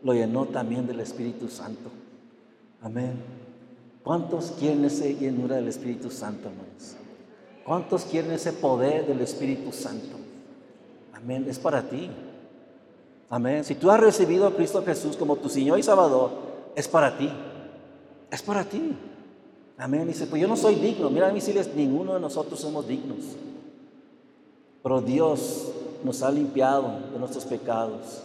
lo 0.04 0.14
llenó 0.14 0.46
también 0.46 0.88
del 0.88 1.02
Espíritu 1.02 1.50
Santo. 1.50 1.90
Amén. 2.82 3.12
¿Cuántos 4.06 4.52
quieren 4.58 4.86
esa 4.86 5.04
llenura 5.04 5.58
del 5.58 5.68
Espíritu 5.68 6.10
Santo, 6.10 6.48
hermanos? 6.48 6.96
¿Cuántos 7.66 8.06
quieren 8.06 8.32
ese 8.32 8.54
poder 8.54 9.06
del 9.06 9.20
Espíritu 9.20 9.74
Santo? 9.74 10.16
Amén. 11.12 11.46
Es 11.50 11.60
para 11.60 11.90
ti. 11.90 12.10
Amén. 13.30 13.66
Si 13.66 13.76
tú 13.76 13.92
has 13.92 14.00
recibido 14.00 14.48
a 14.48 14.56
Cristo 14.56 14.82
Jesús 14.86 15.18
como 15.18 15.36
tu 15.36 15.50
Señor 15.50 15.78
y 15.78 15.84
Salvador, 15.84 16.32
es 16.78 16.88
para 16.88 17.18
ti. 17.18 17.30
Es 18.32 18.42
para 18.42 18.64
ti. 18.64 18.96
Amén. 19.78 20.08
Dice, 20.08 20.26
pues 20.28 20.42
yo 20.42 20.48
no 20.48 20.56
soy 20.56 20.76
digno. 20.76 21.10
Mira, 21.10 21.34
mí 21.34 21.42
si 21.42 21.54
ninguno 21.76 22.14
de 22.14 22.22
nosotros 22.22 22.62
somos 22.62 22.88
dignos. 22.88 23.36
Pero 24.82 25.02
Dios 25.02 25.74
nos 26.04 26.22
ha 26.22 26.32
limpiado 26.32 27.00
de 27.12 27.20
nuestros 27.20 27.46
pecados, 27.46 28.24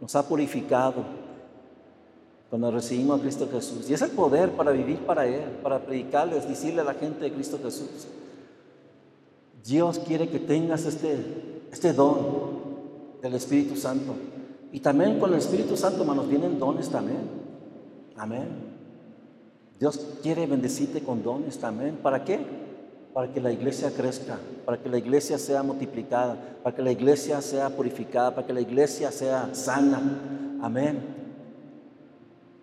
nos 0.00 0.14
ha 0.16 0.26
purificado 0.26 1.04
cuando 2.48 2.70
recibimos 2.70 3.18
a 3.18 3.22
Cristo 3.22 3.48
Jesús. 3.50 3.88
Y 3.88 3.94
es 3.94 4.02
el 4.02 4.10
poder 4.10 4.50
para 4.50 4.72
vivir 4.72 4.98
para 4.98 5.26
Él, 5.26 5.44
para 5.62 5.78
predicarles, 5.78 6.48
decirle 6.48 6.80
a 6.80 6.84
la 6.84 6.94
gente 6.94 7.20
de 7.20 7.32
Cristo 7.32 7.58
Jesús. 7.62 8.08
Dios 9.64 10.00
quiere 10.00 10.28
que 10.28 10.40
tengas 10.40 10.84
este, 10.84 11.62
este 11.70 11.92
don 11.92 12.10
del 13.22 13.34
Espíritu 13.34 13.76
Santo. 13.76 14.14
Y 14.72 14.80
también 14.80 15.20
con 15.20 15.32
el 15.32 15.38
Espíritu 15.38 15.76
Santo, 15.76 16.00
hermanos, 16.00 16.28
vienen 16.28 16.58
dones 16.58 16.88
también. 16.88 17.20
Amén. 18.16 18.48
Dios 19.78 19.98
quiere 20.22 20.46
bendecirte 20.46 21.02
con 21.02 21.22
dones 21.22 21.58
también. 21.58 21.96
¿Para 21.96 22.24
qué? 22.24 22.40
Para 23.12 23.32
que 23.32 23.40
la 23.40 23.52
iglesia 23.52 23.90
crezca, 23.90 24.38
para 24.64 24.78
que 24.78 24.88
la 24.88 24.98
iglesia 24.98 25.38
sea 25.38 25.62
multiplicada, 25.62 26.36
para 26.62 26.74
que 26.74 26.82
la 26.82 26.92
iglesia 26.92 27.40
sea 27.40 27.68
purificada, 27.70 28.34
para 28.34 28.46
que 28.46 28.52
la 28.52 28.60
iglesia 28.60 29.10
sea 29.10 29.52
sana. 29.52 30.00
Amén. 30.62 31.00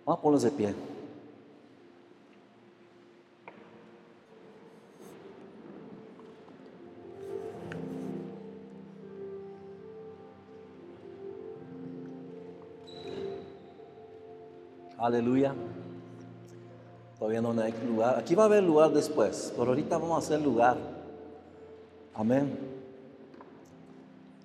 Vamos 0.04 0.18
a 0.18 0.22
ponernos 0.22 0.42
de 0.44 0.50
pie. 0.50 0.74
Aleluya. 14.98 15.54
Todavía 17.18 17.42
no 17.42 17.50
hay 17.60 17.74
lugar. 17.84 18.18
Aquí 18.18 18.34
va 18.34 18.44
a 18.44 18.46
haber 18.46 18.62
lugar 18.62 18.92
después, 18.92 19.52
pero 19.56 19.70
ahorita 19.70 19.98
vamos 19.98 20.16
a 20.16 20.26
hacer 20.26 20.40
lugar. 20.40 20.76
Amén. 22.14 22.56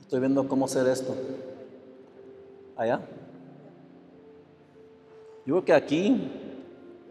Estoy 0.01 0.19
viendo 0.19 0.47
cómo 0.47 0.65
hacer 0.65 0.87
esto. 0.87 1.13
Allá. 2.75 2.99
Yo 5.45 5.55
creo 5.55 5.65
que 5.65 5.73
aquí 5.73 6.31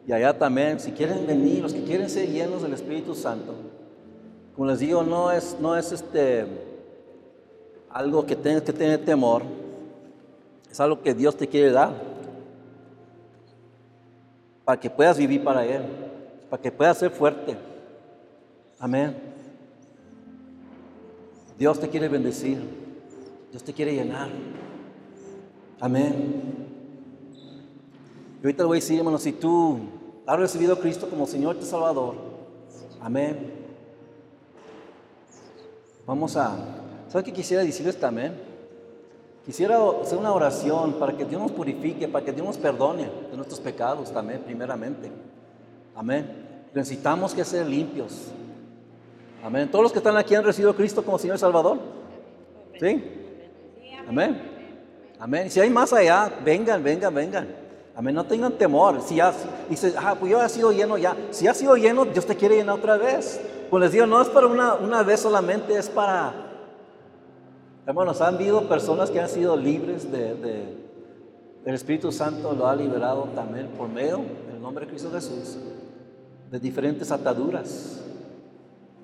y 0.07 0.13
allá 0.13 0.37
también, 0.37 0.81
si 0.81 0.91
quieren 0.91 1.27
venir, 1.27 1.63
los 1.63 1.73
que 1.73 1.85
quieren 1.85 2.11
ser 2.11 2.29
llenos 2.29 2.63
del 2.63 2.73
Espíritu 2.73 3.15
Santo, 3.15 3.55
como 4.57 4.67
les 4.69 4.81
digo, 4.81 5.03
no 5.05 5.31
es, 5.31 5.57
no 5.61 5.77
es 5.77 5.93
este 5.93 6.47
algo 7.89 8.27
que 8.27 8.35
tengas 8.35 8.63
que 8.63 8.73
tener 8.73 9.05
temor, 9.05 9.43
es 10.71 10.81
algo 10.81 11.03
que 11.03 11.15
Dios 11.15 11.37
te 11.37 11.47
quiere 11.47 11.71
dar 11.71 12.12
para 14.65 14.79
que 14.79 14.91
puedas 14.91 15.19
vivir 15.19 15.43
para 15.43 15.65
Él, 15.65 15.83
para 16.49 16.63
que 16.63 16.71
puedas 16.71 16.99
ser 16.99 17.11
fuerte. 17.11 17.57
Amén. 18.79 19.17
Dios 21.59 21.79
te 21.79 21.89
quiere 21.89 22.09
bendecir, 22.09 22.59
Dios 23.51 23.63
te 23.63 23.73
quiere 23.73 23.95
llenar. 23.95 24.29
Amén. 25.81 26.43
Y 28.43 28.47
ahorita 28.47 28.63
le 28.63 28.67
voy 28.67 28.79
a 28.79 28.81
decir, 28.81 28.99
hermano, 28.99 29.19
si 29.19 29.33
tú 29.33 29.79
has 30.27 30.39
recibido 30.39 30.75
a 30.75 30.79
Cristo 30.79 31.09
como 31.09 31.27
Señor 31.27 31.57
y 31.61 31.65
Salvador, 31.65 32.17
amén. 33.01 33.53
Vamos 36.07 36.37
a, 36.37 36.57
¿sabes 37.09 37.25
qué 37.25 37.33
quisiera 37.33 37.63
decirles 37.63 37.99
también? 37.99 38.52
Quisiera 39.45 39.76
hacer 40.01 40.18
una 40.18 40.32
oración 40.32 40.93
para 40.95 41.16
que 41.16 41.24
Dios 41.24 41.43
nos 41.43 41.51
purifique, 41.51 42.07
para 42.07 42.24
que 42.24 42.32
Dios 42.32 42.47
nos 42.47 42.59
perdone 42.59 43.11
de 43.30 43.36
nuestros 43.36 43.59
pecados 43.59 44.12
también, 44.12 44.40
primeramente. 44.40 45.11
Amén. 45.97 46.68
Necesitamos 46.72 47.34
que 47.34 47.45
ser 47.45 47.66
limpios. 47.66 48.28
Amén. 49.43 49.68
Todos 49.68 49.82
los 49.82 49.93
que 49.93 49.99
están 49.99 50.16
aquí 50.16 50.36
han 50.36 50.45
recibido 50.45 50.70
a 50.70 50.76
Cristo 50.76 51.05
como 51.05 51.18
Señor 51.18 51.36
y 51.36 51.40
Salvador. 51.40 51.78
¿Sí? 52.78 53.05
Amén. 54.09 54.40
Amén. 55.18 55.51
Si 55.51 55.59
hay 55.59 55.70
más 55.70 55.93
allá, 55.93 56.32
vengan, 56.45 56.82
vengan, 56.82 57.12
vengan. 57.12 57.49
Amén. 57.97 58.14
No 58.14 58.24
tengan 58.24 58.53
temor. 58.53 59.01
Si 59.03 59.16
ya 59.16 59.34
dice, 59.68 59.93
ah, 59.99 60.14
pues 60.18 60.30
yo 60.30 60.40
he 60.40 60.49
sido 60.49 60.70
lleno 60.70 60.97
ya. 60.99 61.16
Si 61.32 61.49
ha 61.49 61.55
sido 61.55 61.76
lleno, 61.76 62.05
Dios 62.05 62.24
te 62.24 62.36
quiere 62.36 62.57
llenar 62.57 62.76
otra 62.76 62.97
vez. 62.97 63.40
Pues 63.68 63.82
les 63.82 63.93
digo, 63.93 64.07
no 64.07 64.22
es 64.22 64.28
para 64.28 64.47
una, 64.47 64.74
una 64.74 65.03
vez 65.03 65.18
solamente, 65.18 65.76
es 65.76 65.88
para 65.88 66.52
Hermanos, 67.85 68.20
han 68.20 68.37
habido 68.37 68.68
personas 68.68 69.11
que 69.11 69.18
han 69.18 69.28
sido 69.28 69.57
libres 69.57 70.11
de, 70.12 70.37
del 70.37 71.74
Espíritu 71.74 72.12
Santo, 72.12 72.53
lo 72.53 72.68
ha 72.68 72.76
liberado 72.76 73.24
también 73.35 73.66
por 73.76 73.89
medio 73.89 74.20
del 74.49 74.62
nombre 74.62 74.85
de 74.85 74.91
Cristo 74.93 75.11
Jesús, 75.11 75.59
de 76.49 76.61
diferentes 76.61 77.11
ataduras. 77.11 78.01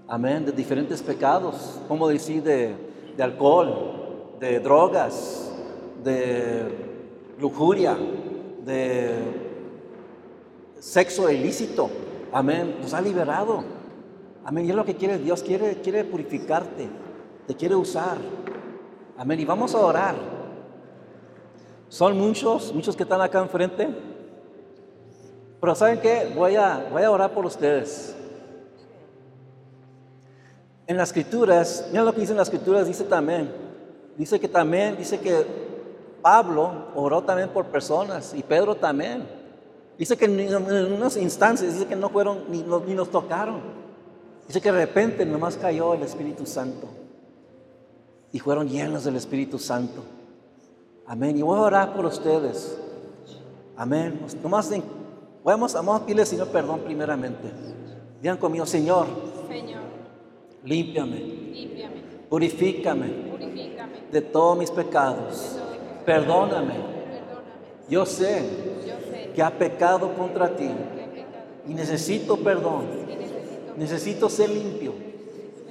Amén, 0.06 0.44
de 0.44 0.52
diferentes 0.52 1.02
pecados, 1.02 1.80
como 1.88 2.06
decir, 2.06 2.40
de, 2.44 2.72
de 3.16 3.22
alcohol, 3.22 4.36
de 4.38 4.60
drogas, 4.60 5.50
de 6.04 6.62
lujuria, 7.40 7.96
de 8.64 9.10
sexo 10.78 11.28
ilícito. 11.28 11.90
Amén, 12.32 12.76
nos 12.80 12.94
ha 12.94 13.00
liberado. 13.00 13.64
Amén, 14.44 14.66
y 14.66 14.70
es 14.70 14.76
lo 14.76 14.84
que 14.84 14.94
quiere 14.94 15.18
Dios, 15.18 15.42
quiere, 15.42 15.80
quiere 15.80 16.04
purificarte, 16.04 16.88
te 17.48 17.56
quiere 17.56 17.74
usar. 17.74 18.18
Amén. 19.18 19.40
Y 19.40 19.44
vamos 19.44 19.74
a 19.74 19.78
orar. 19.78 20.14
Son 21.88 22.16
muchos, 22.16 22.72
muchos 22.72 22.94
que 22.94 23.02
están 23.02 23.20
acá 23.20 23.40
enfrente. 23.40 23.88
Pero 25.60 25.74
¿saben 25.74 26.00
qué? 26.00 26.32
Voy 26.36 26.54
a, 26.54 26.86
voy 26.92 27.02
a 27.02 27.10
orar 27.10 27.32
por 27.32 27.44
ustedes. 27.44 28.14
En 30.86 30.96
las 30.96 31.08
escrituras, 31.08 31.88
mira 31.90 32.04
lo 32.04 32.14
que 32.14 32.20
dice 32.20 32.32
en 32.32 32.38
las 32.38 32.46
escrituras, 32.46 32.86
dice 32.86 33.04
también, 33.04 33.52
dice 34.16 34.38
que 34.38 34.48
también, 34.48 34.96
dice 34.96 35.18
que 35.18 35.44
Pablo 36.22 36.86
oró 36.94 37.20
también 37.22 37.48
por 37.48 37.66
personas 37.66 38.32
y 38.34 38.42
Pedro 38.44 38.76
también. 38.76 39.28
Dice 39.98 40.16
que 40.16 40.26
en, 40.26 40.92
unas 40.92 41.16
instancias, 41.16 41.74
dice 41.74 41.86
que 41.86 41.96
no 41.96 42.08
fueron 42.08 42.44
ni, 42.48 42.62
ni 42.62 42.94
nos 42.94 43.10
tocaron. 43.10 43.60
Dice 44.46 44.60
que 44.60 44.70
de 44.70 44.86
repente 44.86 45.26
nomás 45.26 45.56
cayó 45.56 45.92
el 45.92 46.04
Espíritu 46.04 46.46
Santo 46.46 46.97
y 48.32 48.38
fueron 48.38 48.68
llenos 48.68 49.04
del 49.04 49.16
Espíritu 49.16 49.58
Santo. 49.58 50.02
Amén. 51.06 51.36
Y 51.36 51.42
voy 51.42 51.58
a 51.58 51.62
orar 51.62 51.94
por 51.94 52.04
ustedes. 52.06 52.78
Amén. 53.76 54.20
Nomás 54.42 54.70
vamos, 55.42 55.72
vamos 55.72 56.00
a 56.00 56.04
pedirle 56.04 56.22
al 56.22 56.28
Señor 56.28 56.48
perdón 56.48 56.80
primeramente. 56.80 57.50
Digan 58.20 58.36
conmigo, 58.36 58.66
Señor. 58.66 59.06
Señor. 59.48 59.82
Límpiame. 60.64 61.16
Límpiame. 61.18 62.02
Purifícame. 62.28 63.06
Purifícame. 63.08 63.92
De 64.12 64.20
todos 64.20 64.58
mis 64.58 64.70
pecados. 64.70 65.56
Perdóname. 66.04 66.74
Yo 67.88 68.04
sé, 68.04 68.42
que 69.34 69.42
ha 69.42 69.50
pecado 69.50 70.12
contra 70.14 70.54
ti. 70.54 70.68
Y 71.66 71.74
necesito 71.74 72.36
perdón. 72.36 72.86
necesito 73.76 74.28
ser 74.28 74.50
limpio 74.50 74.92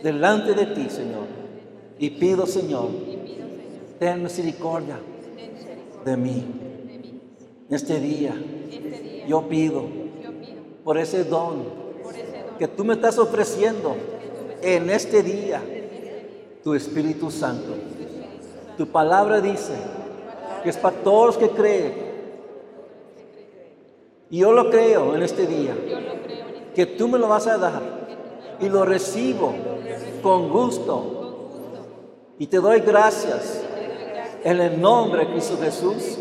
delante 0.01 0.53
de 0.53 0.67
ti, 0.67 0.89
Señor. 0.89 1.36
Y 1.99 2.11
pido, 2.11 2.45
Señor, 2.45 2.89
ten 3.99 4.23
misericordia 4.23 4.99
de 6.05 6.17
mí. 6.17 6.45
Este 7.69 7.99
día, 7.99 8.33
yo 9.27 9.47
pido 9.49 9.83
por 10.83 10.97
ese 10.97 11.23
don 11.23 11.63
que 12.57 12.67
tú 12.67 12.85
me 12.85 12.93
estás 12.93 13.17
ofreciendo 13.17 13.95
en 14.61 14.89
este 14.89 15.21
día, 15.21 15.61
tu 16.63 16.73
Espíritu 16.73 17.29
Santo. 17.29 17.75
Tu 18.77 18.87
palabra 18.87 19.41
dice 19.41 19.73
que 20.63 20.69
es 20.69 20.77
para 20.77 20.97
todos 20.97 21.27
los 21.27 21.37
que 21.37 21.49
creen. 21.49 21.93
Y 24.29 24.39
yo 24.39 24.51
lo 24.51 24.69
creo 24.69 25.15
en 25.15 25.23
este 25.23 25.47
día, 25.47 25.75
que 26.75 26.85
tú 26.85 27.07
me 27.07 27.17
lo 27.17 27.27
vas 27.27 27.47
a 27.47 27.57
dar 27.57 27.81
y 28.59 28.69
lo 28.69 28.85
recibo 28.85 29.53
con 30.21 30.49
gusto. 30.49 31.16
Y 32.39 32.47
te 32.47 32.57
doy 32.57 32.81
gracias 32.81 33.61
en 34.43 34.59
el 34.59 34.79
nombre 34.79 35.25
de 35.25 35.31
Cristo 35.31 35.57
Jesús. 35.59 36.17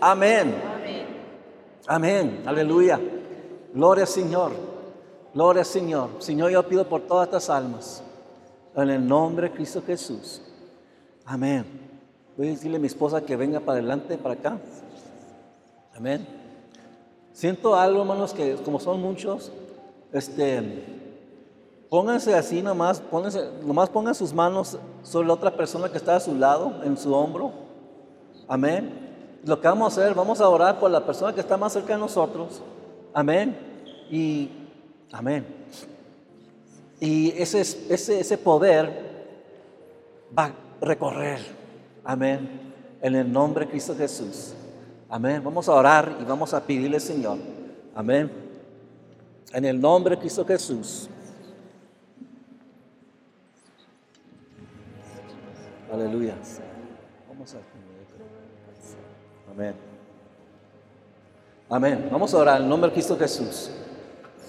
Amén. 0.00 0.54
Amén. 1.86 2.42
Aleluya. 2.46 3.00
Gloria 3.74 4.04
al 4.04 4.08
Señor. 4.08 4.52
Gloria 5.34 5.62
al 5.62 5.66
Señor. 5.66 6.10
Señor, 6.18 6.50
yo 6.50 6.66
pido 6.68 6.88
por 6.88 7.02
todas 7.02 7.26
estas 7.26 7.50
almas. 7.50 8.02
En 8.76 8.88
el 8.88 9.06
nombre 9.06 9.48
de 9.48 9.54
Cristo 9.54 9.82
Jesús. 9.84 10.40
Amén. 11.24 11.64
Voy 12.36 12.48
a 12.48 12.50
decirle 12.50 12.76
a 12.76 12.80
mi 12.80 12.86
esposa 12.86 13.20
que 13.22 13.36
venga 13.36 13.60
para 13.60 13.78
adelante, 13.78 14.16
para 14.18 14.34
acá. 14.34 14.58
Amén. 15.94 16.26
Siento 17.32 17.74
algo, 17.74 18.02
hermanos, 18.02 18.32
que 18.32 18.54
como 18.56 18.78
son 18.78 19.00
muchos, 19.00 19.52
este, 20.12 20.84
pónganse 21.92 22.34
así 22.34 22.62
nomás, 22.62 23.02
pónganse, 23.02 23.50
nomás 23.66 23.90
pongan 23.90 24.14
sus 24.14 24.32
manos 24.32 24.78
sobre 25.02 25.28
la 25.28 25.34
otra 25.34 25.54
persona 25.54 25.90
que 25.90 25.98
está 25.98 26.16
a 26.16 26.20
su 26.20 26.34
lado, 26.34 26.80
en 26.84 26.96
su 26.96 27.12
hombro. 27.12 27.52
Amén. 28.48 29.38
Lo 29.44 29.60
que 29.60 29.68
vamos 29.68 29.98
a 29.98 30.00
hacer, 30.00 30.14
vamos 30.14 30.40
a 30.40 30.48
orar 30.48 30.80
por 30.80 30.90
la 30.90 31.04
persona 31.04 31.34
que 31.34 31.40
está 31.40 31.58
más 31.58 31.74
cerca 31.74 31.92
de 31.92 32.00
nosotros. 32.00 32.62
Amén. 33.12 33.54
Y, 34.10 34.48
amén. 35.12 35.44
Y 36.98 37.32
ese, 37.32 37.60
ese, 37.60 38.20
ese 38.20 38.38
poder 38.38 39.36
va 40.36 40.44
a 40.46 40.52
recorrer. 40.80 41.40
Amén. 42.04 42.72
En 43.02 43.16
el 43.16 43.30
nombre 43.30 43.66
de 43.66 43.70
Cristo 43.70 43.94
Jesús. 43.94 44.54
Amén. 45.10 45.42
Vamos 45.44 45.68
a 45.68 45.74
orar 45.74 46.16
y 46.18 46.24
vamos 46.24 46.54
a 46.54 46.64
pedirle, 46.64 46.98
Señor. 46.98 47.36
Amén. 47.94 48.32
En 49.52 49.66
el 49.66 49.78
nombre 49.78 50.16
de 50.16 50.22
Cristo 50.22 50.42
Jesús. 50.46 51.10
Aleluya. 55.92 56.34
Vamos 57.28 57.54
a. 57.54 57.58
Amén. 59.52 59.74
Amén. 61.68 62.08
Vamos 62.10 62.32
a 62.32 62.38
orar 62.38 62.56
en 62.56 62.62
el 62.62 62.68
nombre 62.70 62.88
de 62.88 62.94
Cristo 62.94 63.14
Jesús. 63.18 63.70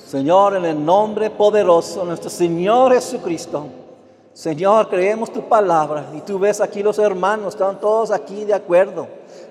Señor, 0.07 0.55
en 0.55 0.63
el 0.63 0.85
nombre 0.85 1.29
poderoso 1.29 1.99
de 1.99 2.05
nuestro 2.05 2.29
Señor 2.29 2.93
Jesucristo. 2.93 3.65
Señor, 4.31 4.87
creemos 4.87 5.33
tu 5.33 5.41
palabra 5.49 6.05
y 6.15 6.21
tú 6.21 6.39
ves 6.39 6.61
aquí 6.61 6.81
los 6.81 6.97
hermanos, 6.97 7.55
están 7.55 7.77
todos 7.77 8.11
aquí 8.11 8.45
de 8.45 8.53
acuerdo. 8.53 9.07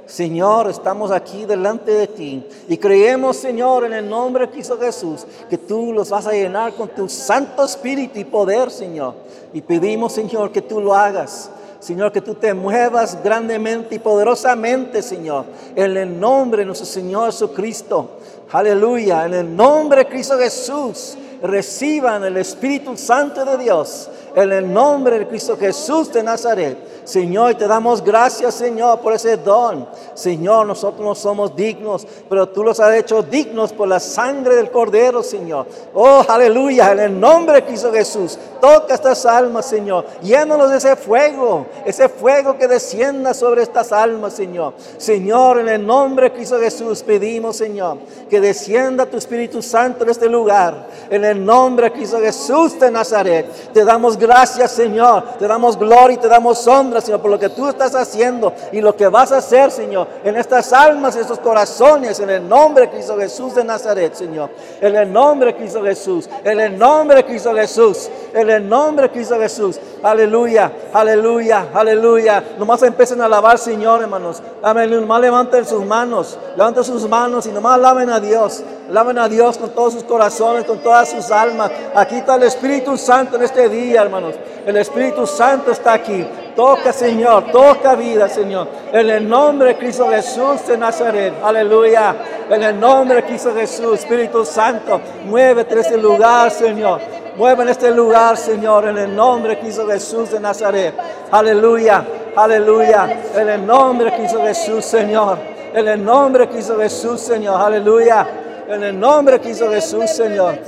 Señor, 0.06 0.70
estamos 0.70 1.10
aquí 1.10 1.44
delante 1.44 1.92
de 1.92 2.06
ti 2.06 2.46
y 2.68 2.78
creemos, 2.78 3.36
Señor, 3.36 3.84
en 3.84 3.92
el 3.92 4.08
nombre 4.08 4.46
de 4.46 4.52
Cristo 4.52 4.78
Jesús, 4.80 5.26
que 5.50 5.58
tú 5.58 5.92
los 5.92 6.08
vas 6.08 6.26
a 6.26 6.32
llenar 6.32 6.72
con 6.72 6.88
tu 6.88 7.06
Santo 7.06 7.64
Espíritu 7.64 8.18
y 8.18 8.24
poder, 8.24 8.70
Señor. 8.70 9.14
Y 9.52 9.60
pedimos, 9.60 10.12
Señor, 10.12 10.50
que 10.50 10.62
tú 10.62 10.80
lo 10.80 10.94
hagas. 10.94 11.50
Señor, 11.82 12.12
que 12.12 12.20
tú 12.20 12.36
te 12.36 12.54
muevas 12.54 13.20
grandemente 13.24 13.96
y 13.96 13.98
poderosamente, 13.98 15.02
Señor, 15.02 15.46
en 15.74 15.96
el 15.96 16.20
nombre 16.20 16.60
de 16.60 16.66
nuestro 16.66 16.86
Señor 16.86 17.32
Jesucristo. 17.32 18.18
Aleluya, 18.52 19.26
en 19.26 19.34
el 19.34 19.56
nombre 19.56 20.04
de 20.04 20.08
Cristo 20.08 20.38
Jesús, 20.38 21.18
reciban 21.42 22.22
el 22.22 22.36
Espíritu 22.36 22.96
Santo 22.96 23.44
de 23.44 23.58
Dios, 23.58 24.08
en 24.36 24.52
el 24.52 24.72
nombre 24.72 25.18
de 25.18 25.26
Cristo 25.26 25.56
Jesús 25.56 26.12
de 26.12 26.22
Nazaret. 26.22 26.91
Señor, 27.04 27.54
te 27.54 27.66
damos 27.66 28.02
gracias, 28.02 28.54
Señor, 28.54 29.00
por 29.00 29.12
ese 29.12 29.36
don. 29.36 29.88
Señor, 30.14 30.66
nosotros 30.66 31.04
no 31.04 31.14
somos 31.14 31.54
dignos, 31.56 32.06
pero 32.28 32.48
tú 32.48 32.62
los 32.62 32.78
has 32.80 32.94
hecho 32.94 33.22
dignos 33.22 33.72
por 33.72 33.88
la 33.88 34.00
sangre 34.00 34.56
del 34.56 34.70
Cordero, 34.70 35.22
Señor. 35.22 35.66
Oh, 35.94 36.24
aleluya, 36.28 36.92
en 36.92 37.00
el 37.00 37.20
nombre 37.20 37.56
de 37.56 37.64
Cristo 37.64 37.92
Jesús. 37.92 38.38
Toca 38.60 38.94
estas 38.94 39.26
almas, 39.26 39.66
Señor. 39.66 40.06
Llénanos 40.22 40.70
de 40.70 40.76
ese 40.76 40.94
fuego, 40.94 41.66
ese 41.84 42.08
fuego 42.08 42.56
que 42.56 42.68
descienda 42.68 43.34
sobre 43.34 43.62
estas 43.62 43.92
almas, 43.92 44.34
Señor. 44.34 44.74
Señor, 44.98 45.58
en 45.58 45.68
el 45.68 45.84
nombre 45.84 46.30
de 46.30 46.36
Cristo 46.36 46.58
Jesús 46.60 47.02
pedimos, 47.02 47.56
Señor, 47.56 47.98
que 48.30 48.40
descienda 48.40 49.06
tu 49.06 49.16
Espíritu 49.16 49.62
Santo 49.62 50.04
en 50.04 50.10
este 50.10 50.28
lugar. 50.28 50.86
En 51.10 51.24
el 51.24 51.44
nombre 51.44 51.86
de 51.86 51.92
Cristo 51.92 52.18
Jesús 52.18 52.78
de 52.78 52.90
Nazaret. 52.90 53.72
Te 53.72 53.84
damos 53.84 54.16
gracias, 54.16 54.70
Señor. 54.72 55.24
Te 55.38 55.46
damos 55.46 55.76
gloria 55.76 56.14
y 56.14 56.18
te 56.18 56.28
damos 56.28 56.66
honra, 56.66 56.91
Señor, 57.00 57.20
por 57.20 57.30
lo 57.30 57.38
que 57.38 57.48
tú 57.48 57.68
estás 57.68 57.94
haciendo 57.94 58.52
y 58.72 58.80
lo 58.80 58.94
que 58.96 59.08
vas 59.08 59.32
a 59.32 59.38
hacer, 59.38 59.70
Señor, 59.70 60.06
en 60.24 60.36
estas 60.36 60.72
almas, 60.72 61.14
en 61.16 61.22
estos 61.22 61.38
corazones, 61.38 62.20
en 62.20 62.30
el 62.30 62.48
nombre 62.48 62.86
de 62.86 62.90
Cristo 62.90 63.16
Jesús 63.16 63.54
de 63.54 63.64
Nazaret, 63.64 64.14
Señor. 64.14 64.50
En 64.80 64.94
el 64.94 65.12
nombre 65.12 65.52
de 65.52 65.56
Cristo 65.56 65.82
Jesús. 65.82 66.28
En 66.44 66.60
el 66.60 66.78
nombre 66.78 67.18
de 67.18 67.24
Cristo 67.24 67.54
Jesús. 67.54 68.10
En 68.34 68.50
el 68.50 68.68
nombre 68.68 69.08
de 69.08 69.12
Cristo 69.12 69.38
Jesús. 69.38 69.78
Aleluya, 70.02 70.72
aleluya, 70.92 71.68
aleluya. 71.72 72.42
Nomás 72.58 72.82
empiecen 72.82 73.20
a 73.20 73.26
alabar, 73.26 73.58
Señor, 73.58 74.02
hermanos. 74.02 74.42
Amén. 74.62 74.90
Nomás 74.90 75.20
levanten 75.20 75.64
sus 75.64 75.84
manos. 75.84 76.38
Levanten 76.56 76.84
sus 76.84 77.08
manos 77.08 77.46
y 77.46 77.50
nomás 77.50 77.74
alaben 77.74 78.10
a 78.10 78.18
Dios. 78.18 78.62
Alaben 78.88 79.18
a 79.18 79.28
Dios 79.28 79.58
con 79.58 79.70
todos 79.70 79.94
sus 79.94 80.04
corazones, 80.04 80.64
con 80.64 80.78
todas 80.78 81.10
sus 81.10 81.30
almas. 81.30 81.70
Aquí 81.94 82.16
está 82.16 82.34
el 82.34 82.42
Espíritu 82.42 82.96
Santo 82.96 83.36
en 83.36 83.42
este 83.42 83.68
día, 83.68 84.02
hermanos. 84.02 84.34
El 84.66 84.76
Espíritu 84.76 85.26
Santo 85.26 85.70
está 85.70 85.94
aquí. 85.94 86.26
Toca, 86.54 86.81
Señor, 86.90 87.52
toca 87.52 87.94
vida, 87.94 88.30
Señor. 88.30 88.66
En 88.90 89.10
el 89.10 89.28
nombre 89.28 89.68
de 89.68 89.76
Cristo 89.76 90.08
Jesús 90.08 90.66
de 90.66 90.78
Nazaret. 90.78 91.34
Aleluya. 91.44 92.16
En 92.48 92.62
el 92.62 92.80
nombre 92.80 93.16
de 93.16 93.24
Cristo 93.24 93.52
Jesús, 93.54 94.00
Espíritu 94.00 94.42
Santo, 94.46 95.00
muévete 95.26 95.78
este 95.78 95.98
lugar, 95.98 96.50
Señor. 96.50 97.00
Mueve 97.36 97.62
en 97.62 97.68
este 97.70 97.90
lugar, 97.90 98.36
Señor, 98.36 98.88
en 98.88 98.98
el 98.98 99.16
nombre 99.16 99.54
de 99.54 99.60
Cristo 99.60 99.86
Jesús 99.86 100.30
de 100.30 100.40
Nazaret. 100.40 100.94
Aleluya, 101.30 102.04
aleluya. 102.36 103.08
En 103.34 103.48
el 103.48 103.66
nombre 103.66 104.10
de 104.10 104.16
Cristo 104.16 104.42
Jesús, 104.42 104.84
Señor. 104.84 105.38
En 105.72 105.88
el 105.88 106.04
nombre 106.04 106.46
de 106.46 106.52
Cristo 106.52 106.76
Jesús, 106.78 107.20
Señor. 107.20 107.60
Aleluya. 107.60 108.26
En 108.68 108.82
el 108.82 109.00
nombre 109.00 109.38
de 109.38 109.40
Cristo 109.40 109.70
Jesús, 109.70 110.10
Señor. 110.10 110.58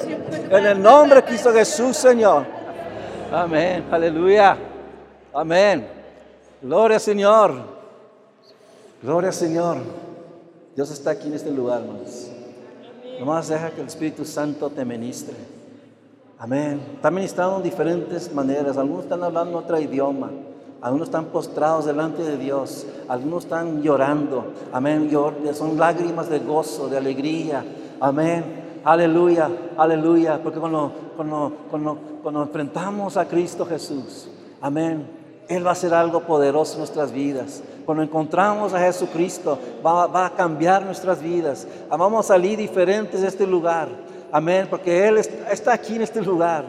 En 0.50 0.66
el 0.66 0.82
nombre 0.82 1.16
de 1.20 1.26
Cristo 1.26 1.52
Jesús, 1.52 1.96
Señor. 1.96 2.46
Amén. 3.30 3.84
Aleluya. 3.90 4.56
Amén. 5.34 6.03
Gloria, 6.64 6.98
Señor. 6.98 7.52
Gloria, 9.02 9.32
Señor. 9.32 9.76
Dios 10.74 10.90
está 10.90 11.10
aquí 11.10 11.28
en 11.28 11.34
este 11.34 11.50
lugar, 11.50 11.82
hermanos. 11.82 12.30
Nomás 13.20 13.48
deja 13.48 13.70
que 13.70 13.82
el 13.82 13.86
Espíritu 13.86 14.24
Santo 14.24 14.70
te 14.70 14.82
ministre. 14.82 15.34
Amén. 16.38 16.80
Está 16.94 17.10
ministrando 17.10 17.58
en 17.58 17.64
diferentes 17.64 18.32
maneras. 18.32 18.78
Algunos 18.78 19.04
están 19.04 19.22
hablando 19.22 19.58
otro 19.58 19.78
idioma. 19.78 20.30
Algunos 20.80 21.08
están 21.08 21.26
postrados 21.26 21.84
delante 21.84 22.22
de 22.22 22.38
Dios. 22.38 22.86
Algunos 23.08 23.44
están 23.44 23.82
llorando. 23.82 24.46
Amén. 24.72 25.10
Son 25.52 25.78
lágrimas 25.78 26.30
de 26.30 26.38
gozo, 26.38 26.88
de 26.88 26.96
alegría. 26.96 27.62
Amén. 28.00 28.80
Aleluya, 28.84 29.50
aleluya. 29.76 30.42
Porque 30.42 30.58
cuando, 30.58 30.90
cuando, 31.14 31.52
cuando, 31.70 31.98
cuando 32.22 32.42
enfrentamos 32.42 33.18
a 33.18 33.28
Cristo 33.28 33.66
Jesús, 33.66 34.28
amén, 34.62 35.23
Él 35.48 35.64
va 35.64 35.70
a 35.70 35.72
hacer 35.72 35.92
algo 35.92 36.20
poderoso 36.20 36.74
en 36.74 36.78
nuestras 36.80 37.12
vidas. 37.12 37.62
Cuando 37.84 38.02
encontramos 38.02 38.72
a 38.72 38.80
Jesucristo, 38.80 39.58
va, 39.84 40.06
va 40.06 40.26
a 40.26 40.30
cambiar 40.30 40.84
nuestras 40.84 41.20
vidas. 41.20 41.66
Vamos 41.90 42.24
a 42.24 42.28
salir 42.28 42.58
diferentes 42.58 43.20
de 43.20 43.28
este 43.28 43.46
lugar. 43.46 43.88
Amén, 44.32 44.66
porque 44.68 45.06
Él 45.06 45.18
está 45.18 45.74
aquí 45.74 45.96
en 45.96 46.02
este 46.02 46.20
lugar. 46.22 46.64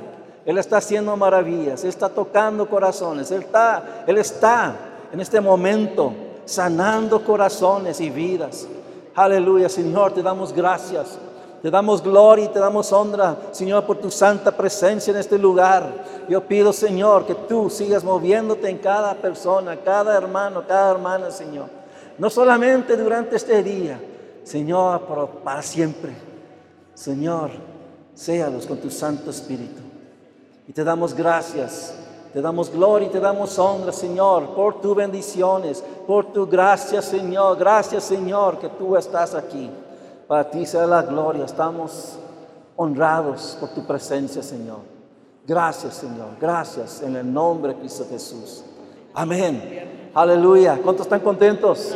Él 0.45 0.57
está 0.59 0.78
haciendo 0.78 1.17
maravillas, 1.17 1.84
Él 1.84 1.89
está 1.89 2.07
tocando 2.07 2.69
corazones, 2.69 3.32
Él 3.32 3.41
está, 3.41 4.03
Él 4.05 4.17
está 4.19 4.76
en 5.11 5.19
este 5.19 5.41
momento 5.41 6.13
sanando 6.45 7.23
corazones 7.23 7.99
y 7.99 8.11
vidas. 8.11 8.67
Aleluya, 9.15 9.69
Señor, 9.69 10.13
te 10.13 10.21
damos 10.21 10.53
gracias. 10.53 11.17
Te 11.62 11.72
damos 11.72 12.03
gloria 12.03 12.45
y 12.45 12.49
te 12.49 12.60
damos 12.60 12.91
honra, 12.91 13.38
Señor, 13.51 13.86
por 13.86 13.97
tu 13.97 14.12
santa 14.12 14.51
presencia 14.51 15.12
en 15.12 15.18
este 15.18 15.38
lugar. 15.38 15.91
Yo 16.30 16.41
pido, 16.41 16.72
Señor, 16.72 17.26
que 17.26 17.34
tú 17.34 17.70
sigas 17.70 18.03
moviéndote 18.03 18.70
en 18.70 18.78
cada 18.78 19.16
persona, 19.16 19.76
cada 19.78 20.16
hermano, 20.16 20.64
cada 20.68 20.91
hermana, 20.91 21.32
Señor. 21.32 21.68
No 22.18 22.30
solamente 22.30 22.95
durante 22.95 23.36
este 23.36 23.64
día, 23.64 23.99
Señor, 24.43 25.01
pero 25.08 25.28
para 25.43 25.62
siempre. 25.62 26.14
Señor, 26.93 27.49
séalos 28.14 28.66
con 28.66 28.78
tu 28.78 28.89
Santo 28.89 29.32
Espíritu. 29.32 29.82
Y 30.68 30.72
te 30.72 30.84
damos 30.84 31.14
gracias, 31.14 31.95
te 32.32 32.41
damos 32.41 32.72
gloria 32.72 33.08
y 33.08 33.12
te 33.12 33.20
damos 33.20 33.58
honra, 33.60 33.91
Señor, 33.91 34.56
por 34.56 34.82
tus 34.82 34.95
bendiciones, 34.95 35.84
por 36.08 36.32
tu 36.32 36.47
gracia, 36.47 37.01
Señor. 37.01 37.58
Gracias, 37.58 38.03
Señor, 38.03 38.60
que 38.60 38.70
tú 38.70 38.95
estás 38.95 39.36
aquí. 39.36 39.70
Para 40.28 40.49
ti 40.49 40.65
sea 40.65 40.86
la 40.86 41.01
gloria. 41.03 41.45
Estamos 41.45 42.17
honrados 42.76 43.57
por 43.59 43.69
tu 43.69 43.86
presencia, 43.86 44.41
Señor. 44.41 44.80
Gracias, 45.47 45.95
Señor. 45.95 46.30
Gracias 46.39 47.01
en 47.01 47.15
el 47.15 47.32
nombre 47.32 47.73
de 47.73 47.80
Cristo 47.80 48.05
Jesús. 48.09 48.63
Amén. 49.13 50.11
Aleluya. 50.13 50.80
¿Cuántos 50.82 51.05
están 51.05 51.19
contentos? 51.19 51.95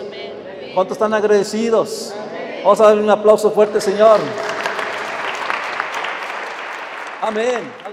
¿Cuántos 0.75 0.95
están 0.95 1.13
agradecidos? 1.13 2.13
Vamos 2.63 2.79
a 2.79 2.83
darle 2.83 3.03
un 3.03 3.09
aplauso 3.09 3.49
fuerte, 3.51 3.81
Señor. 3.81 4.19
Amén. 7.21 7.88